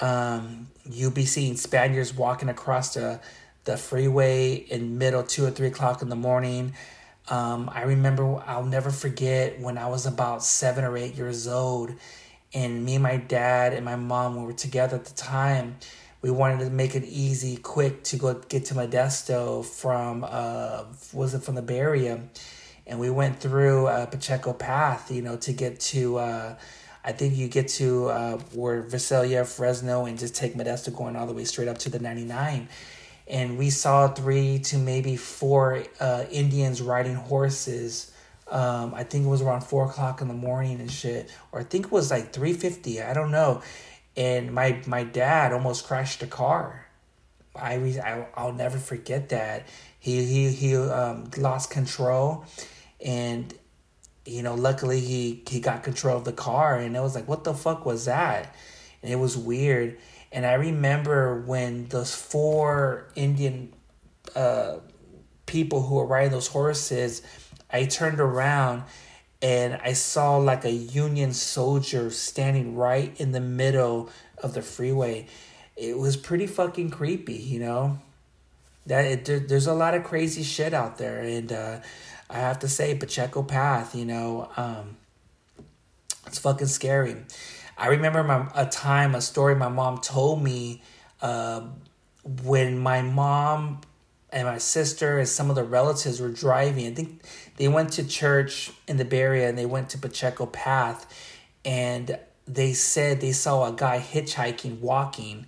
um, 0.00 0.68
you'll 0.88 1.10
be 1.10 1.24
seeing 1.24 1.56
spaniards 1.56 2.14
walking 2.14 2.48
across 2.48 2.94
the 2.94 3.20
the 3.68 3.76
freeway 3.76 4.54
in 4.54 4.96
middle 4.96 5.22
two 5.22 5.44
or 5.44 5.50
three 5.50 5.66
o'clock 5.68 6.00
in 6.00 6.08
the 6.08 6.16
morning. 6.16 6.72
Um, 7.28 7.70
I 7.70 7.82
remember 7.82 8.42
I'll 8.46 8.64
never 8.64 8.90
forget 8.90 9.60
when 9.60 9.76
I 9.76 9.88
was 9.88 10.06
about 10.06 10.42
seven 10.42 10.84
or 10.84 10.96
eight 10.96 11.16
years 11.16 11.46
old, 11.46 11.92
and 12.54 12.82
me 12.82 12.94
and 12.94 13.02
my 13.02 13.18
dad 13.18 13.74
and 13.74 13.84
my 13.84 13.96
mom 13.96 14.36
we 14.36 14.46
were 14.46 14.54
together 14.54 14.96
at 14.96 15.04
the 15.04 15.14
time. 15.14 15.76
We 16.20 16.30
wanted 16.30 16.64
to 16.64 16.70
make 16.70 16.94
it 16.94 17.04
easy, 17.04 17.56
quick 17.56 18.02
to 18.04 18.16
go 18.16 18.34
get 18.34 18.66
to 18.66 18.74
Modesto 18.74 19.64
from 19.64 20.24
uh 20.28 20.84
was 21.12 21.34
it 21.34 21.42
from 21.42 21.54
the 21.54 21.62
Bay 21.62 21.78
Area, 21.78 22.20
and 22.86 22.98
we 22.98 23.10
went 23.10 23.40
through 23.40 23.86
uh, 23.86 24.06
Pacheco 24.06 24.52
Path, 24.52 25.10
you 25.10 25.22
know, 25.22 25.36
to 25.36 25.52
get 25.52 25.80
to. 25.80 26.18
Uh, 26.18 26.54
I 27.04 27.12
think 27.12 27.36
you 27.36 27.48
get 27.48 27.68
to 27.68 28.08
uh, 28.08 28.38
where 28.52 28.82
Visalia, 28.82 29.44
Fresno, 29.44 30.04
and 30.04 30.18
just 30.18 30.34
take 30.34 30.54
Modesto 30.54 30.94
going 30.94 31.16
all 31.16 31.26
the 31.26 31.32
way 31.32 31.44
straight 31.44 31.68
up 31.68 31.78
to 31.78 31.88
the 31.88 31.98
99 31.98 32.68
and 33.28 33.58
we 33.58 33.70
saw 33.70 34.08
three 34.08 34.58
to 34.58 34.78
maybe 34.78 35.16
four 35.16 35.84
uh, 36.00 36.24
Indians 36.30 36.80
riding 36.80 37.14
horses. 37.14 38.10
Um, 38.50 38.94
I 38.94 39.04
think 39.04 39.26
it 39.26 39.28
was 39.28 39.42
around 39.42 39.60
four 39.60 39.84
o'clock 39.84 40.22
in 40.22 40.28
the 40.28 40.34
morning 40.34 40.80
and 40.80 40.90
shit, 40.90 41.30
or 41.52 41.60
I 41.60 41.64
think 41.64 41.86
it 41.86 41.92
was 41.92 42.10
like 42.10 42.32
three 42.32 42.54
fifty. 42.54 43.02
I 43.02 43.12
don't 43.12 43.30
know. 43.30 43.62
And 44.18 44.52
my 44.52 44.82
my 44.86 45.04
dad 45.04 45.54
almost 45.54 45.86
crashed 45.86 46.22
a 46.22 46.26
car. 46.26 46.84
I, 47.56 48.26
I'll 48.34 48.52
never 48.52 48.78
forget 48.78 49.30
that. 49.30 49.66
He 49.98 50.22
he 50.24 50.50
he 50.50 50.76
um, 50.76 51.30
lost 51.38 51.70
control, 51.70 52.44
and 53.04 53.54
you 54.26 54.42
know, 54.42 54.54
luckily 54.54 55.00
he 55.00 55.42
he 55.48 55.60
got 55.60 55.82
control 55.82 56.18
of 56.18 56.24
the 56.24 56.32
car, 56.32 56.76
and 56.76 56.94
it 56.94 57.00
was 57.00 57.14
like, 57.14 57.26
what 57.26 57.44
the 57.44 57.54
fuck 57.54 57.86
was 57.86 58.04
that? 58.04 58.54
And 59.02 59.10
it 59.10 59.16
was 59.16 59.36
weird 59.36 59.96
and 60.30 60.44
I 60.44 60.54
remember 60.54 61.40
when 61.40 61.86
those 61.88 62.14
four 62.14 63.08
Indian 63.14 63.72
uh, 64.36 64.76
people 65.46 65.82
who 65.82 65.96
were 65.96 66.06
riding 66.06 66.30
those 66.30 66.48
horses, 66.48 67.22
I 67.70 67.86
turned 67.86 68.20
around 68.20 68.84
and 69.40 69.78
I 69.82 69.92
saw 69.92 70.36
like 70.36 70.64
a 70.64 70.72
Union 70.72 71.32
soldier 71.32 72.10
standing 72.10 72.74
right 72.74 73.18
in 73.20 73.32
the 73.32 73.40
middle 73.40 74.10
of 74.42 74.54
the 74.54 74.62
freeway. 74.62 75.26
It 75.76 75.96
was 75.96 76.16
pretty 76.16 76.46
fucking 76.46 76.90
creepy, 76.90 77.34
you 77.34 77.60
know. 77.60 77.98
That 78.86 79.04
it, 79.04 79.24
there, 79.26 79.38
there's 79.38 79.66
a 79.66 79.74
lot 79.74 79.94
of 79.94 80.02
crazy 80.02 80.42
shit 80.42 80.72
out 80.74 80.98
there, 80.98 81.20
and 81.20 81.52
uh, 81.52 81.80
I 82.30 82.38
have 82.38 82.58
to 82.60 82.68
say, 82.68 82.94
Pacheco 82.94 83.42
Path, 83.42 83.94
you 83.94 84.04
know, 84.04 84.50
um, 84.56 84.96
it's 86.26 86.38
fucking 86.38 86.66
scary. 86.66 87.16
I 87.76 87.88
remember 87.88 88.24
my, 88.24 88.48
a 88.54 88.66
time, 88.66 89.14
a 89.14 89.20
story 89.20 89.54
my 89.54 89.68
mom 89.68 89.98
told 89.98 90.42
me 90.42 90.82
uh, 91.22 91.62
when 92.44 92.78
my 92.78 93.02
mom 93.02 93.82
and 94.30 94.46
my 94.46 94.58
sister 94.58 95.18
and 95.18 95.28
some 95.28 95.48
of 95.48 95.56
the 95.56 95.64
relatives 95.64 96.20
were 96.20 96.28
driving. 96.28 96.86
I 96.86 96.90
think 96.90 97.22
they 97.58 97.68
went 97.68 97.92
to 97.92 98.06
church 98.06 98.72
in 98.86 98.96
the 98.96 99.04
Bay 99.04 99.20
Area 99.20 99.48
and 99.48 99.58
they 99.58 99.66
went 99.66 99.90
to 99.90 99.98
Pacheco 99.98 100.46
Path 100.46 101.06
and 101.64 102.18
they 102.46 102.72
said 102.72 103.20
they 103.20 103.32
saw 103.32 103.68
a 103.68 103.72
guy 103.72 104.00
hitchhiking, 104.00 104.80
walking, 104.80 105.46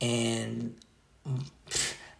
and 0.00 0.74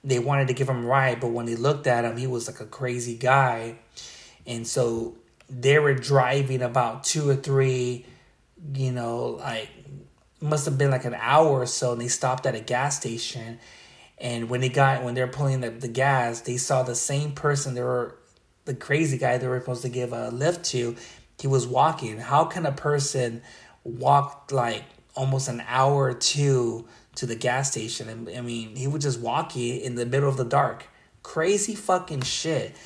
they 0.05 0.19
wanted 0.19 0.49
to 0.49 0.55
give 0.55 0.69
him 0.69 0.85
a 0.85 0.87
ride, 0.87 1.21
but 1.21 1.29
when 1.29 1.47
they 1.47 1.57
looked 1.57 1.87
at 1.87 2.05
him, 2.05 2.19
he 2.19 2.27
was 2.27 2.47
like 2.47 2.61
a 2.61 2.67
crazy 2.67 3.17
guy. 3.17 3.77
And 4.47 4.67
so 4.67 5.17
they 5.49 5.79
were 5.79 5.95
driving 5.95 6.61
about 6.61 7.05
two 7.05 7.29
or 7.29 7.37
three 7.37 8.05
you 8.75 8.93
know, 8.93 9.39
like 9.41 9.69
must 10.41 10.65
have 10.65 10.79
been 10.79 10.91
like 10.91 11.05
an 11.05 11.15
hour 11.15 11.61
or 11.61 11.67
so 11.67 11.93
and 11.93 12.01
they 12.01 12.09
stopped 12.09 12.47
at 12.47 12.55
a 12.55 12.61
gas 12.61 12.97
station 12.97 13.59
and 14.17 14.49
when 14.49 14.63
they 14.63 14.71
got 14.71 15.05
when 15.05 15.15
they're 15.15 15.29
pulling 15.29 15.61
the, 15.61 15.69
the 15.69 15.89
gas 15.89 16.41
they 16.41 16.57
saw 16.57 16.83
the 16.83 16.95
same 16.95 17.33
person 17.33 17.75
they 17.75 17.83
were 17.83 18.17
the 18.65 18.75
crazy 18.75 19.19
guy 19.19 19.33
that 19.33 19.41
they 19.41 19.49
were 19.49 19.61
supposed 19.61 19.83
to 19.83 19.89
give 19.89 20.13
a 20.13 20.31
lift 20.31 20.65
to 20.67 20.97
he 21.41 21.47
was 21.47 21.67
walking. 21.67 22.19
How 22.19 22.45
can 22.45 22.67
a 22.67 22.73
person 22.73 23.43
walk 23.83 24.51
like 24.53 24.85
almost 25.15 25.49
an 25.49 25.63
hour 25.67 26.05
or 26.05 26.15
two 26.15 26.87
to 27.15 27.27
the 27.27 27.35
gas 27.35 27.71
station? 27.71 28.09
And 28.09 28.29
i 28.37 28.41
mean 28.41 28.77
he 28.77 28.87
was 28.87 29.03
just 29.03 29.21
walking 29.21 29.81
in 29.81 29.95
the 29.95 30.07
middle 30.07 30.29
of 30.29 30.37
the 30.37 30.45
dark. 30.45 30.87
Crazy 31.23 31.75
fucking 31.75 32.23
shit. 32.23 32.77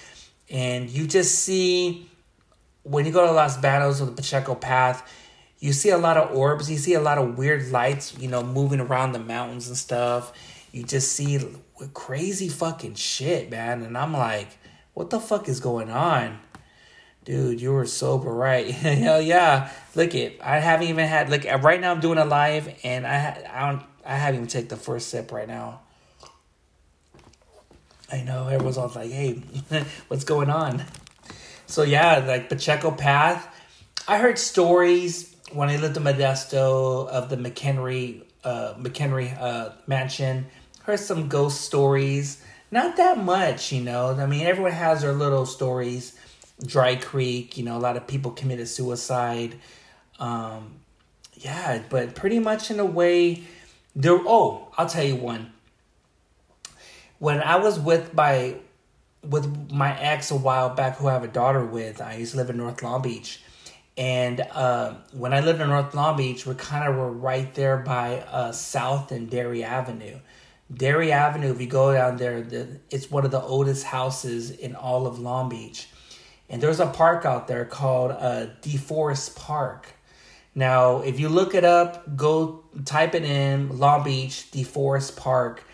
And 0.51 0.89
you 0.89 1.07
just 1.07 1.37
see 1.41 2.09
when 2.83 3.07
you 3.07 3.13
go 3.13 3.27
to 3.27 3.33
los 3.33 3.57
banos 3.57 4.01
or 4.01 4.07
the 4.07 4.13
pacheco 4.13 4.55
path 4.55 5.09
you 5.65 5.73
see 5.73 5.89
a 5.89 5.97
lot 5.97 6.19
of 6.19 6.37
orbs, 6.37 6.71
you 6.71 6.77
see 6.77 6.93
a 6.93 7.01
lot 7.01 7.17
of 7.17 7.39
weird 7.39 7.71
lights, 7.71 8.15
you 8.19 8.29
know, 8.29 8.43
moving 8.43 8.81
around 8.81 9.13
the 9.13 9.19
mountains 9.19 9.67
and 9.67 9.77
stuff. 9.79 10.31
You 10.73 10.83
just 10.83 11.13
see 11.13 11.41
crazy 11.95 12.51
fucking 12.51 12.97
shit, 12.97 13.51
man. 13.51 13.83
And 13.83 13.97
I'm 13.97 14.13
like, 14.13 14.49
what 14.95 15.11
the 15.11 15.21
fuck 15.21 15.49
is 15.49 15.61
going 15.61 15.91
on? 15.91 16.39
Dude, 17.25 17.61
you 17.61 17.73
were 17.73 17.87
sober, 17.87 18.33
right? 18.33 18.67
Hell 18.71 19.21
yeah. 19.21 19.71
Look 19.95 20.15
it. 20.15 20.41
I 20.43 20.59
haven't 20.59 20.89
even 20.89 21.07
had 21.07 21.31
look 21.31 21.45
right 21.63 21.81
now 21.81 21.93
I'm 21.93 22.01
doing 22.01 22.19
a 22.19 22.25
live 22.25 22.69
and 22.85 23.07
I 23.07 23.47
I 23.53 23.71
don't 23.71 23.83
I 24.05 24.17
haven't 24.17 24.37
even 24.37 24.49
take 24.49 24.69
the 24.69 24.77
first 24.77 25.09
sip 25.09 25.33
right 25.33 25.49
now. 25.49 25.81
I 28.13 28.23
know 28.23 28.49
everyone's 28.49 28.77
all 28.77 28.93
like, 28.95 29.11
"Hey, 29.11 29.43
what's 30.09 30.25
going 30.25 30.51
on?" 30.51 30.85
So 31.67 31.83
yeah, 31.83 32.19
like 32.19 32.49
Pacheco 32.49 32.91
Path. 32.91 33.49
I 34.07 34.19
heard 34.19 34.39
stories 34.39 35.35
when 35.53 35.71
I 35.71 35.77
lived 35.77 35.97
in 35.97 36.03
Modesto 36.03 37.09
of 37.09 37.31
the 37.31 37.37
McHenry 37.37 38.23
uh, 38.45 38.75
McHenry 38.75 39.35
uh, 39.41 39.71
mansion, 39.87 40.47
heard 40.83 41.01
some 41.01 41.29
ghost 41.29 41.63
stories. 41.63 42.44
Not 42.75 42.97
that 42.97 43.19
much, 43.19 43.71
you 43.71 43.81
know. 43.81 44.17
I 44.19 44.27
mean, 44.27 44.45
everyone 44.45 44.73
has 44.73 45.03
their 45.03 45.13
little 45.13 45.47
stories. 45.47 46.19
Dry 46.67 46.97
Creek, 46.97 47.57
you 47.57 47.63
know, 47.63 47.77
a 47.77 47.79
lot 47.79 47.97
of 47.97 48.09
people 48.09 48.33
committed 48.33 48.67
suicide. 48.67 49.55
Um, 50.19 50.81
yeah, 51.35 51.83
but 51.89 52.17
pretty 52.17 52.41
much 52.41 52.73
in 52.73 52.81
a 52.81 52.85
way, 52.85 53.45
there. 53.95 54.19
Oh, 54.27 54.73
I'll 54.77 54.89
tell 54.89 55.05
you 55.05 55.15
one. 55.15 55.53
When 57.21 57.41
I 57.41 57.55
was 57.59 57.79
with 57.79 58.13
my 58.13 58.57
with 59.23 59.71
my 59.71 59.97
ex 60.01 60.33
a 60.33 60.37
while 60.37 60.71
back, 60.71 60.97
who 60.97 61.07
I 61.07 61.13
have 61.13 61.23
a 61.23 61.29
daughter 61.29 61.65
with, 61.65 62.01
I 62.01 62.17
used 62.17 62.33
to 62.33 62.39
live 62.39 62.51
in 62.51 62.57
North 62.57 62.83
Long 62.83 63.03
Beach, 63.03 63.41
and 63.97 64.41
uh, 64.51 64.95
when 65.13 65.33
I 65.33 65.39
lived 65.39 65.61
in 65.61 65.69
North 65.69 65.95
Long 65.95 66.17
Beach, 66.17 66.45
we 66.45 66.57
kind 66.57 66.89
of 66.89 66.97
were 66.97 67.13
right 67.13 67.55
there 67.55 67.77
by 67.77 68.19
uh, 68.23 68.51
South 68.51 69.13
and 69.13 69.31
Dairy 69.31 69.63
Avenue. 69.63 70.19
Dairy 70.73 71.13
Avenue, 71.13 71.51
if 71.53 71.61
you 71.61 71.67
go 71.67 71.93
down 71.93 72.17
there, 72.17 72.41
the, 72.41 72.81
it's 72.91 73.11
one 73.11 73.25
of 73.25 73.31
the 73.31 73.41
oldest 73.41 73.85
houses 73.85 74.51
in 74.51 74.75
all 74.75 75.07
of 75.07 75.19
Long 75.19 75.49
Beach. 75.49 75.89
And 76.49 76.63
there's 76.63 76.81
a 76.81 76.87
park 76.87 77.25
out 77.25 77.49
there 77.49 77.65
called 77.65 78.13
uh, 78.13 78.47
DeForest 78.63 79.37
Park. 79.37 79.89
Now, 80.55 81.01
if 81.01 81.19
you 81.19 81.29
look 81.29 81.55
it 81.55 81.65
up, 81.65 82.17
go 82.17 82.65
type 82.85 83.15
it 83.15 83.25
in 83.25 83.79
Long 83.79 84.05
Beach, 84.05 84.51
DeForest 84.53 85.17
Park. 85.17 85.65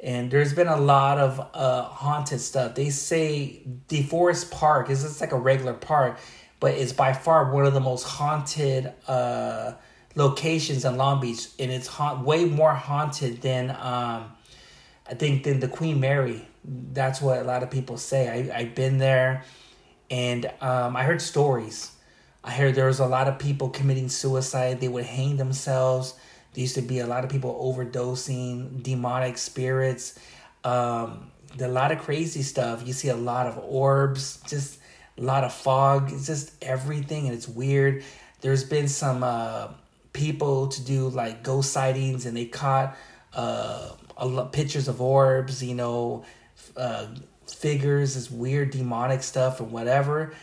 And 0.00 0.30
there's 0.30 0.52
been 0.52 0.68
a 0.68 0.76
lot 0.76 1.18
of 1.18 1.50
uh, 1.54 1.84
haunted 1.84 2.40
stuff. 2.40 2.74
They 2.74 2.90
say 2.90 3.62
DeForest 3.88 4.50
Park 4.50 4.90
is 4.90 5.02
just 5.02 5.20
like 5.20 5.32
a 5.32 5.38
regular 5.38 5.72
park, 5.74 6.18
but 6.60 6.74
it's 6.74 6.92
by 6.92 7.12
far 7.12 7.52
one 7.52 7.64
of 7.64 7.72
the 7.72 7.80
most 7.80 8.02
haunted 8.02 8.92
uh, 9.06 9.72
locations 10.16 10.84
in 10.84 10.96
Long 10.96 11.20
Beach, 11.20 11.46
and 11.60 11.70
it's 11.70 11.86
haunt, 11.86 12.24
way 12.24 12.46
more 12.46 12.74
haunted 12.74 13.42
than 13.42 13.70
um, 13.70 14.32
I 15.08 15.14
think 15.14 15.44
than 15.44 15.60
the 15.60 15.68
Queen 15.68 16.00
Mary. 16.00 16.48
That's 16.64 17.20
what 17.20 17.38
a 17.38 17.44
lot 17.44 17.62
of 17.62 17.70
people 17.70 17.96
say. 17.98 18.50
I 18.50 18.58
I've 18.58 18.74
been 18.74 18.98
there, 18.98 19.44
and 20.10 20.46
um, 20.60 20.96
I 20.96 21.04
heard 21.04 21.22
stories. 21.22 21.92
I 22.42 22.50
heard 22.50 22.74
there 22.74 22.86
was 22.86 23.00
a 23.00 23.06
lot 23.06 23.28
of 23.28 23.38
people 23.38 23.68
committing 23.68 24.08
suicide. 24.08 24.80
They 24.80 24.88
would 24.88 25.04
hang 25.04 25.36
themselves. 25.36 26.14
There 26.54 26.62
used 26.62 26.76
to 26.76 26.82
be 26.82 27.00
a 27.00 27.06
lot 27.06 27.24
of 27.24 27.30
people 27.30 27.54
overdosing, 27.62 28.82
demonic 28.82 29.36
spirits. 29.36 30.18
Um, 30.64 31.30
a 31.60 31.68
lot 31.68 31.92
of 31.92 31.98
crazy 31.98 32.42
stuff. 32.42 32.86
You 32.86 32.92
see 32.92 33.08
a 33.08 33.16
lot 33.16 33.46
of 33.46 33.58
orbs, 33.58 34.40
just 34.48 34.78
a 35.18 35.22
lot 35.22 35.44
of 35.44 35.52
fog. 35.52 36.12
It's 36.12 36.26
just 36.26 36.52
everything, 36.62 37.26
and 37.26 37.34
it's 37.34 37.48
weird. 37.48 38.02
There's 38.40 38.64
been 38.64 38.88
some. 38.88 39.22
Uh, 39.22 39.68
people 40.16 40.68
to 40.68 40.82
do 40.82 41.08
like 41.08 41.42
ghost 41.42 41.72
sightings 41.72 42.26
and 42.26 42.36
they 42.36 42.46
caught 42.46 42.96
uh, 43.34 43.90
pictures 44.50 44.88
of 44.88 45.00
orbs, 45.00 45.62
you 45.62 45.74
know, 45.74 46.24
uh, 46.76 47.06
figures, 47.46 48.14
this 48.14 48.30
weird 48.30 48.70
demonic 48.70 49.22
stuff 49.22 49.60
and 49.60 49.70
whatever. 49.70 50.34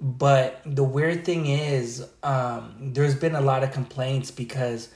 But 0.00 0.60
the 0.64 0.84
weird 0.84 1.24
thing 1.24 1.46
is, 1.46 2.06
um, 2.22 2.92
there's 2.94 3.14
been 3.14 3.34
a 3.34 3.40
lot 3.40 3.64
of 3.64 3.72
complaints 3.72 4.30
because 4.30 4.88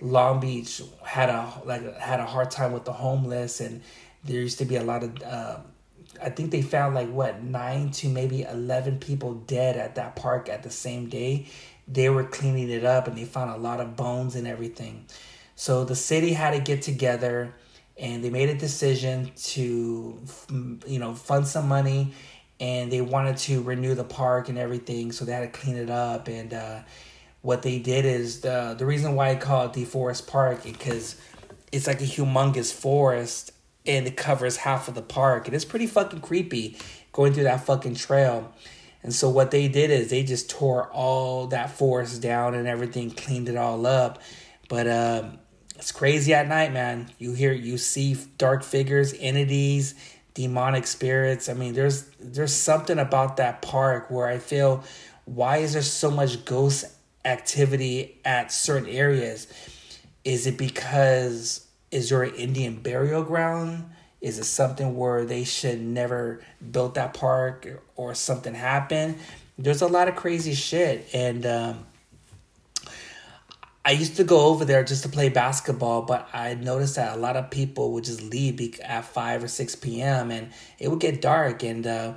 Long 0.00 0.40
Beach 0.40 0.82
had 1.04 1.28
a 1.28 1.62
like 1.64 1.98
had 1.98 2.20
a 2.20 2.26
hard 2.26 2.50
time 2.50 2.72
with 2.72 2.84
the 2.84 2.92
homeless, 2.92 3.60
and 3.60 3.82
there 4.24 4.40
used 4.40 4.58
to 4.58 4.64
be 4.64 4.76
a 4.76 4.82
lot 4.82 5.02
of. 5.02 5.22
Uh, 5.22 5.58
I 6.22 6.30
think 6.30 6.50
they 6.50 6.62
found 6.62 6.94
like 6.94 7.10
what 7.10 7.42
nine 7.42 7.90
to 7.92 8.08
maybe 8.08 8.42
eleven 8.42 8.98
people 8.98 9.34
dead 9.34 9.76
at 9.76 9.96
that 9.96 10.16
park 10.16 10.48
at 10.48 10.62
the 10.62 10.70
same 10.70 11.08
day, 11.08 11.48
they 11.88 12.08
were 12.08 12.24
cleaning 12.24 12.70
it 12.70 12.84
up 12.84 13.06
and 13.06 13.16
they 13.16 13.24
found 13.24 13.50
a 13.50 13.56
lot 13.56 13.80
of 13.80 13.96
bones 13.96 14.34
and 14.34 14.46
everything. 14.46 15.06
So 15.54 15.84
the 15.84 15.96
city 15.96 16.32
had 16.32 16.52
to 16.52 16.60
get 16.60 16.82
together 16.82 17.54
and 17.96 18.22
they 18.22 18.30
made 18.30 18.50
a 18.50 18.54
decision 18.54 19.32
to 19.34 20.20
you 20.86 20.98
know 20.98 21.14
fund 21.14 21.46
some 21.46 21.68
money 21.68 22.12
and 22.58 22.90
they 22.90 23.00
wanted 23.00 23.36
to 23.36 23.62
renew 23.62 23.94
the 23.94 24.04
park 24.04 24.48
and 24.48 24.58
everything. 24.58 25.12
So 25.12 25.24
they 25.24 25.32
had 25.32 25.52
to 25.52 25.58
clean 25.58 25.76
it 25.76 25.90
up 25.90 26.28
and 26.28 26.52
uh, 26.52 26.80
what 27.42 27.62
they 27.62 27.78
did 27.78 28.04
is 28.04 28.40
the 28.40 28.74
the 28.76 28.84
reason 28.84 29.14
why 29.14 29.30
I 29.30 29.36
call 29.36 29.66
it 29.66 29.72
DeForest 29.72 30.26
Park 30.26 30.64
because 30.64 31.16
it's 31.72 31.86
like 31.86 32.00
a 32.00 32.04
humongous 32.04 32.72
forest 32.72 33.52
and 33.86 34.06
it 34.06 34.16
covers 34.16 34.56
half 34.56 34.88
of 34.88 34.94
the 34.94 35.02
park. 35.02 35.46
And 35.46 35.54
it's 35.54 35.64
pretty 35.64 35.86
fucking 35.86 36.20
creepy 36.20 36.76
going 37.12 37.32
through 37.32 37.44
that 37.44 37.64
fucking 37.64 37.94
trail 37.94 38.52
and 39.02 39.14
so 39.14 39.28
what 39.28 39.50
they 39.50 39.68
did 39.68 39.90
is 39.90 40.10
they 40.10 40.22
just 40.22 40.50
tore 40.50 40.90
all 40.90 41.46
that 41.48 41.70
forest 41.70 42.20
down 42.22 42.54
and 42.54 42.66
everything, 42.66 43.10
cleaned 43.10 43.48
it 43.48 43.56
all 43.56 43.86
up. 43.86 44.20
But 44.68 44.88
um, 44.88 45.38
it's 45.76 45.92
crazy 45.92 46.34
at 46.34 46.48
night, 46.48 46.72
man. 46.72 47.10
You 47.18 47.32
hear, 47.32 47.52
you 47.52 47.78
see 47.78 48.16
dark 48.38 48.64
figures, 48.64 49.14
entities, 49.18 49.94
demonic 50.34 50.86
spirits. 50.86 51.48
I 51.48 51.54
mean, 51.54 51.74
there's 51.74 52.08
there's 52.20 52.54
something 52.54 52.98
about 52.98 53.36
that 53.38 53.62
park 53.62 54.10
where 54.10 54.26
I 54.26 54.38
feel, 54.38 54.84
why 55.24 55.58
is 55.58 55.74
there 55.74 55.82
so 55.82 56.10
much 56.10 56.44
ghost 56.44 56.84
activity 57.24 58.20
at 58.24 58.52
certain 58.52 58.88
areas? 58.88 59.46
Is 60.24 60.46
it 60.46 60.58
because 60.58 61.66
is 61.90 62.10
there 62.10 62.22
an 62.22 62.34
Indian 62.34 62.80
burial 62.82 63.22
ground? 63.22 63.90
Is 64.26 64.40
it 64.40 64.44
something 64.44 64.96
where 64.96 65.24
they 65.24 65.44
should 65.44 65.80
never 65.80 66.40
built 66.72 66.94
that 66.94 67.14
park 67.14 67.80
or 67.94 68.12
something 68.16 68.54
happened? 68.54 69.18
There's 69.56 69.82
a 69.82 69.86
lot 69.86 70.08
of 70.08 70.16
crazy 70.16 70.54
shit. 70.54 71.08
And 71.14 71.46
um, 71.46 71.86
I 73.84 73.92
used 73.92 74.16
to 74.16 74.24
go 74.24 74.46
over 74.46 74.64
there 74.64 74.82
just 74.82 75.04
to 75.04 75.08
play 75.08 75.28
basketball, 75.28 76.02
but 76.02 76.28
I 76.32 76.54
noticed 76.54 76.96
that 76.96 77.16
a 77.16 77.20
lot 77.20 77.36
of 77.36 77.52
people 77.52 77.92
would 77.92 78.02
just 78.02 78.20
leave 78.20 78.80
at 78.80 79.04
5 79.04 79.44
or 79.44 79.48
6 79.48 79.76
p.m. 79.76 80.32
and 80.32 80.50
it 80.80 80.88
would 80.88 80.98
get 80.98 81.22
dark. 81.22 81.62
And 81.62 81.86
uh, 81.86 82.14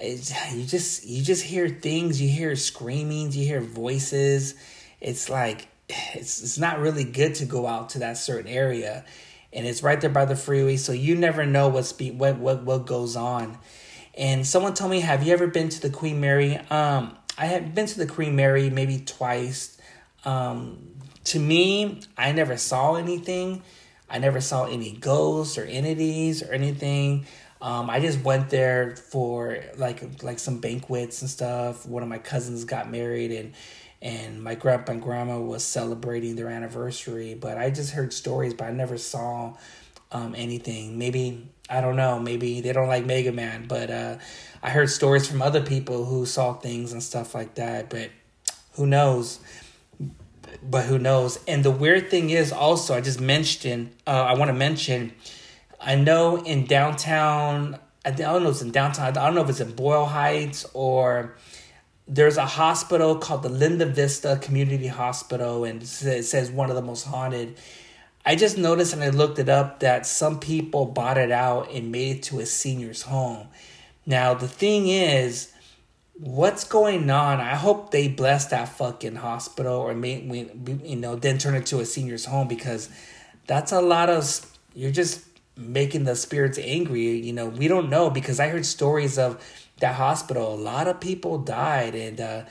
you 0.00 0.64
just 0.64 1.06
you 1.06 1.22
just 1.22 1.44
hear 1.44 1.68
things, 1.68 2.22
you 2.22 2.30
hear 2.30 2.56
screamings, 2.56 3.36
you 3.36 3.44
hear 3.44 3.60
voices. 3.60 4.54
It's 4.98 5.28
like 5.28 5.68
it's 6.14 6.40
it's 6.40 6.56
not 6.56 6.78
really 6.78 7.04
good 7.04 7.34
to 7.34 7.44
go 7.44 7.66
out 7.66 7.90
to 7.90 7.98
that 7.98 8.16
certain 8.16 8.50
area 8.50 9.04
and 9.52 9.66
it's 9.66 9.82
right 9.82 10.00
there 10.00 10.10
by 10.10 10.24
the 10.24 10.36
freeway, 10.36 10.76
so 10.76 10.92
you 10.92 11.16
never 11.16 11.44
know 11.44 11.68
what's 11.68 11.92
be 11.92 12.10
what 12.10 12.38
what 12.38 12.62
what 12.64 12.86
goes 12.86 13.16
on. 13.16 13.58
And 14.16 14.46
someone 14.46 14.74
told 14.74 14.90
me, 14.90 15.00
"Have 15.00 15.22
you 15.22 15.32
ever 15.32 15.46
been 15.46 15.68
to 15.70 15.80
the 15.80 15.90
Queen 15.90 16.20
Mary?" 16.20 16.56
Um, 16.70 17.16
I 17.38 17.46
have 17.46 17.74
been 17.74 17.86
to 17.86 17.98
the 17.98 18.06
Queen 18.06 18.36
Mary 18.36 18.70
maybe 18.70 18.98
twice. 18.98 19.78
Um, 20.24 20.90
to 21.24 21.38
me, 21.38 22.00
I 22.16 22.32
never 22.32 22.56
saw 22.56 22.94
anything. 22.94 23.62
I 24.08 24.18
never 24.18 24.40
saw 24.40 24.66
any 24.66 24.92
ghosts 24.92 25.56
or 25.56 25.64
entities 25.64 26.42
or 26.42 26.52
anything. 26.52 27.26
Um, 27.62 27.90
I 27.90 28.00
just 28.00 28.22
went 28.24 28.50
there 28.50 28.96
for 28.96 29.58
like 29.76 30.22
like 30.22 30.38
some 30.38 30.58
banquets 30.58 31.20
and 31.20 31.30
stuff. 31.30 31.86
One 31.86 32.02
of 32.02 32.08
my 32.08 32.18
cousins 32.18 32.64
got 32.64 32.90
married, 32.90 33.32
and 33.32 33.52
and 34.02 34.42
my 34.42 34.54
grandpa 34.54 34.92
and 34.92 35.02
grandma 35.02 35.38
was 35.38 35.62
celebrating 35.62 36.36
their 36.36 36.48
anniversary. 36.48 37.34
But 37.34 37.58
I 37.58 37.70
just 37.70 37.92
heard 37.92 38.12
stories, 38.12 38.54
but 38.54 38.68
I 38.68 38.72
never 38.72 38.96
saw 38.96 39.54
um, 40.12 40.34
anything. 40.36 40.98
Maybe 40.98 41.48
I 41.68 41.80
don't 41.80 41.96
know. 41.96 42.18
Maybe 42.18 42.60
they 42.60 42.72
don't 42.72 42.88
like 42.88 43.06
Mega 43.06 43.30
Man, 43.30 43.66
but 43.68 43.90
uh, 43.90 44.18
I 44.62 44.70
heard 44.70 44.90
stories 44.90 45.28
from 45.28 45.40
other 45.40 45.60
people 45.62 46.04
who 46.04 46.26
saw 46.26 46.54
things 46.54 46.92
and 46.92 47.02
stuff 47.02 47.34
like 47.34 47.54
that. 47.54 47.90
But 47.90 48.10
who 48.72 48.86
knows? 48.86 49.38
But 50.62 50.86
who 50.86 50.98
knows? 50.98 51.38
And 51.46 51.64
the 51.64 51.70
weird 51.70 52.10
thing 52.10 52.30
is 52.30 52.52
also, 52.52 52.94
I 52.94 53.00
just 53.00 53.20
mentioned. 53.20 53.94
Uh, 54.06 54.24
I 54.28 54.34
want 54.34 54.48
to 54.48 54.54
mention. 54.54 55.12
I 55.80 55.94
know 55.94 56.42
in 56.42 56.66
downtown. 56.66 57.78
I 58.04 58.10
don't 58.10 58.42
know 58.42 58.48
if 58.48 58.56
it's 58.56 58.62
in 58.62 58.72
downtown. 58.72 59.06
I 59.06 59.10
don't 59.10 59.34
know 59.34 59.42
if 59.42 59.48
it's 59.48 59.60
in 59.60 59.72
Boyle 59.72 60.06
Heights 60.06 60.66
or 60.74 61.36
there's 62.10 62.36
a 62.36 62.44
hospital 62.44 63.14
called 63.16 63.44
the 63.44 63.48
Linda 63.48 63.86
Vista 63.86 64.36
Community 64.42 64.88
Hospital, 64.88 65.64
and 65.64 65.80
it 65.80 65.86
says 66.24 66.50
one 66.50 66.68
of 66.68 66.74
the 66.74 66.82
most 66.82 67.04
haunted. 67.04 67.56
I 68.26 68.34
just 68.34 68.58
noticed 68.58 68.92
and 68.92 69.02
I 69.02 69.10
looked 69.10 69.38
it 69.38 69.48
up 69.48 69.78
that 69.80 70.06
some 70.06 70.40
people 70.40 70.86
bought 70.86 71.16
it 71.16 71.30
out 71.30 71.70
and 71.70 71.92
made 71.92 72.16
it 72.16 72.22
to 72.24 72.40
a 72.40 72.46
senior's 72.46 73.02
home. 73.02 73.46
Now, 74.06 74.34
the 74.34 74.48
thing 74.48 74.88
is, 74.88 75.52
what's 76.14 76.64
going 76.64 77.08
on? 77.08 77.40
I 77.40 77.54
hope 77.54 77.92
they 77.92 78.08
bless 78.08 78.46
that 78.46 78.68
fucking 78.68 79.14
hospital 79.14 79.76
or 79.76 79.94
may, 79.94 80.20
you 80.82 80.96
know, 80.96 81.14
then 81.14 81.38
turn 81.38 81.54
it 81.54 81.66
to 81.66 81.78
a 81.78 81.86
senior's 81.86 82.24
home 82.24 82.48
because 82.48 82.90
that's 83.46 83.70
a 83.70 83.80
lot 83.80 84.10
of, 84.10 84.24
you're 84.74 84.90
just 84.90 85.24
making 85.56 86.04
the 86.04 86.16
spirits 86.16 86.58
angry. 86.58 87.20
You 87.20 87.32
know, 87.32 87.46
we 87.46 87.68
don't 87.68 87.88
know 87.88 88.10
because 88.10 88.40
I 88.40 88.48
heard 88.48 88.66
stories 88.66 89.16
of 89.16 89.40
that 89.80 89.94
hospital, 89.94 90.54
a 90.54 90.56
lot 90.56 90.86
of 90.88 91.00
people 91.00 91.38
died, 91.38 91.94
and 91.94 92.20
uh, 92.20 92.42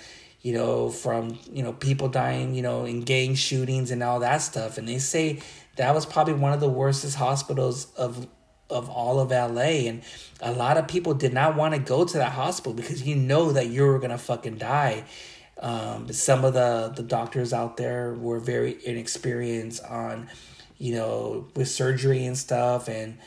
you 0.41 0.53
know, 0.53 0.89
from 0.89 1.37
you 1.51 1.63
know 1.63 1.73
people 1.73 2.09
dying, 2.09 2.53
you 2.53 2.61
know, 2.61 2.85
in 2.85 3.01
gang 3.01 3.35
shootings 3.35 3.91
and 3.91 4.03
all 4.03 4.19
that 4.19 4.37
stuff. 4.37 4.77
And 4.77 4.87
they 4.87 4.99
say 4.99 5.41
that 5.77 5.93
was 5.93 6.05
probably 6.05 6.33
one 6.33 6.53
of 6.53 6.59
the 6.59 6.69
worstest 6.69 7.15
hospitals 7.15 7.91
of 7.95 8.27
of 8.69 8.89
all 8.89 9.19
of 9.19 9.31
LA. 9.31 9.87
And 9.87 10.03
a 10.41 10.51
lot 10.51 10.77
of 10.77 10.87
people 10.87 11.13
did 11.13 11.33
not 11.33 11.55
want 11.55 11.73
to 11.73 11.79
go 11.79 12.05
to 12.05 12.17
that 12.17 12.33
hospital 12.33 12.73
because 12.73 13.03
you 13.03 13.15
know 13.15 13.51
that 13.51 13.67
you 13.67 13.83
were 13.85 13.99
gonna 13.99 14.17
fucking 14.17 14.57
die. 14.57 15.05
Um, 15.59 16.11
some 16.13 16.45
of 16.45 16.53
the 16.53 16.93
the 16.95 17.03
doctors 17.03 17.53
out 17.53 17.77
there 17.77 18.13
were 18.13 18.39
very 18.39 18.77
inexperienced 18.85 19.83
on, 19.83 20.29
you 20.77 20.95
know, 20.95 21.47
with 21.55 21.67
surgery 21.67 22.25
and 22.25 22.37
stuff, 22.37 22.87
and 22.87 23.17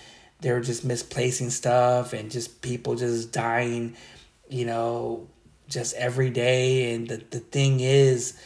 they 0.43 0.53
were 0.53 0.61
just 0.61 0.84
misplacing 0.84 1.51
stuff 1.51 2.12
and 2.12 2.30
just 2.30 2.61
people 2.62 2.97
just 2.97 3.32
dying, 3.32 3.97
you 4.49 4.66
know, 4.66 5.28
just 5.68 5.95
every 5.95 6.30
day. 6.30 6.93
And 6.95 7.09
the, 7.09 7.22
the 7.30 7.38
thing 7.38 7.78
is, 7.78 8.36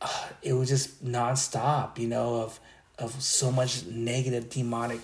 uh, 0.00 0.28
it 0.40 0.54
was 0.54 0.68
just 0.70 1.04
nonstop, 1.04 1.98
you 1.98 2.08
know, 2.08 2.42
of 2.42 2.58
of 2.98 3.22
so 3.22 3.50
much 3.50 3.84
negative 3.86 4.48
demonic 4.48 5.00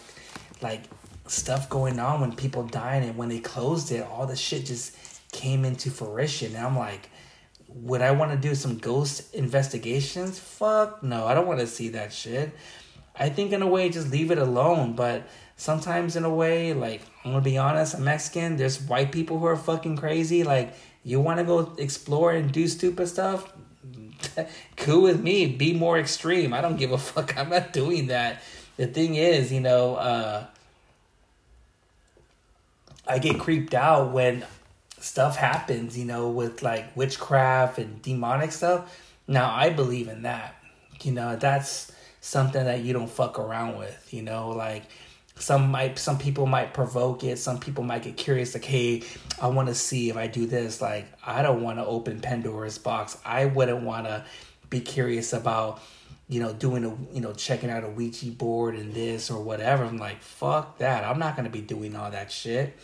like 0.61 0.83
stuff 1.27 1.69
going 1.69 1.99
on 1.99 2.21
when 2.21 2.35
people 2.35 2.63
dying. 2.65 3.05
And 3.05 3.17
when 3.17 3.29
they 3.29 3.41
closed 3.41 3.93
it 3.93 4.07
all 4.07 4.27
the 4.27 4.37
shit 4.37 4.67
just 4.67 4.97
came 5.33 5.65
into 5.65 5.91
fruition. 5.91 6.55
And 6.57 6.65
i'm 6.65 6.77
like 6.77 7.11
would 7.69 8.01
i 8.01 8.11
want 8.13 8.31
to 8.33 8.49
do 8.49 8.55
some 8.55 8.79
ghost 8.79 9.35
investigations? 9.35 10.39
Fuck 10.39 11.03
no 11.03 11.27
i 11.27 11.35
don't 11.35 11.47
want 11.47 11.61
to 11.61 11.67
see 11.67 11.91
that 11.91 12.13
shit. 12.13 12.55
I 13.15 13.29
think 13.29 13.53
in 13.53 13.63
a 13.63 13.67
way 13.67 13.91
just 13.91 14.11
leave 14.11 14.31
it 14.31 14.39
alone. 14.39 14.95
But 14.95 15.27
sometimes 15.59 16.17
in 16.17 16.25
a 16.25 16.35
way 16.35 16.73
like 16.73 17.03
i'm 17.25 17.33
gonna 17.33 17.45
be 17.45 17.59
honest 17.59 17.95
i'm 17.95 18.05
mexican 18.05 18.57
there's 18.57 18.81
white 18.81 19.13
people 19.13 19.39
who 19.39 19.45
are 19.45 19.57
fucking 19.57 19.97
crazy 19.97 20.43
like 20.43 20.73
you 21.05 21.21
want 21.21 21.39
to 21.39 21.45
go 21.45 21.71
explore 21.77 22.33
and 22.33 22.51
do 22.53 22.67
stupid 22.67 23.07
stuff 23.07 23.53
cool 24.77 25.03
with 25.03 25.21
me 25.21 25.45
be 25.45 25.75
more 25.75 25.99
extreme 25.99 26.55
i 26.55 26.63
don't 26.63 26.77
give 26.77 26.93
a 26.93 26.99
fuck 26.99 27.37
i'm 27.37 27.51
not 27.51 27.75
doing 27.75 28.07
that 28.07 28.43
the 28.79 28.87
thing 28.87 29.17
is 29.17 29.53
you 29.53 29.61
know 29.61 29.97
uh 29.97 30.47
I 33.09 33.19
get 33.19 33.41
creeped 33.41 33.73
out 33.75 34.13
when 34.13 34.45
stuff 35.01 35.37
happens, 35.37 35.97
you 35.97 36.05
know, 36.05 36.29
with 36.29 36.63
like 36.63 36.95
witchcraft 36.95 37.79
and 37.79 38.03
demonic 38.03 38.53
stuff. 38.53 38.95
Now 39.27 39.51
I 39.51 39.71
believe 39.71 40.09
in 40.09 40.23
that. 40.23 40.55
You 41.01 41.13
know, 41.13 41.37
that's 41.37 41.91
something 42.21 42.65
that 42.65 42.81
you 42.81 42.93
don't 42.93 43.09
fuck 43.09 43.39
around 43.39 43.79
with, 43.79 44.13
you 44.13 44.23
know, 44.23 44.51
like 44.51 44.83
some 45.39 45.71
might 45.71 45.99
some 45.99 46.19
people 46.19 46.47
might 46.47 46.75
provoke 46.75 47.25
it, 47.25 47.39
some 47.39 47.59
people 47.59 47.85
might 47.85 48.03
get 48.03 48.17
curious 48.17 48.55
like, 48.55 48.65
"Hey, 48.65 49.03
I 49.41 49.49
want 49.49 49.69
to 49.69 49.75
see 49.75 50.11
if 50.11 50.17
I 50.17 50.27
do 50.27 50.47
this." 50.47 50.81
Like, 50.81 51.07
I 51.25 51.43
don't 51.43 51.63
want 51.63 51.79
to 51.79 51.87
open 51.87 52.21
Pandora's 52.21 52.79
box. 52.79 53.19
I 53.25 53.47
wouldn't 53.47 53.83
want 53.83 54.07
to 54.07 54.25
be 54.71 54.81
curious 54.81 55.33
about 55.33 55.81
you 56.29 56.41
know, 56.41 56.53
doing 56.53 56.85
a, 56.85 57.15
you 57.15 57.23
know, 57.23 57.33
checking 57.33 57.71
out 57.71 57.85
a 57.85 57.89
Ouija 57.89 58.27
board 58.27 58.75
and 58.75 58.93
this 58.93 59.31
or 59.31 59.43
whatever. 59.43 59.85
I'm 59.85 59.97
like, 59.97 60.21
fuck 60.21 60.79
that. 60.79 61.03
I'm 61.03 61.19
not 61.19 61.37
to 61.37 61.51
be 61.51 61.63
doing 61.63 61.97
all 61.97 62.11
that 62.11 62.31
shit. 62.31 62.77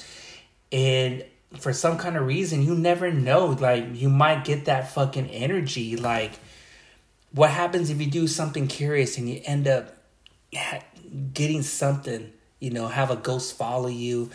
And 0.73 1.25
for 1.59 1.73
some 1.73 1.99
kind 1.99 2.17
of 2.17 2.27
reason, 2.27 2.63
you 2.63 2.75
never 2.75 3.13
know. 3.13 3.49
Like, 3.49 3.85
you 3.93 4.09
might 4.09 4.45
get 4.45 4.65
that 4.65 4.93
fucking 4.93 5.29
energy. 5.29 5.97
Like, 5.97 6.33
what 7.33 7.51
happens 7.51 7.91
if 7.91 8.01
you 8.01 8.11
do 8.11 8.27
something 8.27 8.67
curious 8.67 9.19
and 9.19 9.29
you 9.29 9.43
end 9.45 9.69
up 9.69 9.95
getting 11.35 11.63
something, 11.63 12.33
you 12.61 12.71
know, 12.71 12.89
have 12.89 13.11
a 13.11 13.17
ghost 13.17 13.57
follow 13.57 13.89
you 13.89 14.31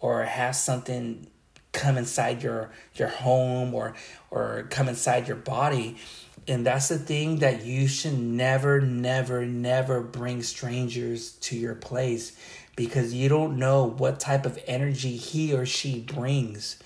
or 0.00 0.24
have 0.24 0.56
something 0.56 1.26
come 1.72 1.96
inside 1.96 2.42
your 2.42 2.70
your 2.94 3.08
home 3.08 3.74
or 3.74 3.94
or 4.30 4.66
come 4.70 4.88
inside 4.88 5.28
your 5.28 5.36
body. 5.36 5.96
And 6.46 6.64
that's 6.64 6.88
the 6.88 6.98
thing 6.98 7.40
that 7.40 7.64
you 7.64 7.88
should 7.88 8.18
never 8.18 8.80
never 8.80 9.44
never 9.44 10.00
bring 10.00 10.42
strangers 10.42 11.32
to 11.32 11.56
your 11.56 11.74
place 11.74 12.36
because 12.74 13.12
you 13.12 13.28
don't 13.28 13.58
know 13.58 13.84
what 13.84 14.18
type 14.20 14.46
of 14.46 14.58
energy 14.66 15.16
he 15.16 15.52
or 15.54 15.66
she 15.66 16.00
brings. 16.00 16.78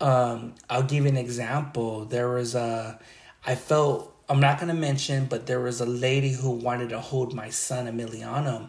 Um 0.00 0.54
i'll 0.68 0.82
give 0.82 1.04
you 1.04 1.10
an 1.10 1.16
example. 1.16 2.04
There 2.04 2.28
was 2.28 2.54
a 2.54 2.98
i 3.44 3.54
felt 3.54 4.14
i'm 4.28 4.40
not 4.40 4.58
going 4.58 4.68
to 4.68 4.80
mention 4.80 5.26
but 5.26 5.46
there 5.46 5.60
was 5.60 5.80
a 5.80 5.86
lady 5.86 6.32
who 6.32 6.50
wanted 6.50 6.90
to 6.90 7.00
hold 7.00 7.34
my 7.34 7.50
son 7.50 7.86
emiliano 7.86 8.68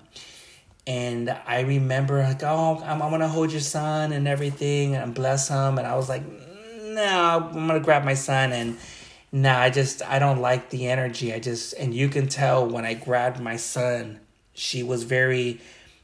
and 0.86 1.30
i 1.48 1.62
remember 1.62 2.22
like 2.22 2.44
oh 2.44 2.82
i'm, 2.84 3.02
I'm 3.02 3.20
to 3.20 3.28
hold 3.28 3.52
your 3.52 3.62
son 3.62 4.12
and 4.12 4.28
everything 4.28 4.96
and 4.96 5.14
bless 5.14 5.48
him 5.48 5.78
and 5.78 5.88
i 5.88 5.96
was 5.96 6.10
like 6.10 6.24
no 6.82 7.50
i'm 7.54 7.68
to 7.68 7.80
grab 7.80 8.04
my 8.04 8.14
son 8.14 8.52
and 8.52 8.78
nah, 9.34 9.58
I 9.58 9.70
just 9.72 10.02
I 10.04 10.20
don't 10.20 10.40
like 10.40 10.70
the 10.70 10.88
energy. 10.88 11.34
I 11.34 11.40
just 11.40 11.74
and 11.74 11.94
you 11.94 12.08
can 12.08 12.28
tell 12.28 12.66
when 12.66 12.86
I 12.86 12.94
grabbed 12.94 13.42
my 13.42 13.58
son, 13.58 14.22
she 14.54 14.84
was 14.84 15.04
very 15.04 15.60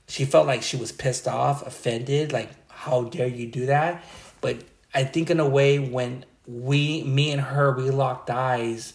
she 0.08 0.26
felt 0.26 0.48
like 0.48 0.64
she 0.64 0.76
was 0.76 0.92
pissed 0.92 1.28
off, 1.28 1.66
offended, 1.66 2.34
like 2.34 2.50
how 2.68 3.04
dare 3.04 3.28
you 3.28 3.48
do 3.48 3.68
that? 3.68 4.04
But 4.42 4.58
I 4.94 5.04
think 5.04 5.30
in 5.30 5.40
a 5.40 5.48
way 5.48 5.80
when 5.80 6.26
we 6.48 7.04
me 7.04 7.32
and 7.32 7.40
her 7.40 7.72
we 7.72 7.92
locked 7.92 8.30
eyes 8.30 8.94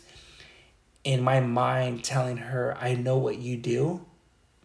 in 1.05 1.23
my 1.23 1.41
mind 1.41 2.03
telling 2.03 2.39
her 2.39 2.77
I 2.79 2.95
know 2.95 3.17
what 3.17 3.39
you 3.39 3.57
do, 3.57 4.05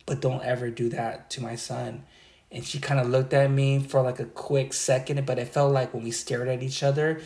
but 0.09 0.21
don't 0.21 0.43
ever 0.43 0.71
do 0.71 0.89
that 0.89 1.29
to 1.29 1.39
my 1.39 1.55
son. 1.55 2.03
And 2.51 2.65
she 2.65 2.79
kind 2.79 2.99
of 2.99 3.09
looked 3.09 3.31
at 3.31 3.51
me 3.51 3.77
for 3.77 4.01
like 4.01 4.19
a 4.19 4.25
quick 4.25 4.73
second, 4.73 5.23
but 5.27 5.37
it 5.37 5.49
felt 5.49 5.71
like 5.71 5.93
when 5.93 6.03
we 6.03 6.09
stared 6.09 6.47
at 6.47 6.63
each 6.63 6.81
other, 6.81 7.21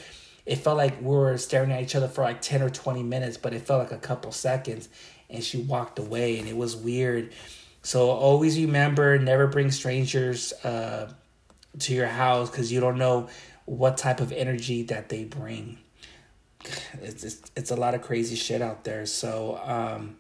it 0.46 0.58
felt 0.58 0.76
like 0.76 1.00
we 1.00 1.08
were 1.08 1.38
staring 1.38 1.72
at 1.72 1.82
each 1.82 1.96
other 1.96 2.10
for 2.10 2.26
like 2.26 2.42
10 2.42 2.62
or 2.62 2.70
20 2.70 3.02
minutes, 3.02 3.38
but 3.38 3.54
it 3.54 3.62
felt 3.62 3.80
like 3.80 3.94
a 3.94 4.06
couple 4.06 4.34
seconds. 4.34 4.90
And 5.30 5.42
she 5.42 5.62
walked 5.62 5.98
away, 5.98 6.38
and 6.40 6.48
it 6.50 6.58
was 6.58 6.76
weird. 6.76 7.32
So 7.84 8.10
always 8.10 8.60
remember 8.60 9.18
never 9.18 9.48
bring 9.48 9.72
strangers 9.72 10.52
uh, 10.66 11.10
to 11.80 11.94
your 11.94 12.08
house 12.08 12.50
because 12.50 12.70
you 12.70 12.82
don't 12.82 12.98
know 12.98 13.30
what 13.64 13.96
type 13.96 14.20
of 14.20 14.34
energy 14.34 14.84
that 14.84 15.08
they 15.08 15.24
bring. 15.24 15.78
It's, 17.02 17.24
it's, 17.24 17.52
it's 17.56 17.72
a 17.72 17.76
lot 17.78 17.94
of 17.94 18.02
crazy 18.02 18.36
shit 18.36 18.62
out 18.62 18.84
there. 18.84 19.06
So, 19.06 19.60
um, 19.64 20.18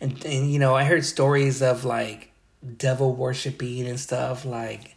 and, 0.00 0.24
and 0.24 0.52
you 0.52 0.58
know, 0.58 0.74
I 0.74 0.84
heard 0.84 1.04
stories 1.04 1.62
of 1.62 1.84
like 1.84 2.32
devil 2.76 3.14
worshiping 3.14 3.86
and 3.86 3.98
stuff. 3.98 4.44
Like, 4.44 4.96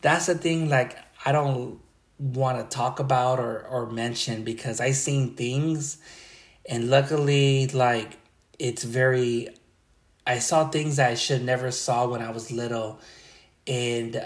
that's 0.00 0.26
the 0.26 0.34
thing, 0.34 0.68
like, 0.68 0.96
I 1.24 1.32
don't 1.32 1.80
want 2.18 2.58
to 2.58 2.76
talk 2.76 3.00
about 3.00 3.38
or, 3.38 3.66
or 3.66 3.86
mention 3.86 4.44
because 4.44 4.80
I 4.80 4.92
seen 4.92 5.34
things 5.34 5.98
and 6.68 6.90
luckily 6.90 7.66
like 7.68 8.18
it's 8.58 8.84
very 8.84 9.48
I 10.26 10.38
saw 10.38 10.68
things 10.68 10.98
I 10.98 11.14
should 11.14 11.42
never 11.42 11.70
saw 11.70 12.06
when 12.06 12.20
I 12.20 12.30
was 12.30 12.50
little 12.50 13.00
and 13.66 14.22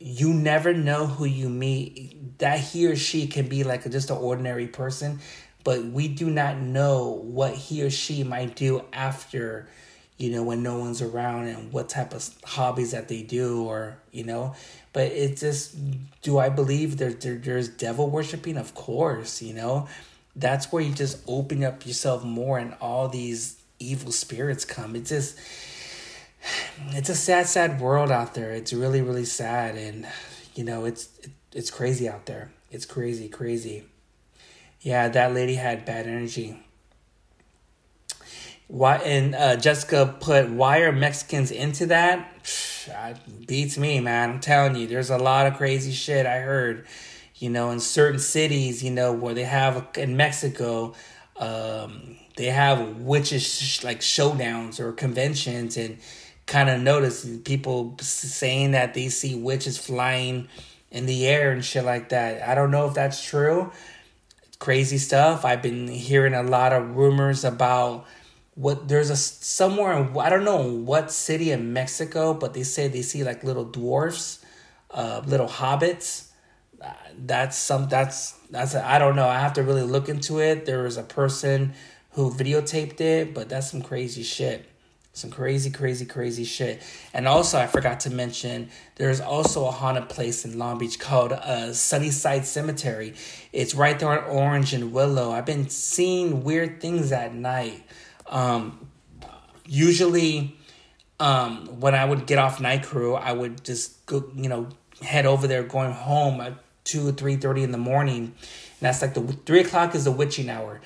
you 0.00 0.32
never 0.32 0.72
know 0.72 1.06
who 1.06 1.26
you 1.26 1.50
meet 1.50 2.38
that 2.38 2.60
he 2.60 2.86
or 2.86 2.96
she 2.96 3.26
can 3.26 3.46
be 3.46 3.62
like 3.62 3.88
just 3.90 4.10
an 4.10 4.16
ordinary 4.16 4.66
person 4.66 5.20
but 5.68 5.84
we 5.84 6.08
do 6.08 6.30
not 6.30 6.56
know 6.56 7.20
what 7.22 7.52
he 7.54 7.82
or 7.82 7.90
she 7.90 8.24
might 8.24 8.56
do 8.56 8.82
after 8.92 9.68
you 10.16 10.30
know 10.32 10.42
when 10.42 10.62
no 10.62 10.78
one's 10.78 11.02
around 11.02 11.46
and 11.46 11.72
what 11.72 11.88
type 11.88 12.14
of 12.14 12.28
hobbies 12.44 12.92
that 12.92 13.08
they 13.08 13.22
do 13.22 13.64
or 13.64 13.98
you 14.10 14.24
know 14.24 14.54
but 14.92 15.12
it 15.12 15.36
just 15.36 15.76
do 16.22 16.38
I 16.38 16.48
believe 16.48 16.96
there, 16.96 17.12
there 17.12 17.36
there's 17.36 17.68
devil 17.68 18.10
worshiping? 18.10 18.56
Of 18.56 18.74
course, 18.74 19.42
you 19.42 19.54
know. 19.54 19.88
That's 20.34 20.72
where 20.72 20.82
you 20.82 20.92
just 20.92 21.22
open 21.26 21.64
up 21.64 21.86
yourself 21.86 22.24
more 22.24 22.58
and 22.58 22.74
all 22.80 23.08
these 23.08 23.60
evil 23.78 24.12
spirits 24.12 24.64
come. 24.64 24.96
It's 24.96 25.10
just 25.10 25.38
it's 26.88 27.08
a 27.08 27.14
sad, 27.14 27.46
sad 27.46 27.80
world 27.80 28.10
out 28.10 28.34
there. 28.34 28.52
It's 28.52 28.72
really, 28.72 29.02
really 29.02 29.24
sad 29.24 29.76
and 29.76 30.06
you 30.54 30.64
know, 30.64 30.84
it's 30.84 31.08
it, 31.22 31.30
it's 31.52 31.70
crazy 31.70 32.08
out 32.08 32.26
there. 32.26 32.50
It's 32.70 32.86
crazy, 32.86 33.28
crazy. 33.28 33.84
Yeah, 34.80 35.08
that 35.08 35.34
lady 35.34 35.54
had 35.54 35.84
bad 35.84 36.06
energy. 36.06 36.62
Why 38.68 38.96
and 38.98 39.34
uh, 39.34 39.56
Jessica 39.56 40.14
put 40.20 40.50
why 40.50 40.80
are 40.80 40.92
Mexicans 40.92 41.50
into 41.50 41.86
that? 41.86 42.28
beats 43.46 43.78
me, 43.78 44.00
man. 44.00 44.30
I'm 44.30 44.40
telling 44.40 44.76
you, 44.76 44.86
there's 44.86 45.10
a 45.10 45.18
lot 45.18 45.46
of 45.46 45.56
crazy 45.56 45.92
shit 45.92 46.26
I 46.26 46.40
heard. 46.40 46.86
You 47.36 47.50
know, 47.50 47.70
in 47.70 47.80
certain 47.80 48.18
cities, 48.18 48.82
you 48.82 48.90
know, 48.90 49.12
where 49.12 49.34
they 49.34 49.44
have 49.44 49.88
in 49.96 50.16
Mexico, 50.16 50.94
um, 51.36 52.16
they 52.36 52.46
have 52.46 52.96
witches 52.98 53.82
like 53.84 54.00
showdowns 54.00 54.80
or 54.80 54.92
conventions, 54.92 55.76
and 55.76 55.98
kind 56.46 56.68
of 56.68 56.80
notice 56.80 57.28
people 57.44 57.96
saying 58.00 58.72
that 58.72 58.94
they 58.94 59.08
see 59.08 59.34
witches 59.36 59.78
flying 59.78 60.48
in 60.90 61.06
the 61.06 61.26
air 61.26 61.52
and 61.52 61.64
shit 61.64 61.84
like 61.84 62.08
that. 62.08 62.42
I 62.48 62.54
don't 62.54 62.70
know 62.70 62.86
if 62.88 62.94
that's 62.94 63.22
true. 63.24 63.70
Crazy 64.58 64.98
stuff. 64.98 65.44
I've 65.44 65.62
been 65.62 65.88
hearing 65.88 66.34
a 66.34 66.42
lot 66.42 66.72
of 66.72 66.96
rumors 66.96 67.44
about 67.44 68.06
what 68.54 68.88
there's 68.88 69.10
a 69.10 69.16
somewhere 69.16 70.10
I 70.18 70.28
don't 70.28 70.44
know 70.44 70.62
what 70.62 71.12
city 71.12 71.52
in 71.52 71.72
Mexico, 71.72 72.34
but 72.34 72.54
they 72.54 72.64
say 72.64 72.88
they 72.88 73.02
see 73.02 73.22
like 73.22 73.44
little 73.44 73.64
dwarfs, 73.64 74.44
uh, 74.90 75.22
little 75.26 75.48
hobbits. 75.48 76.26
Uh, 76.80 76.92
that's 77.16 77.56
some 77.56 77.88
that's 77.88 78.32
that's 78.50 78.74
I 78.74 78.98
don't 78.98 79.16
know. 79.16 79.28
I 79.28 79.38
have 79.38 79.52
to 79.54 79.62
really 79.62 79.82
look 79.82 80.08
into 80.08 80.40
it. 80.40 80.66
There 80.66 80.82
was 80.82 80.96
a 80.96 81.02
person 81.02 81.74
who 82.12 82.32
videotaped 82.32 83.00
it, 83.00 83.34
but 83.34 83.48
that's 83.48 83.70
some 83.70 83.82
crazy 83.82 84.22
shit. 84.22 84.68
Some 85.18 85.30
crazy, 85.30 85.70
crazy, 85.70 86.04
crazy 86.04 86.44
shit. 86.44 86.80
And 87.12 87.26
also, 87.26 87.58
I 87.58 87.66
forgot 87.66 88.00
to 88.00 88.10
mention, 88.10 88.70
there's 88.94 89.20
also 89.20 89.66
a 89.66 89.70
haunted 89.72 90.08
place 90.08 90.44
in 90.44 90.58
Long 90.58 90.78
Beach 90.78 90.98
called 90.98 91.32
uh, 91.32 91.72
Sunnyside 91.72 92.46
Cemetery. 92.46 93.14
It's 93.52 93.74
right 93.74 93.98
there 93.98 94.08
on 94.08 94.30
Orange 94.30 94.72
and 94.72 94.92
Willow. 94.92 95.32
I've 95.32 95.44
been 95.44 95.68
seeing 95.68 96.44
weird 96.44 96.80
things 96.80 97.10
at 97.10 97.34
night. 97.34 97.82
Um, 98.28 98.88
usually, 99.66 100.56
um, 101.18 101.80
when 101.80 101.96
I 101.96 102.04
would 102.04 102.26
get 102.26 102.38
off 102.38 102.60
night 102.60 102.84
crew, 102.84 103.14
I 103.14 103.32
would 103.32 103.64
just 103.64 104.06
go, 104.06 104.30
you 104.36 104.48
know, 104.48 104.68
head 105.02 105.26
over 105.26 105.48
there, 105.48 105.64
going 105.64 105.92
home 105.92 106.40
at 106.40 106.54
two 106.84 107.08
or 107.08 107.12
three 107.12 107.36
thirty 107.36 107.64
in 107.64 107.72
the 107.72 107.78
morning. 107.78 108.18
And 108.18 108.32
that's 108.80 109.02
like 109.02 109.14
the 109.14 109.22
three 109.46 109.60
o'clock 109.60 109.94
is 109.94 110.04
the 110.04 110.12
witching 110.12 110.48
hour, 110.48 110.80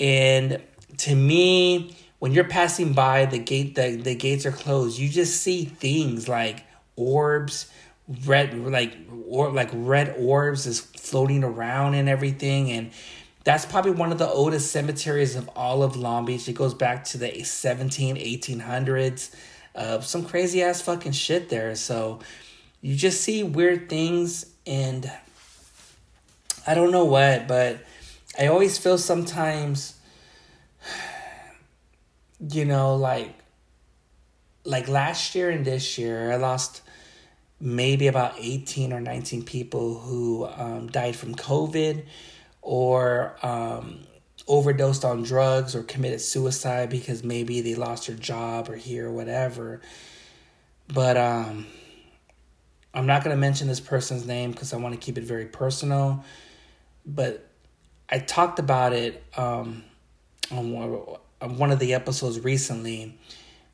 and 0.00 0.62
to 0.98 1.14
me, 1.14 1.96
when 2.24 2.32
you're 2.32 2.44
passing 2.44 2.94
by 2.94 3.26
the 3.26 3.38
gate 3.38 3.74
the, 3.74 3.96
the 3.96 4.14
gates 4.14 4.46
are 4.46 4.52
closed 4.52 4.98
you 4.98 5.10
just 5.10 5.42
see 5.42 5.66
things 5.66 6.26
like 6.26 6.64
orbs 6.96 7.70
red 8.24 8.56
like 8.58 8.96
or 9.28 9.50
like 9.50 9.68
red 9.74 10.14
orbs 10.18 10.66
is 10.66 10.80
floating 10.80 11.44
around 11.44 11.92
and 11.92 12.08
everything 12.08 12.70
and 12.70 12.90
that's 13.44 13.66
probably 13.66 13.90
one 13.90 14.10
of 14.10 14.16
the 14.16 14.26
oldest 14.26 14.72
cemeteries 14.72 15.36
of 15.36 15.50
all 15.54 15.82
of 15.82 15.96
Long 15.96 16.24
Beach. 16.24 16.48
It 16.48 16.54
goes 16.54 16.72
back 16.72 17.04
to 17.04 17.18
the 17.18 17.42
17, 17.44 18.16
1800s. 18.16 19.34
Uh, 19.74 20.00
some 20.00 20.24
crazy 20.24 20.62
ass 20.62 20.80
fucking 20.80 21.12
shit 21.12 21.50
there. 21.50 21.74
So 21.74 22.20
you 22.80 22.96
just 22.96 23.20
see 23.20 23.42
weird 23.42 23.90
things 23.90 24.46
and 24.66 25.12
I 26.66 26.72
don't 26.72 26.90
know 26.90 27.04
what, 27.04 27.46
but 27.46 27.84
I 28.38 28.46
always 28.46 28.78
feel 28.78 28.96
sometimes, 28.96 29.93
you 32.40 32.64
know, 32.64 32.96
like, 32.96 33.34
like 34.64 34.88
last 34.88 35.34
year 35.34 35.50
and 35.50 35.64
this 35.64 35.98
year, 35.98 36.32
I 36.32 36.36
lost 36.36 36.82
maybe 37.60 38.08
about 38.08 38.34
18 38.38 38.92
or 38.92 39.00
19 39.00 39.44
people 39.44 39.98
who 39.98 40.46
um, 40.46 40.88
died 40.88 41.16
from 41.16 41.34
COVID 41.34 42.04
or 42.62 43.36
um, 43.42 44.00
overdosed 44.46 45.04
on 45.04 45.22
drugs 45.22 45.74
or 45.74 45.82
committed 45.82 46.20
suicide 46.20 46.90
because 46.90 47.22
maybe 47.22 47.60
they 47.60 47.74
lost 47.74 48.06
their 48.06 48.16
job 48.16 48.68
or 48.68 48.76
here 48.76 49.08
or 49.08 49.12
whatever. 49.12 49.80
But 50.92 51.16
um, 51.16 51.66
I'm 52.92 53.06
not 53.06 53.24
going 53.24 53.34
to 53.34 53.40
mention 53.40 53.68
this 53.68 53.80
person's 53.80 54.26
name 54.26 54.50
because 54.50 54.72
I 54.72 54.76
want 54.76 54.94
to 54.94 55.00
keep 55.00 55.16
it 55.16 55.24
very 55.24 55.46
personal. 55.46 56.24
But 57.06 57.46
I 58.08 58.18
talked 58.18 58.58
about 58.58 58.92
it 58.92 59.22
um, 59.36 59.84
on 60.50 61.16
one 61.48 61.70
of 61.70 61.78
the 61.78 61.94
episodes 61.94 62.40
recently. 62.40 63.18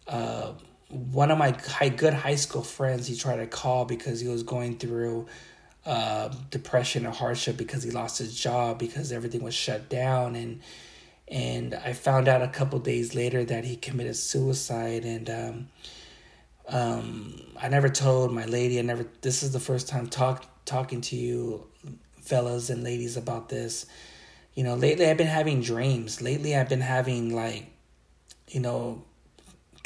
Uh, 0.07 0.53
one 0.89 1.31
of 1.31 1.39
my 1.39 1.53
high, 1.53 1.89
good 1.89 2.15
high 2.15 2.35
school 2.35 2.63
friends, 2.63 3.07
he 3.07 3.17
tried 3.17 3.37
to 3.37 3.47
call 3.47 3.85
because 3.85 4.21
he 4.21 4.29
was 4.29 4.43
going 4.43 4.77
through 4.77 5.27
uh, 5.87 6.29
depression 6.51 7.07
or 7.07 7.11
hardship 7.11 7.57
because 7.57 7.83
he 7.83 7.91
lost 7.91 8.19
his 8.19 8.39
job 8.39 8.79
because 8.79 9.13
everything 9.13 9.43
was 9.43 9.55
shut 9.55 9.89
down. 9.89 10.35
And 10.35 10.61
and 11.29 11.75
I 11.75 11.93
found 11.93 12.27
out 12.27 12.43
a 12.43 12.49
couple 12.49 12.81
days 12.81 13.15
later 13.15 13.45
that 13.45 13.65
he 13.65 13.77
committed 13.77 14.17
suicide. 14.17 15.05
And 15.05 15.31
um, 15.31 15.69
um, 16.69 17.41
I 17.61 17.69
never 17.69 17.89
told 17.89 18.33
my 18.33 18.47
lady. 18.47 18.79
I 18.79 18.83
never 18.83 19.07
this 19.21 19.43
is 19.43 19.53
the 19.53 19.61
first 19.61 19.89
time 19.89 20.09
talk 20.09 20.45
talking 20.65 21.01
to 21.03 21.17
you 21.17 21.67
fellas 22.21 22.71
and 22.71 22.85
ladies 22.85 23.17
about 23.17 23.49
this 23.49 23.87
you 24.61 24.65
know 24.65 24.75
lately 24.75 25.07
I've 25.07 25.17
been 25.17 25.27
having 25.27 25.63
dreams 25.63 26.21
lately 26.21 26.55
I've 26.55 26.69
been 26.69 26.83
having 26.83 27.35
like 27.35 27.65
you 28.49 28.61
know 28.61 29.05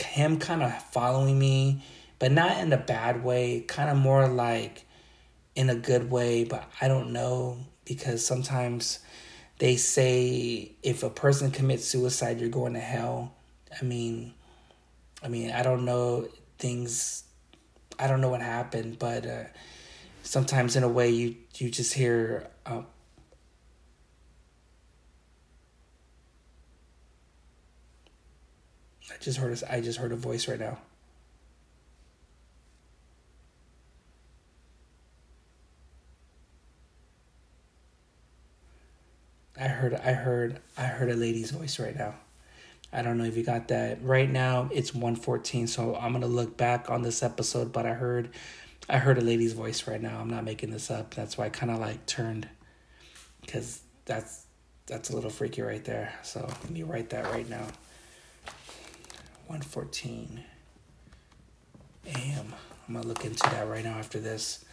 him 0.01 0.39
kind 0.39 0.65
of 0.65 0.83
following 0.91 1.39
me 1.39 1.85
but 2.19 2.33
not 2.33 2.59
in 2.59 2.73
a 2.73 2.77
bad 2.77 3.23
way 3.23 3.61
kind 3.61 3.89
of 3.89 3.97
more 3.97 4.27
like 4.27 4.85
in 5.55 5.71
a 5.71 5.75
good 5.75 6.11
way, 6.11 6.45
but 6.45 6.69
I 6.81 6.89
don't 6.89 7.13
know 7.13 7.59
because 7.85 8.27
sometimes 8.27 9.01
they 9.59 9.77
say 9.77 10.73
if 10.83 11.03
a 11.03 11.11
person 11.11 11.51
commits 11.51 11.85
suicide, 11.85 12.41
you're 12.41 12.49
going 12.49 12.75
to 12.75 12.81
hell. 12.81 13.35
I 13.81 13.85
mean, 13.85 14.35
I 15.23 15.29
mean, 15.29 15.51
I 15.53 15.63
don't 15.63 15.85
know 15.85 16.29
things. 16.59 17.25
I 17.99 18.09
don't 18.09 18.21
know 18.21 18.31
what 18.31 18.41
happened, 18.41 18.99
but 18.99 19.27
uh, 19.27 19.45
sometimes 20.23 20.77
in 20.77 20.83
a 20.83 20.89
way 20.89 21.11
you 21.11 21.37
you 21.57 21.71
just 21.71 21.95
hear. 21.95 22.49
Uh, 22.67 22.83
I 29.15 29.17
just 29.23 29.39
heard 29.39 29.63
a, 29.63 29.73
I 29.73 29.81
just 29.81 29.99
heard 29.99 30.13
a 30.13 30.17
voice 30.17 30.49
right 30.49 30.59
now. 30.59 30.79
I 39.59 39.69
heard 39.69 39.95
I 39.95 40.13
heard 40.13 40.61
I 40.77 40.83
heard 40.83 41.11
a 41.11 41.15
lady's 41.15 41.53
voice 41.53 41.79
right 41.79 41.97
now. 41.97 42.15
I 42.93 43.03
don't 43.03 43.19
know 43.19 43.25
if 43.25 43.37
you 43.37 43.45
got 43.45 43.69
that. 43.69 44.03
Right 44.03 44.31
now 44.31 44.69
it's 44.73 44.93
114, 44.93 45.69
so 45.69 45.95
I'm 45.95 46.13
gonna 46.13 46.27
look 46.27 46.57
back 46.57 46.91
on 46.91 47.03
this 47.03 47.23
episode, 47.23 47.73
but 47.73 47.87
I 47.87 47.95
heard 47.95 48.31
I 48.89 48.99
heard 48.99 49.17
a 49.19 49.21
lady's 49.21 49.53
voice 49.53 49.87
right 49.87 50.03
now. 50.03 50.19
I'm 50.19 50.29
not 50.29 50.45
making 50.45 50.71
this 50.71 50.91
up. 50.91 51.15
That's 51.15 51.39
why 51.39 51.47
I 51.47 51.51
kinda 51.51 51.77
like 51.77 52.05
turned 52.07 52.49
because 53.43 53.81
that's 54.07 54.45
that's 54.87 55.11
a 55.11 55.15
little 55.15 55.31
freaky 55.31 55.63
right 55.63 55.85
there. 55.85 56.13
So 56.25 56.41
let 56.41 56.71
me 56.71 56.83
write 56.83 57.11
that 57.11 57.25
right 57.27 57.49
now. 57.49 57.67
114 59.47 60.43
AM. 62.07 62.55
I'm 62.89 62.95
gonna 62.95 63.07
look 63.07 63.25
into 63.25 63.43
that 63.51 63.69
right 63.69 63.85
now 63.85 63.99
after 63.99 64.19
this. 64.19 64.65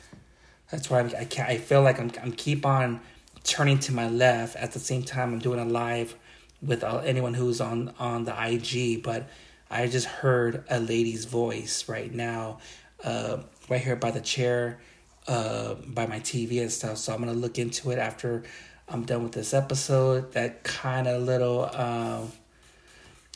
That's 0.71 0.89
why 0.89 1.01
I, 1.01 1.21
I 1.21 1.25
can't 1.25 1.49
I 1.49 1.57
feel 1.57 1.81
like 1.81 1.99
I'm 1.99 2.11
I'm 2.21 2.31
keep 2.31 2.65
on 2.65 3.01
turning 3.43 3.79
to 3.79 3.93
my 3.93 4.07
left 4.09 4.55
at 4.55 4.71
the 4.71 4.79
same 4.79 5.03
time 5.03 5.33
I'm 5.33 5.39
doing 5.39 5.59
a 5.59 5.65
live 5.65 6.15
with 6.61 6.83
uh, 6.83 6.97
anyone 6.99 7.33
who's 7.33 7.59
on 7.59 7.93
on 7.99 8.25
the 8.25 8.33
IG 8.33 9.03
but 9.03 9.27
I 9.69 9.87
just 9.87 10.07
heard 10.07 10.63
a 10.69 10.79
lady's 10.79 11.25
voice 11.25 11.89
right 11.89 12.13
now 12.13 12.59
uh, 13.03 13.37
right 13.69 13.81
here 13.81 13.95
by 13.95 14.11
the 14.11 14.21
chair 14.21 14.79
uh, 15.27 15.75
by 15.85 16.05
my 16.05 16.19
TV 16.19 16.61
and 16.61 16.71
stuff 16.71 16.97
so 16.97 17.13
I'm 17.13 17.19
gonna 17.19 17.33
look 17.33 17.57
into 17.57 17.91
it 17.91 17.97
after 17.97 18.43
I'm 18.87 19.03
done 19.03 19.23
with 19.23 19.31
this 19.31 19.53
episode 19.53 20.33
that 20.33 20.63
kind 20.63 21.07
of 21.07 21.23
little 21.23 21.69
uh, 21.73 22.21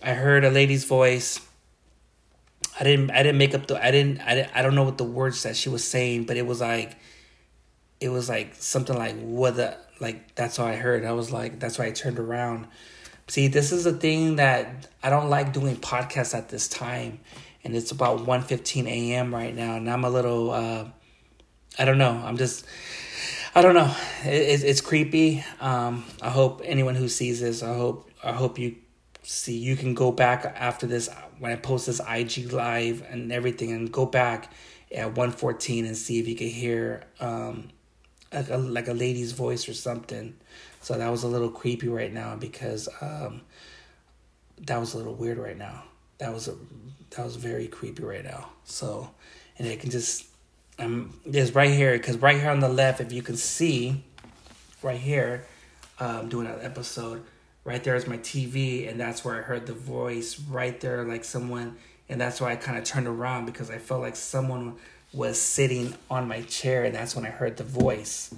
I 0.05 0.13
heard 0.13 0.45
a 0.45 0.49
lady's 0.49 0.85
voice 0.85 1.41
I 2.79 2.83
didn't 2.83 3.11
I 3.11 3.23
didn't 3.23 3.37
make 3.37 3.53
up 3.53 3.67
the 3.67 3.83
I 3.83 3.91
didn't 3.91 4.21
I 4.21 4.35
didn't, 4.35 4.51
I 4.55 4.61
don't 4.61 4.75
know 4.75 4.83
what 4.83 4.97
the 4.97 5.03
words 5.03 5.43
that 5.43 5.57
she 5.57 5.69
was 5.69 5.83
saying 5.83 6.25
but 6.25 6.37
it 6.37 6.45
was 6.45 6.61
like 6.61 6.95
it 7.99 8.09
was 8.09 8.29
like 8.29 8.55
something 8.55 8.97
like 8.97 9.19
what 9.19 9.55
the 9.55 9.77
like 9.99 10.35
that's 10.35 10.59
all 10.59 10.67
I 10.67 10.75
heard. 10.75 11.05
I 11.05 11.13
was 11.13 11.31
like, 11.31 11.59
that's 11.59 11.77
why 11.77 11.85
I 11.85 11.91
turned 11.91 12.19
around. 12.19 12.67
See, 13.27 13.47
this 13.47 13.71
is 13.71 13.85
a 13.85 13.93
thing 13.93 14.35
that 14.35 14.87
I 15.01 15.09
don't 15.09 15.29
like 15.29 15.53
doing 15.53 15.77
podcasts 15.77 16.35
at 16.35 16.49
this 16.49 16.67
time, 16.67 17.19
and 17.63 17.75
it's 17.75 17.91
about 17.91 18.19
1.15 18.19 18.87
a.m. 18.87 19.33
right 19.33 19.55
now, 19.55 19.75
and 19.75 19.89
I'm 19.89 20.03
a 20.03 20.09
little, 20.09 20.51
uh, 20.51 20.85
I 21.79 21.85
don't 21.85 21.97
know. 21.97 22.21
I'm 22.23 22.37
just, 22.37 22.65
I 23.55 23.63
don't 23.63 23.73
know. 23.73 23.95
It, 24.23 24.63
it's 24.63 24.81
creepy. 24.81 25.43
Um, 25.59 26.05
I 26.21 26.29
hope 26.29 26.61
anyone 26.63 26.93
who 26.93 27.09
sees 27.09 27.41
this, 27.41 27.63
I 27.63 27.73
hope, 27.75 28.11
I 28.23 28.33
hope 28.33 28.59
you 28.59 28.75
see 29.25 29.57
you 29.57 29.75
can 29.75 29.93
go 29.93 30.11
back 30.11 30.45
after 30.57 30.87
this 30.87 31.09
when 31.39 31.51
I 31.51 31.55
post 31.55 31.87
this 31.87 31.99
IG 31.99 32.53
live 32.53 33.05
and 33.09 33.31
everything, 33.31 33.71
and 33.71 33.91
go 33.91 34.05
back 34.05 34.53
at 34.93 35.13
1.14 35.13 35.85
and 35.85 35.97
see 35.97 36.19
if 36.19 36.27
you 36.27 36.35
can 36.35 36.47
hear. 36.47 37.03
Um, 37.19 37.69
like 38.35 38.49
a, 38.49 38.57
like 38.57 38.87
a 38.87 38.93
lady's 38.93 39.31
voice 39.31 39.69
or 39.69 39.73
something. 39.73 40.35
So 40.81 40.97
that 40.97 41.09
was 41.09 41.23
a 41.23 41.27
little 41.27 41.49
creepy 41.49 41.87
right 41.87 42.13
now 42.13 42.35
because 42.35 42.87
um, 43.01 43.41
that 44.61 44.77
was 44.77 44.93
a 44.93 44.97
little 44.97 45.15
weird 45.15 45.37
right 45.37 45.57
now. 45.57 45.83
That 46.17 46.33
was 46.33 46.47
a 46.47 46.55
that 47.11 47.25
was 47.25 47.35
very 47.35 47.67
creepy 47.67 48.03
right 48.03 48.23
now. 48.23 48.49
So, 48.65 49.09
and 49.57 49.67
it 49.67 49.79
can 49.79 49.89
just 49.89 50.25
um 50.77 51.19
just 51.29 51.55
right 51.55 51.71
here 51.71 51.93
because 51.93 52.17
right 52.17 52.39
here 52.39 52.49
on 52.49 52.59
the 52.59 52.69
left, 52.69 53.01
if 53.01 53.11
you 53.11 53.21
can 53.21 53.37
see, 53.37 54.03
right 54.81 54.99
here, 54.99 55.45
um, 55.99 56.29
doing 56.29 56.47
an 56.47 56.59
episode. 56.61 57.23
Right 57.65 57.83
there 57.83 57.95
is 57.95 58.05
my 58.05 58.19
TV, 58.19 58.87
and 58.87 58.99
that's 58.99 59.25
where 59.25 59.35
I 59.35 59.41
heard 59.41 59.65
the 59.65 59.73
voice. 59.73 60.39
Right 60.39 60.79
there, 60.79 61.03
like 61.03 61.23
someone, 61.23 61.77
and 62.07 62.21
that's 62.21 62.39
why 62.39 62.51
I 62.51 62.55
kind 62.57 62.77
of 62.77 62.83
turned 62.83 63.07
around 63.07 63.47
because 63.47 63.71
I 63.71 63.79
felt 63.79 64.01
like 64.01 64.15
someone 64.15 64.75
was 65.11 65.41
sitting 65.41 65.95
on 66.09 66.27
my 66.27 66.41
chair 66.41 66.83
and 66.83 66.93
that's 66.93 67.15
when 67.15 67.25
I 67.25 67.29
heard 67.29 67.57
the 67.57 67.63
voice. 67.63 68.33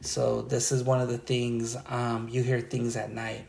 So 0.00 0.42
this 0.42 0.72
is 0.72 0.82
one 0.82 1.00
of 1.00 1.08
the 1.08 1.18
things 1.18 1.76
um, 1.88 2.28
you 2.30 2.42
hear 2.42 2.60
things 2.60 2.96
at 2.96 3.12
night. 3.12 3.44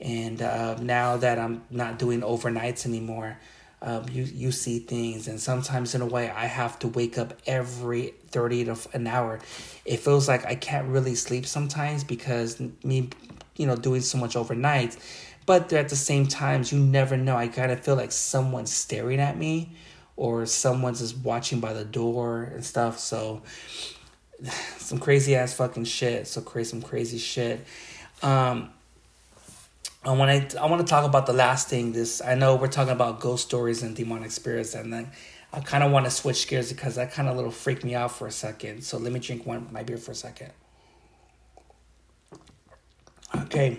And 0.00 0.40
uh, 0.40 0.76
now 0.76 1.16
that 1.16 1.38
I'm 1.38 1.62
not 1.70 1.98
doing 1.98 2.20
overnights 2.20 2.86
anymore, 2.86 3.38
um, 3.80 4.06
you 4.12 4.22
you 4.22 4.52
see 4.52 4.78
things, 4.78 5.26
and 5.26 5.40
sometimes 5.40 5.96
in 5.96 6.02
a 6.02 6.06
way 6.06 6.30
I 6.30 6.46
have 6.46 6.78
to 6.80 6.88
wake 6.88 7.18
up 7.18 7.34
every 7.48 8.14
thirty 8.28 8.64
to 8.64 8.76
an 8.92 9.08
hour. 9.08 9.40
It 9.84 9.98
feels 9.98 10.28
like 10.28 10.46
I 10.46 10.54
can't 10.54 10.86
really 10.86 11.16
sleep 11.16 11.46
sometimes 11.46 12.04
because 12.04 12.60
me, 12.84 13.10
you 13.62 13.68
know, 13.68 13.76
doing 13.76 14.00
so 14.00 14.18
much 14.18 14.34
overnight. 14.34 14.96
But 15.46 15.72
at 15.72 15.88
the 15.88 15.96
same 15.96 16.26
times, 16.26 16.72
you 16.72 16.78
never 16.80 17.16
know. 17.16 17.36
I 17.36 17.46
kind 17.46 17.70
of 17.70 17.80
feel 17.80 17.94
like 17.94 18.10
someone's 18.10 18.72
staring 18.72 19.20
at 19.20 19.38
me 19.38 19.76
or 20.16 20.46
someone's 20.46 20.98
just 20.98 21.16
watching 21.18 21.60
by 21.60 21.72
the 21.72 21.84
door 21.84 22.42
and 22.42 22.64
stuff. 22.64 22.98
So 22.98 23.42
some 24.76 24.98
crazy 24.98 25.36
ass 25.36 25.54
fucking 25.54 25.84
shit. 25.84 26.26
So 26.26 26.40
crazy, 26.40 26.70
some 26.70 26.82
crazy 26.82 27.18
shit. 27.18 27.64
Um, 28.22 28.70
I 30.04 30.12
want 30.12 30.50
to 30.50 30.60
I 30.60 30.66
want 30.66 30.84
to 30.84 30.90
talk 30.90 31.04
about 31.04 31.26
the 31.26 31.32
last 31.32 31.68
thing. 31.68 31.92
This 31.92 32.20
I 32.20 32.34
know 32.34 32.56
we're 32.56 32.66
talking 32.66 32.92
about 32.92 33.20
ghost 33.20 33.46
stories 33.46 33.84
and 33.84 33.94
demonic 33.94 34.32
spirits, 34.32 34.74
and 34.74 34.92
then 34.92 35.12
I 35.52 35.60
kind 35.60 35.84
of 35.84 35.92
want 35.92 36.06
to 36.06 36.10
switch 36.10 36.48
gears 36.48 36.72
because 36.72 36.96
that 36.96 37.12
kind 37.12 37.28
of 37.28 37.36
little 37.36 37.52
freaked 37.52 37.84
me 37.84 37.94
out 37.94 38.10
for 38.10 38.26
a 38.26 38.32
second. 38.32 38.82
So 38.82 38.98
let 38.98 39.12
me 39.12 39.20
drink 39.20 39.46
one 39.46 39.68
my 39.70 39.84
beer 39.84 39.98
for 39.98 40.10
a 40.10 40.16
second. 40.16 40.50
Okay, 43.34 43.78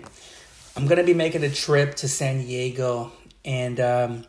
I'm 0.76 0.86
gonna 0.86 1.04
be 1.04 1.14
making 1.14 1.44
a 1.44 1.50
trip 1.50 1.94
to 1.96 2.08
San 2.08 2.38
Diego 2.38 3.12
and 3.44 3.78
um, 3.80 4.24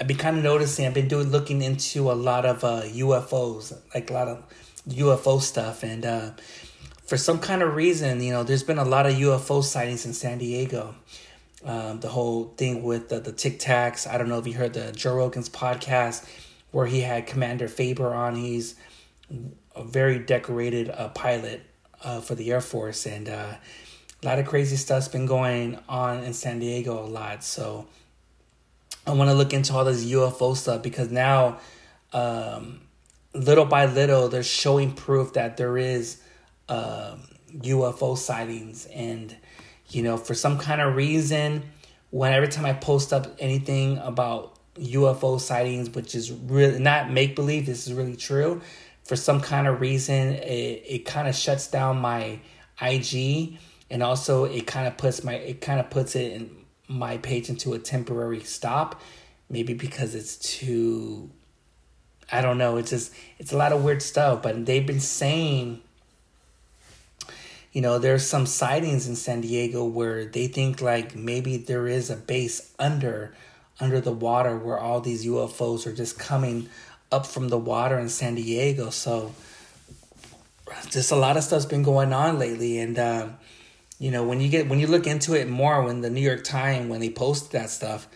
I've 0.00 0.06
been 0.06 0.16
kind 0.16 0.36
of 0.36 0.42
noticing. 0.42 0.86
I've 0.86 0.94
been 0.94 1.08
doing 1.08 1.30
looking 1.30 1.62
into 1.62 2.10
a 2.10 2.14
lot 2.14 2.44
of 2.44 2.64
uh, 2.64 2.82
UFOs, 2.82 3.76
like 3.94 4.10
a 4.10 4.12
lot 4.12 4.28
of 4.28 4.44
UFO 4.88 5.40
stuff, 5.40 5.82
and 5.82 6.04
uh, 6.04 6.30
for 7.06 7.16
some 7.16 7.38
kind 7.38 7.62
of 7.62 7.74
reason, 7.74 8.20
you 8.20 8.32
know, 8.32 8.42
there's 8.42 8.64
been 8.64 8.78
a 8.78 8.84
lot 8.84 9.06
of 9.06 9.14
UFO 9.14 9.62
sightings 9.62 10.04
in 10.04 10.12
San 10.12 10.38
Diego. 10.38 10.94
Um, 11.64 12.00
the 12.00 12.08
whole 12.08 12.52
thing 12.56 12.82
with 12.82 13.08
the, 13.08 13.20
the 13.20 13.32
Tic 13.32 13.58
Tacs. 13.58 14.06
I 14.06 14.18
don't 14.18 14.28
know 14.28 14.38
if 14.38 14.46
you 14.46 14.52
heard 14.52 14.74
the 14.74 14.92
Joe 14.92 15.14
Rogan's 15.14 15.48
podcast 15.48 16.28
where 16.72 16.86
he 16.86 17.00
had 17.00 17.26
Commander 17.26 17.68
Fravor 17.68 18.14
on. 18.14 18.34
He's 18.34 18.74
a 19.74 19.84
very 19.84 20.18
decorated 20.18 20.90
uh, 20.90 21.08
pilot 21.10 21.62
uh, 22.02 22.20
for 22.20 22.34
the 22.34 22.50
Air 22.50 22.60
Force, 22.60 23.06
and 23.06 23.28
uh, 23.28 23.54
a 24.24 24.26
lot 24.26 24.38
of 24.38 24.46
crazy 24.46 24.76
stuff's 24.76 25.08
been 25.08 25.26
going 25.26 25.78
on 25.86 26.24
in 26.24 26.32
San 26.32 26.58
Diego 26.58 26.98
a 26.98 27.04
lot. 27.04 27.44
So 27.44 27.86
I 29.06 29.12
want 29.12 29.28
to 29.28 29.34
look 29.34 29.52
into 29.52 29.74
all 29.74 29.84
this 29.84 30.02
UFO 30.02 30.56
stuff 30.56 30.82
because 30.82 31.10
now, 31.10 31.58
um, 32.14 32.80
little 33.34 33.66
by 33.66 33.84
little, 33.84 34.28
they're 34.28 34.42
showing 34.42 34.92
proof 34.92 35.34
that 35.34 35.58
there 35.58 35.76
is 35.76 36.22
UFO 36.70 38.10
um, 38.10 38.16
sightings 38.16 38.86
and 38.86 39.36
you 39.90 40.02
know, 40.02 40.16
for 40.16 40.32
some 40.32 40.58
kind 40.58 40.80
of 40.80 40.96
reason, 40.96 41.62
when 42.10 42.32
every 42.32 42.48
time 42.48 42.64
I 42.64 42.72
post 42.72 43.12
up 43.12 43.36
anything 43.38 43.98
about 43.98 44.58
UFO 44.76 45.38
sightings, 45.38 45.90
which 45.90 46.14
is 46.14 46.32
really 46.32 46.78
not 46.78 47.10
make 47.10 47.36
believe, 47.36 47.66
this 47.66 47.86
is 47.86 47.92
really 47.92 48.16
true. 48.16 48.62
For 49.04 49.16
some 49.16 49.42
kind 49.42 49.66
of 49.66 49.82
reason, 49.82 50.32
it, 50.32 50.82
it 50.86 51.04
kind 51.04 51.28
of 51.28 51.34
shuts 51.34 51.66
down 51.66 51.98
my 51.98 52.38
IG, 52.80 53.58
and 53.90 54.02
also 54.02 54.44
it 54.44 54.66
kind 54.66 54.86
of 54.86 54.96
puts 54.96 55.22
my 55.24 55.34
it 55.34 55.60
kind 55.60 55.80
of 55.80 55.90
puts 55.90 56.16
it 56.16 56.32
in 56.32 56.50
my 56.88 57.18
page 57.18 57.48
into 57.48 57.74
a 57.74 57.78
temporary 57.78 58.40
stop. 58.40 59.00
Maybe 59.50 59.74
because 59.74 60.14
it's 60.14 60.36
too, 60.36 61.30
I 62.32 62.40
don't 62.40 62.58
know. 62.58 62.76
It's 62.76 62.90
just 62.90 63.12
it's 63.38 63.52
a 63.52 63.56
lot 63.56 63.72
of 63.72 63.84
weird 63.84 64.02
stuff. 64.02 64.42
But 64.42 64.66
they've 64.66 64.86
been 64.86 65.00
saying 65.00 65.82
you 67.74 67.80
know, 67.80 67.98
there's 67.98 68.24
some 68.24 68.46
sightings 68.46 69.08
in 69.08 69.16
San 69.16 69.40
Diego 69.40 69.84
where 69.84 70.24
they 70.24 70.46
think 70.46 70.80
like 70.80 71.16
maybe 71.16 71.56
there 71.56 71.88
is 71.88 72.08
a 72.08 72.14
base 72.14 72.72
under 72.78 73.34
under 73.80 74.00
the 74.00 74.12
water 74.12 74.56
where 74.56 74.78
all 74.78 75.00
these 75.00 75.26
UFOs 75.26 75.84
are 75.84 75.92
just 75.92 76.16
coming 76.16 76.68
up 77.10 77.26
from 77.26 77.48
the 77.48 77.58
water 77.58 77.98
in 77.98 78.08
San 78.08 78.36
Diego. 78.36 78.90
So 78.90 79.34
just 80.90 81.10
a 81.10 81.16
lot 81.16 81.36
of 81.36 81.42
stuff's 81.42 81.66
been 81.66 81.82
going 81.82 82.12
on 82.12 82.38
lately 82.38 82.78
and 82.78 82.96
uh, 82.96 83.28
you 83.98 84.10
know 84.10 84.24
when 84.24 84.40
you 84.40 84.48
get 84.48 84.68
when 84.68 84.80
you 84.80 84.86
look 84.86 85.06
into 85.06 85.34
it 85.34 85.48
more 85.48 85.82
when 85.82 86.00
the 86.00 86.10
New 86.10 86.20
York 86.20 86.44
Times 86.44 86.88
when 86.90 87.00
they 87.00 87.10
post 87.10 87.52
that 87.52 87.70
stuff 87.70 88.08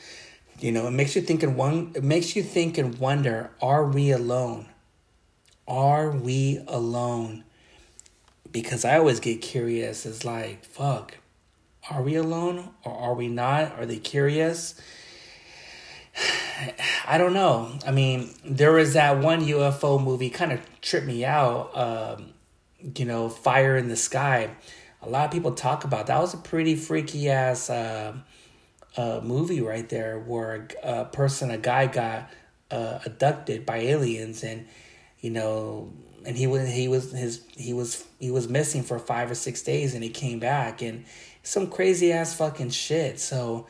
you 0.59 0.73
know 0.73 0.87
it 0.87 0.93
makes 0.93 1.15
you 1.15 1.23
think 1.23 1.43
and 1.43 1.57
one 1.57 1.93
it 1.95 2.05
makes 2.05 2.35
you 2.35 2.43
think 2.43 2.79
and 2.79 2.99
wonder 2.99 3.51
are 3.63 3.85
we 3.85 4.11
alone 4.11 4.67
are 5.67 6.11
we 6.11 6.61
alone 6.67 7.45
because 8.53 8.85
I 8.85 8.99
always 8.99 9.21
get 9.21 9.41
curious. 9.43 10.07
It's 10.07 10.25
like, 10.25 10.65
fuck, 10.65 11.19
are 11.91 12.03
we 12.03 12.15
alone 12.15 12.71
or 12.85 12.93
are 12.93 13.15
we 13.15 13.29
not? 13.29 13.79
Are 13.79 13.87
they 13.87 13.99
curious? 13.99 14.75
I 17.07 17.19
don't 17.19 17.35
know. 17.35 17.79
I 17.87 17.91
mean, 17.91 18.31
there 18.45 18.73
was 18.73 18.95
that 18.95 19.19
one 19.19 19.43
UFO 19.43 20.03
movie 20.03 20.31
kind 20.31 20.53
of 20.53 20.61
tripped 20.81 21.07
me 21.07 21.25
out. 21.25 21.77
Um, 21.77 22.31
you 22.97 23.05
know, 23.05 23.29
Fire 23.29 23.77
in 23.77 23.89
the 23.89 23.97
Sky. 23.97 24.51
A 25.03 25.09
lot 25.09 25.27
of 25.27 25.31
people 25.31 25.53
talk 25.53 25.85
about 25.85 26.07
that. 26.09 26.21
Was 26.21 26.35
a 26.35 26.39
pretty 26.39 26.75
freaky 26.75 27.31
ass 27.31 27.71
uh, 27.71 28.15
uh, 28.97 29.21
movie 29.23 29.61
right 29.61 29.89
there, 29.89 30.19
where 30.19 30.69
a, 30.83 31.05
person, 31.05 31.51
a 31.51 31.59
guy, 31.59 31.87
got 31.87 32.31
uh, 32.71 32.99
abducted 33.07 33.65
by 33.65 33.79
aliens, 33.79 34.43
and 34.43 34.67
you 35.21 35.31
know, 35.31 35.93
and 36.25 36.37
he 36.37 36.47
was 36.47 36.69
he 36.69 36.89
was 36.89 37.13
his 37.13 37.43
he 37.57 37.73
was 37.73 38.05
he 38.19 38.31
was 38.31 38.49
missing 38.49 38.83
for 38.83 38.99
five 38.99 39.31
or 39.31 39.35
six 39.35 39.63
days 39.63 39.95
and 39.95 40.03
he 40.03 40.11
came 40.11 40.39
back 40.39 40.83
and 40.83 41.05
some 41.43 41.69
crazy 41.69 42.13
ass 42.13 42.35
fucking 42.35 42.71
shit. 42.71 43.21
So 43.21 43.67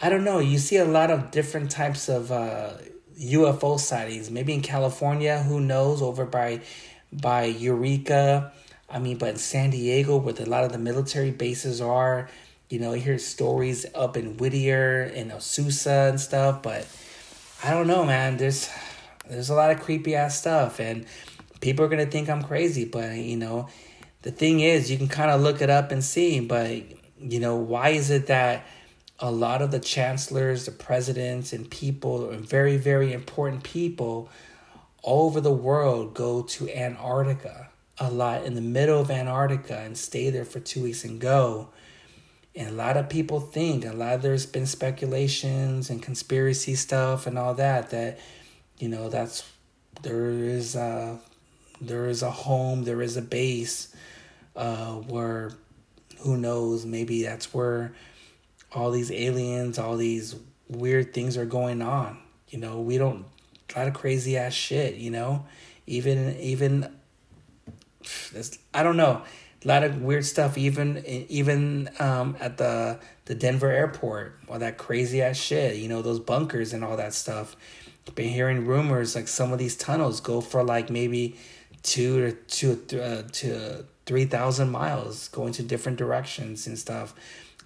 i 0.00 0.08
don't 0.08 0.24
know. 0.24 0.38
You 0.38 0.58
see 0.58 0.76
a 0.76 0.84
lot 0.84 1.10
of 1.10 1.30
different 1.30 1.70
types 1.70 2.08
of 2.08 2.30
uh, 2.30 2.74
ufo 3.18 3.78
sightings. 3.78 4.30
Maybe 4.30 4.54
in 4.54 4.62
california 4.62 5.42
who 5.42 5.60
knows 5.60 6.02
over 6.02 6.24
by 6.26 6.60
by 7.12 7.44
eureka 7.44 8.52
i 8.90 8.98
mean 8.98 9.16
but 9.16 9.30
in 9.30 9.36
san 9.36 9.70
diego 9.70 10.16
where 10.16 10.34
a 10.38 10.44
lot 10.44 10.64
of 10.64 10.72
the 10.72 10.78
military 10.78 11.30
bases 11.30 11.80
are 11.80 12.28
you 12.68 12.78
know 12.78 12.92
you 12.92 13.02
hear 13.02 13.18
stories 13.18 13.86
up 13.94 14.16
in 14.16 14.36
whittier 14.36 15.02
and 15.02 15.30
Azusa 15.30 16.10
and 16.10 16.20
stuff 16.20 16.62
but 16.62 16.86
i 17.62 17.70
don't 17.70 17.86
know 17.86 18.04
man. 18.04 18.36
There's 18.36 18.70
there's 19.28 19.50
a 19.50 19.54
lot 19.54 19.70
of 19.70 19.80
creepy 19.80 20.16
ass 20.16 20.38
stuff 20.38 20.80
and 20.80 21.06
people 21.60 21.84
are 21.84 21.96
to 21.96 22.06
think 22.06 22.28
I'm 22.28 22.42
crazy, 22.42 22.84
but 22.84 23.16
you 23.16 23.36
know, 23.36 23.68
the 24.22 24.30
thing 24.30 24.60
is, 24.60 24.90
you 24.90 24.96
can 24.96 25.08
kind 25.08 25.30
of 25.30 25.40
look 25.40 25.62
it 25.62 25.70
up 25.70 25.92
and 25.92 26.02
see, 26.02 26.40
but 26.40 26.82
you 27.18 27.40
know, 27.40 27.56
why 27.56 27.90
is 27.90 28.10
it 28.10 28.26
that 28.26 28.66
a 29.18 29.30
lot 29.30 29.62
of 29.62 29.70
the 29.70 29.78
chancellors, 29.78 30.64
the 30.64 30.72
presidents, 30.72 31.52
and 31.52 31.70
people, 31.70 32.30
and 32.30 32.46
very, 32.48 32.76
very 32.76 33.12
important 33.12 33.62
people 33.62 34.30
all 35.02 35.26
over 35.26 35.40
the 35.40 35.52
world 35.52 36.14
go 36.14 36.42
to 36.42 36.68
Antarctica 36.70 37.69
a 38.00 38.10
lot 38.10 38.44
in 38.44 38.54
the 38.54 38.60
middle 38.60 39.00
of 39.00 39.10
Antarctica 39.10 39.78
and 39.78 39.96
stay 39.96 40.30
there 40.30 40.44
for 40.44 40.58
two 40.58 40.82
weeks 40.82 41.04
and 41.04 41.20
go. 41.20 41.68
And 42.56 42.70
a 42.70 42.72
lot 42.72 42.96
of 42.96 43.08
people 43.08 43.38
think, 43.38 43.84
a 43.84 43.92
lot 43.92 44.14
of 44.14 44.22
there's 44.22 44.46
been 44.46 44.66
speculations 44.66 45.90
and 45.90 46.02
conspiracy 46.02 46.74
stuff 46.74 47.26
and 47.26 47.38
all 47.38 47.54
that, 47.54 47.90
that, 47.90 48.18
you 48.78 48.88
know, 48.88 49.08
that's, 49.08 49.48
there 50.02 50.30
is, 50.30 50.74
a, 50.74 51.20
there 51.80 52.08
is 52.08 52.22
a 52.22 52.30
home, 52.30 52.84
there 52.84 53.02
is 53.02 53.16
a 53.16 53.22
base 53.22 53.94
uh, 54.56 54.94
where 54.94 55.52
who 56.20 56.36
knows, 56.36 56.84
maybe 56.84 57.22
that's 57.22 57.54
where 57.54 57.92
all 58.72 58.90
these 58.90 59.10
aliens, 59.10 59.78
all 59.78 59.96
these 59.96 60.36
weird 60.68 61.12
things 61.12 61.36
are 61.36 61.46
going 61.46 61.82
on. 61.82 62.18
You 62.48 62.58
know, 62.58 62.80
we 62.80 62.98
don't 62.98 63.26
a 63.74 63.78
lot 63.78 63.88
of 63.88 63.94
crazy 63.94 64.36
ass 64.36 64.52
shit, 64.52 64.96
you 64.96 65.10
know? 65.10 65.46
Even 65.86 66.36
even 66.36 66.94
I 68.74 68.82
don't 68.82 68.96
know. 68.96 69.22
A 69.62 69.68
lot 69.68 69.84
of 69.84 70.00
weird 70.00 70.24
stuff 70.24 70.56
even 70.56 71.04
even 71.06 71.90
um 71.98 72.36
at 72.40 72.56
the 72.56 72.98
the 73.26 73.34
Denver 73.34 73.70
airport, 73.70 74.38
all 74.48 74.58
that 74.58 74.78
crazy 74.78 75.20
ass 75.22 75.36
shit, 75.36 75.76
you 75.76 75.88
know, 75.88 76.02
those 76.02 76.18
bunkers 76.18 76.72
and 76.72 76.82
all 76.82 76.96
that 76.96 77.14
stuff. 77.14 77.56
Been 78.16 78.30
hearing 78.30 78.66
rumors 78.66 79.14
like 79.14 79.28
some 79.28 79.52
of 79.52 79.60
these 79.60 79.76
tunnels 79.76 80.20
go 80.20 80.40
for 80.40 80.64
like 80.64 80.90
maybe 80.90 81.36
two 81.82 82.32
to 82.48 82.76
two 82.76 83.00
uh, 83.00 83.22
to 83.32 83.84
three 84.06 84.24
thousand 84.24 84.70
miles, 84.70 85.28
going 85.28 85.52
to 85.52 85.62
different 85.62 85.98
directions 85.98 86.66
and 86.66 86.78
stuff. 86.78 87.14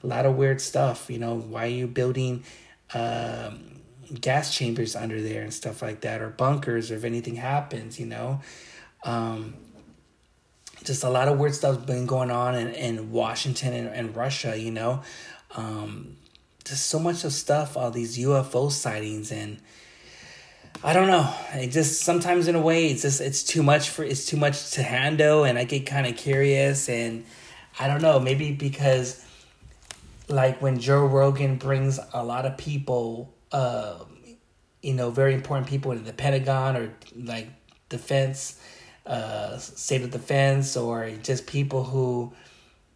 A 0.03 0.07
lot 0.07 0.27
of 0.27 0.37
weird 0.37 0.61
stuff. 0.61 1.09
You 1.09 1.19
know, 1.19 1.35
why 1.35 1.65
are 1.65 1.69
you 1.69 1.87
building 1.87 2.45
um, 2.93 3.81
gas 4.21 4.55
chambers 4.55 4.95
under 4.95 5.23
there 5.23 5.43
and 5.43 5.55
stuff 5.55 5.81
like 5.81 6.03
that, 6.03 6.21
or 6.21 6.29
bunkers, 6.29 6.91
or 6.91 6.97
if 6.97 7.05
anything 7.05 7.37
happens, 7.37 7.99
you 7.99 8.07
know. 8.07 8.41
Um, 9.05 9.55
just 10.85 11.03
a 11.03 11.09
lot 11.09 11.29
of 11.29 11.39
weird 11.39 11.55
stuff's 11.55 11.85
been 11.85 12.07
going 12.07 12.31
on 12.31 12.55
in, 12.55 12.69
in 12.75 13.11
Washington 13.11 13.73
and, 13.73 13.89
and 13.89 14.17
Russia, 14.17 14.59
you 14.59 14.71
know. 14.71 15.03
Um, 15.57 16.17
just 16.65 16.87
so 16.87 16.99
much 16.99 17.25
of 17.25 17.33
stuff, 17.33 17.77
all 17.77 17.91
these 17.91 18.19
UFO 18.19 18.71
sightings 18.71 19.31
and 19.31 19.59
I 20.83 20.93
don't 20.93 21.07
know. 21.07 21.33
It 21.53 21.69
just 21.69 22.03
sometimes 22.03 22.49
in 22.49 22.55
a 22.55 22.61
way 22.61 22.89
it's 22.89 23.03
just 23.03 23.21
it's 23.21 23.43
too 23.43 23.63
much 23.63 23.91
for 23.91 24.03
it's 24.05 24.27
too 24.27 24.37
much 24.37 24.73
to 24.73 24.83
handle 24.83 25.45
and 25.45 25.59
I 25.59 25.65
get 25.65 25.87
kind 25.87 26.07
of 26.07 26.17
curious 26.17 26.89
and 26.89 27.25
I 27.79 27.87
don't 27.87 28.03
know, 28.03 28.19
maybe 28.19 28.53
because 28.53 29.25
like 30.29 30.61
when 30.61 30.81
Joe 30.81 31.07
Rogan 31.07 31.57
brings 31.57 32.01
a 32.13 32.25
lot 32.25 32.45
of 32.47 32.57
people 32.57 33.33
uh 33.53 33.97
you 34.83 34.93
know, 34.93 35.11
very 35.11 35.33
important 35.33 35.67
people 35.67 35.93
in 35.93 36.05
the 36.05 36.13
Pentagon 36.13 36.77
or 36.77 36.93
like 37.17 37.49
defense 37.89 38.61
uh 39.07 39.59
state 39.59 40.03
of 40.03 40.11
defense 40.11 40.77
or 40.77 41.11
just 41.23 41.47
people 41.47 41.85
who 41.85 42.33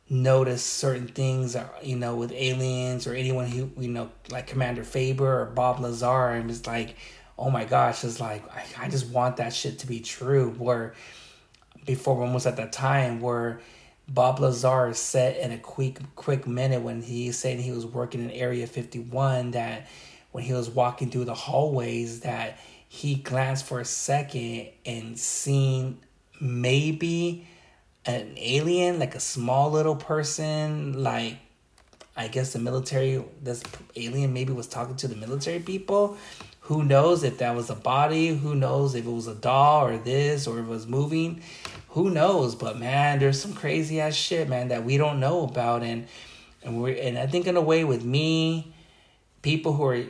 notice 0.09 0.65
certain 0.65 1.07
things 1.07 1.55
uh, 1.55 1.69
you 1.83 1.95
know 1.97 2.17
with 2.17 2.33
aliens 2.33 3.07
or 3.07 3.13
anyone 3.13 3.47
who 3.47 3.71
you 3.79 3.89
know 3.89 4.11
like 4.31 4.47
Commander 4.47 4.83
Fravor 4.83 5.21
or 5.21 5.47
Bob 5.47 5.81
Lazar 5.81 6.31
and 6.31 6.51
it's 6.51 6.67
like 6.67 6.97
oh 7.39 7.51
my 7.51 7.65
gosh, 7.65 8.05
it's 8.05 8.21
like 8.21 8.45
I, 8.51 8.87
I 8.87 8.89
just 8.89 9.07
want 9.07 9.37
that 9.37 9.55
shit 9.55 9.79
to 9.81 9.87
be 9.87 10.01
true. 10.01 10.51
Where 10.59 10.95
before 11.87 12.21
almost 12.21 12.47
at 12.47 12.57
that 12.57 12.73
time 12.73 13.21
where 13.21 13.61
Bob 14.09 14.41
Lazar 14.41 14.93
said 14.95 15.37
in 15.37 15.53
a 15.53 15.59
quick 15.59 16.01
quick 16.17 16.47
minute 16.47 16.83
when 16.83 17.03
he 17.03 17.31
said 17.33 17.59
he 17.61 17.71
was 17.71 17.87
working 17.87 18.23
in 18.23 18.31
Area 18.31 18.67
51 18.67 19.53
that 19.53 19.89
when 20.33 20.45
he 20.45 20.53
was 20.53 20.69
walking 20.69 21.11
through 21.11 21.25
the 21.25 21.35
hallways 21.35 22.21
that 22.21 22.59
he 22.89 23.17
glanced 23.17 23.67
for 23.67 23.81
a 23.81 23.85
second 23.85 24.69
and 24.85 25.19
seen 25.19 25.99
maybe 26.41 27.47
an 28.07 28.35
alien 28.37 28.99
like 28.99 29.15
a 29.15 29.21
small 29.21 29.71
little 29.71 29.97
person 29.97 31.03
like 31.03 31.39
I 32.19 32.27
guess 32.27 32.53
the 32.53 32.59
military, 32.59 33.23
this 33.41 33.63
alien 33.95 34.33
maybe 34.33 34.53
was 34.53 34.67
talking 34.67 34.97
to 34.97 35.07
the 35.07 35.15
military 35.15 35.61
people. 35.61 36.17
Who 36.63 36.83
knows 36.83 37.23
if 37.23 37.39
that 37.39 37.55
was 37.55 37.71
a 37.71 37.77
body? 37.77 38.29
Who 38.37 38.57
knows 38.57 38.97
if 38.97 39.07
it 39.07 39.11
was 39.11 39.29
a 39.29 39.37
doll 39.37 39.87
or 39.87 39.99
this 39.99 40.49
or 40.49 40.59
it 40.59 40.67
was 40.67 40.89
moving? 40.89 41.43
Who 41.91 42.11
knows? 42.11 42.57
But 42.57 42.77
man, 42.77 43.21
there's 43.21 43.41
some 43.41 43.55
crazy 43.55 44.01
ass 44.01 44.15
shit, 44.15 44.49
man, 44.49 44.69
that 44.69 44.85
we 44.85 44.97
don't 44.97 45.21
know 45.21 45.45
about, 45.45 45.85
and 45.85 46.09
and 46.65 46.83
we're 46.83 47.01
and 47.01 47.17
I 47.17 47.29
think 47.29 47.47
in 47.47 47.57
a 47.57 47.61
way 47.61 47.85
with 47.85 48.05
me, 48.05 48.75
people 49.43 49.73
who 49.75 49.85
are 49.85 50.03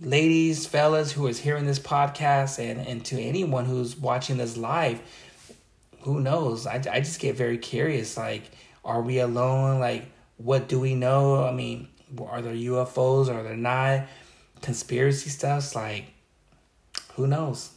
ladies, 0.00 0.66
fellas 0.66 1.12
who 1.12 1.26
is 1.26 1.38
hearing 1.38 1.66
this 1.66 1.78
podcast, 1.78 2.58
and 2.58 2.86
and 2.86 3.04
to 3.06 3.20
anyone 3.20 3.64
who's 3.64 3.96
watching 3.96 4.36
this 4.36 4.56
live, 4.56 5.00
who 6.00 6.20
knows? 6.20 6.66
I 6.66 6.76
I 6.90 7.00
just 7.00 7.20
get 7.20 7.36
very 7.36 7.58
curious. 7.58 8.16
Like, 8.16 8.50
are 8.84 9.02
we 9.02 9.18
alone? 9.18 9.80
Like, 9.80 10.06
what 10.36 10.68
do 10.68 10.80
we 10.80 10.94
know? 10.94 11.44
I 11.44 11.52
mean, 11.52 11.88
are 12.18 12.42
there 12.42 12.54
UFOs? 12.54 13.28
Are 13.28 13.42
there 13.42 13.56
not? 13.56 14.06
Conspiracy 14.60 15.30
stuffs 15.30 15.74
like, 15.74 16.06
who 17.14 17.26
knows? 17.26 17.70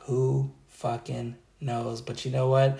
Who 0.00 0.50
fucking 0.68 1.36
knows? 1.60 2.02
But 2.02 2.24
you 2.24 2.30
know 2.30 2.48
what? 2.48 2.78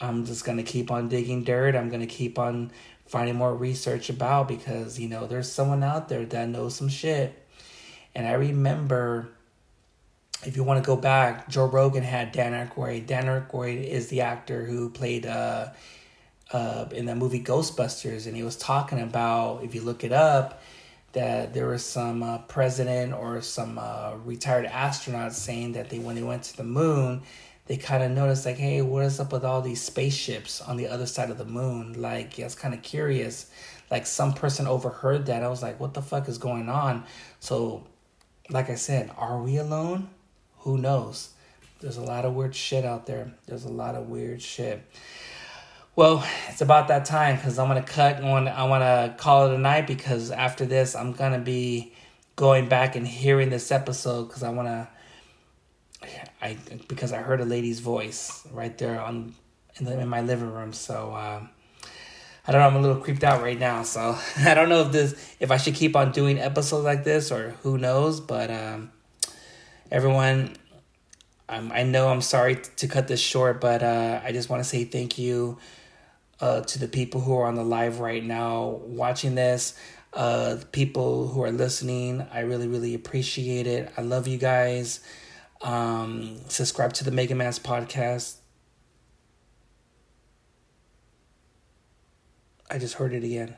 I'm 0.00 0.24
just 0.24 0.44
gonna 0.44 0.62
keep 0.62 0.90
on 0.90 1.08
digging 1.08 1.44
dirt. 1.44 1.74
I'm 1.74 1.90
gonna 1.90 2.06
keep 2.06 2.38
on 2.38 2.70
finding 3.06 3.36
more 3.36 3.54
research 3.54 4.08
about 4.08 4.48
because 4.48 4.98
you 4.98 5.08
know 5.08 5.26
there's 5.26 5.50
someone 5.50 5.82
out 5.82 6.08
there 6.08 6.24
that 6.24 6.48
knows 6.48 6.74
some 6.74 6.88
shit. 6.88 7.41
And 8.14 8.26
I 8.26 8.32
remember, 8.32 9.28
if 10.44 10.56
you 10.56 10.64
want 10.64 10.82
to 10.82 10.86
go 10.86 10.96
back, 10.96 11.48
Joe 11.48 11.66
Rogan 11.66 12.02
had 12.02 12.32
Dan 12.32 12.52
Aykroyd. 12.52 13.06
Dan 13.06 13.24
Aykroyd 13.24 13.84
is 13.84 14.08
the 14.08 14.20
actor 14.22 14.64
who 14.64 14.90
played 14.90 15.26
uh, 15.26 15.68
uh, 16.52 16.86
in 16.92 17.06
the 17.06 17.14
movie 17.14 17.42
Ghostbusters, 17.42 18.26
and 18.26 18.36
he 18.36 18.42
was 18.42 18.56
talking 18.56 19.00
about 19.00 19.64
if 19.64 19.74
you 19.74 19.80
look 19.80 20.04
it 20.04 20.12
up 20.12 20.62
that 21.12 21.52
there 21.52 21.66
was 21.66 21.84
some 21.84 22.22
uh, 22.22 22.38
president 22.38 23.12
or 23.12 23.42
some 23.42 23.78
uh, 23.78 24.14
retired 24.24 24.66
astronauts 24.66 25.34
saying 25.34 25.72
that 25.72 25.90
they 25.90 25.98
when 25.98 26.16
they 26.16 26.22
went 26.22 26.42
to 26.42 26.56
the 26.56 26.64
moon 26.64 27.20
they 27.66 27.76
kind 27.76 28.02
of 28.02 28.10
noticed 28.10 28.44
like 28.44 28.56
hey 28.56 28.82
what 28.82 29.04
is 29.04 29.20
up 29.20 29.32
with 29.32 29.44
all 29.44 29.62
these 29.62 29.80
spaceships 29.80 30.60
on 30.60 30.76
the 30.76 30.88
other 30.88 31.06
side 31.06 31.30
of 31.30 31.38
the 31.38 31.44
moon? 31.44 32.00
Like 32.00 32.38
yeah, 32.38 32.46
it's 32.46 32.54
kind 32.54 32.74
of 32.74 32.82
curious. 32.82 33.50
Like 33.90 34.06
some 34.06 34.32
person 34.32 34.66
overheard 34.66 35.26
that. 35.26 35.42
I 35.42 35.48
was 35.48 35.62
like 35.62 35.78
what 35.78 35.94
the 35.94 36.02
fuck 36.02 36.28
is 36.28 36.38
going 36.38 36.68
on? 36.68 37.04
So 37.40 37.86
like 38.50 38.70
i 38.70 38.74
said 38.74 39.10
are 39.16 39.40
we 39.40 39.56
alone? 39.56 40.10
Who 40.58 40.78
knows? 40.78 41.30
There's 41.80 41.96
a 41.96 42.02
lot 42.02 42.24
of 42.24 42.34
weird 42.34 42.54
shit 42.54 42.84
out 42.84 43.06
there. 43.06 43.32
There's 43.46 43.64
a 43.64 43.72
lot 43.72 43.96
of 43.96 44.08
weird 44.08 44.40
shit. 44.40 44.84
Well 45.96 46.24
it's 46.48 46.60
about 46.60 46.88
that 46.88 47.04
time 47.04 47.36
because 47.36 47.58
i'm 47.58 47.68
gonna 47.68 47.82
cut 47.82 48.22
On, 48.22 48.48
i 48.48 48.64
want 48.64 48.82
to 48.82 49.14
call 49.22 49.50
it 49.50 49.54
a 49.54 49.58
night 49.58 49.86
because 49.86 50.30
after 50.30 50.64
this 50.64 50.96
i'm 50.96 51.12
gonna 51.12 51.38
be 51.38 51.92
going 52.34 52.68
back 52.68 52.96
and 52.96 53.06
hearing 53.06 53.50
this 53.50 53.70
episode 53.70 54.24
because 54.24 54.42
i 54.42 54.48
want 54.48 54.68
to 54.68 54.88
I 56.40 56.56
because 56.88 57.12
I 57.12 57.18
heard 57.18 57.40
a 57.40 57.44
lady's 57.44 57.80
voice 57.80 58.46
right 58.52 58.76
there 58.76 59.00
on 59.00 59.34
in, 59.76 59.84
the, 59.84 59.98
in 59.98 60.08
my 60.08 60.20
living 60.20 60.50
room. 60.52 60.72
So 60.72 61.12
uh, 61.12 61.46
I 62.46 62.50
don't 62.52 62.60
know. 62.60 62.66
I'm 62.66 62.76
a 62.76 62.80
little 62.80 63.02
creeped 63.02 63.22
out 63.22 63.42
right 63.42 63.58
now. 63.58 63.82
So 63.82 64.18
I 64.38 64.54
don't 64.54 64.68
know 64.68 64.82
if 64.82 64.92
this 64.92 65.36
if 65.38 65.50
I 65.50 65.56
should 65.56 65.74
keep 65.74 65.94
on 65.94 66.12
doing 66.12 66.38
episodes 66.38 66.84
like 66.84 67.04
this 67.04 67.30
or 67.30 67.50
who 67.62 67.78
knows. 67.78 68.20
But 68.20 68.50
um, 68.50 68.90
everyone, 69.90 70.56
um, 71.48 71.70
I 71.72 71.84
know 71.84 72.08
I'm 72.08 72.22
sorry 72.22 72.56
to 72.76 72.88
cut 72.88 73.08
this 73.08 73.20
short, 73.20 73.60
but 73.60 73.82
uh, 73.82 74.20
I 74.24 74.32
just 74.32 74.48
want 74.48 74.62
to 74.62 74.68
say 74.68 74.84
thank 74.84 75.18
you 75.18 75.58
uh, 76.40 76.62
to 76.62 76.78
the 76.78 76.88
people 76.88 77.20
who 77.20 77.36
are 77.38 77.46
on 77.46 77.54
the 77.54 77.64
live 77.64 78.00
right 78.00 78.24
now 78.24 78.80
watching 78.84 79.34
this. 79.34 79.78
Uh, 80.12 80.58
people 80.72 81.28
who 81.28 81.42
are 81.42 81.52
listening, 81.52 82.26
I 82.32 82.40
really, 82.40 82.68
really 82.68 82.92
appreciate 82.92 83.66
it. 83.66 83.90
I 83.96 84.02
love 84.02 84.28
you 84.28 84.36
guys. 84.36 85.00
Um, 85.62 86.40
subscribe 86.48 86.92
to 86.94 87.04
the 87.04 87.10
Mega 87.10 87.34
Man's 87.34 87.58
podcast. 87.58 88.41
I 92.72 92.78
just 92.78 92.94
heard 92.94 93.12
it 93.12 93.22
again. 93.22 93.54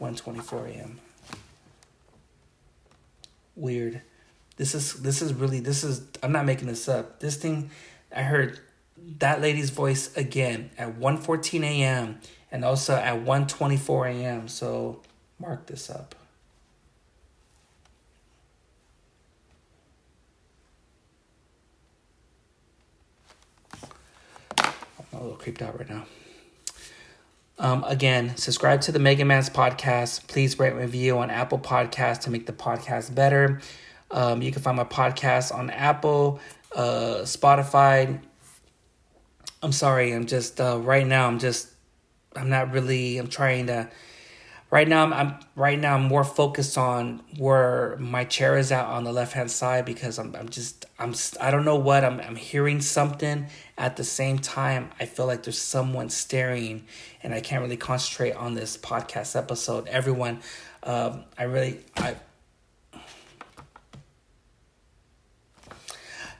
1:24 0.00 0.76
a.m. 0.76 1.00
Weird. 3.56 4.02
This 4.56 4.76
is 4.76 4.94
this 5.02 5.20
is 5.20 5.34
really 5.34 5.58
this 5.58 5.82
is 5.82 6.06
I'm 6.22 6.30
not 6.30 6.46
making 6.46 6.68
this 6.68 6.88
up. 6.88 7.18
This 7.18 7.34
thing 7.34 7.70
I 8.14 8.22
heard 8.22 8.60
that 9.18 9.40
lady's 9.40 9.70
voice 9.70 10.16
again 10.16 10.70
at 10.78 11.00
1:14 11.00 11.64
a.m. 11.64 12.20
and 12.52 12.64
also 12.64 12.94
at 12.94 13.24
1:24 13.24 14.14
a.m. 14.14 14.46
So 14.46 15.02
mark 15.40 15.66
this 15.66 15.90
up. 15.90 16.14
a 25.12 25.16
little 25.16 25.36
creeped 25.36 25.60
out 25.60 25.76
right 25.76 25.90
now. 25.90 26.04
Um, 27.60 27.84
again, 27.84 28.38
subscribe 28.38 28.80
to 28.82 28.92
the 28.92 28.98
Mega 28.98 29.22
Man's 29.22 29.50
podcast. 29.50 30.26
Please 30.28 30.58
rate 30.58 30.70
and 30.70 30.80
review 30.80 31.18
on 31.18 31.28
Apple 31.28 31.58
Podcasts 31.58 32.22
to 32.22 32.30
make 32.30 32.46
the 32.46 32.54
podcast 32.54 33.14
better. 33.14 33.60
Um, 34.10 34.40
you 34.40 34.50
can 34.50 34.62
find 34.62 34.78
my 34.78 34.84
podcast 34.84 35.54
on 35.54 35.68
Apple, 35.68 36.40
uh, 36.74 37.18
Spotify. 37.24 38.18
I'm 39.62 39.72
sorry, 39.72 40.12
I'm 40.12 40.24
just 40.24 40.58
uh, 40.58 40.78
right 40.78 41.06
now. 41.06 41.26
I'm 41.26 41.38
just 41.38 41.68
I'm 42.34 42.48
not 42.48 42.72
really. 42.72 43.18
I'm 43.18 43.28
trying 43.28 43.66
to 43.66 43.90
right 44.70 44.86
now 44.86 45.04
I'm, 45.04 45.12
I'm, 45.12 45.34
right 45.56 45.78
now 45.78 45.94
I'm 45.96 46.04
more 46.04 46.24
focused 46.24 46.78
on 46.78 47.22
where 47.38 47.96
my 47.98 48.24
chair 48.24 48.56
is 48.56 48.70
at 48.72 48.86
on 48.86 49.04
the 49.04 49.12
left 49.12 49.32
hand 49.32 49.50
side 49.50 49.84
because 49.84 50.18
I'm 50.18 50.34
I'm 50.36 50.48
just 50.48 50.86
I'm 50.98 51.14
I 51.40 51.50
don't 51.50 51.64
know 51.64 51.76
what 51.76 52.04
I'm 52.04 52.20
I'm 52.20 52.36
hearing 52.36 52.80
something 52.80 53.46
at 53.76 53.96
the 53.96 54.04
same 54.04 54.38
time 54.38 54.90
I 55.00 55.06
feel 55.06 55.26
like 55.26 55.42
there's 55.42 55.60
someone 55.60 56.08
staring 56.08 56.84
and 57.22 57.34
I 57.34 57.40
can't 57.40 57.62
really 57.62 57.76
concentrate 57.76 58.32
on 58.32 58.54
this 58.54 58.76
podcast 58.76 59.36
episode. 59.36 59.88
Everyone, 59.88 60.40
um, 60.82 61.24
I 61.36 61.44
really 61.44 61.80
I. 61.96 62.16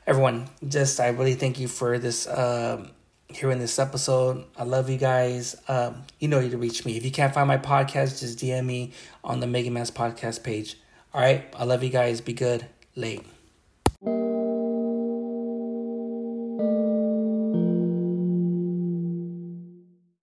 Everyone, 0.06 0.48
just 0.66 0.98
I 0.98 1.08
really 1.08 1.34
thank 1.34 1.60
you 1.60 1.68
for 1.68 1.98
this. 1.98 2.26
Um, 2.26 2.90
here 3.34 3.50
in 3.50 3.58
this 3.58 3.78
episode. 3.78 4.44
I 4.56 4.64
love 4.64 4.90
you 4.90 4.98
guys. 4.98 5.56
Um, 5.68 6.02
you 6.18 6.28
know 6.28 6.40
you 6.40 6.50
to 6.50 6.58
reach 6.58 6.84
me. 6.84 6.96
If 6.96 7.04
you 7.04 7.10
can't 7.10 7.32
find 7.32 7.48
my 7.48 7.58
podcast, 7.58 8.20
just 8.20 8.38
DM 8.38 8.66
me 8.66 8.92
on 9.24 9.40
the 9.40 9.46
Mega 9.46 9.70
Man's 9.70 9.90
podcast 9.90 10.42
page. 10.42 10.76
All 11.12 11.20
right. 11.20 11.44
I 11.56 11.64
love 11.64 11.82
you 11.82 11.90
guys. 11.90 12.20
Be 12.20 12.32
good. 12.32 12.66
Late. 12.94 13.39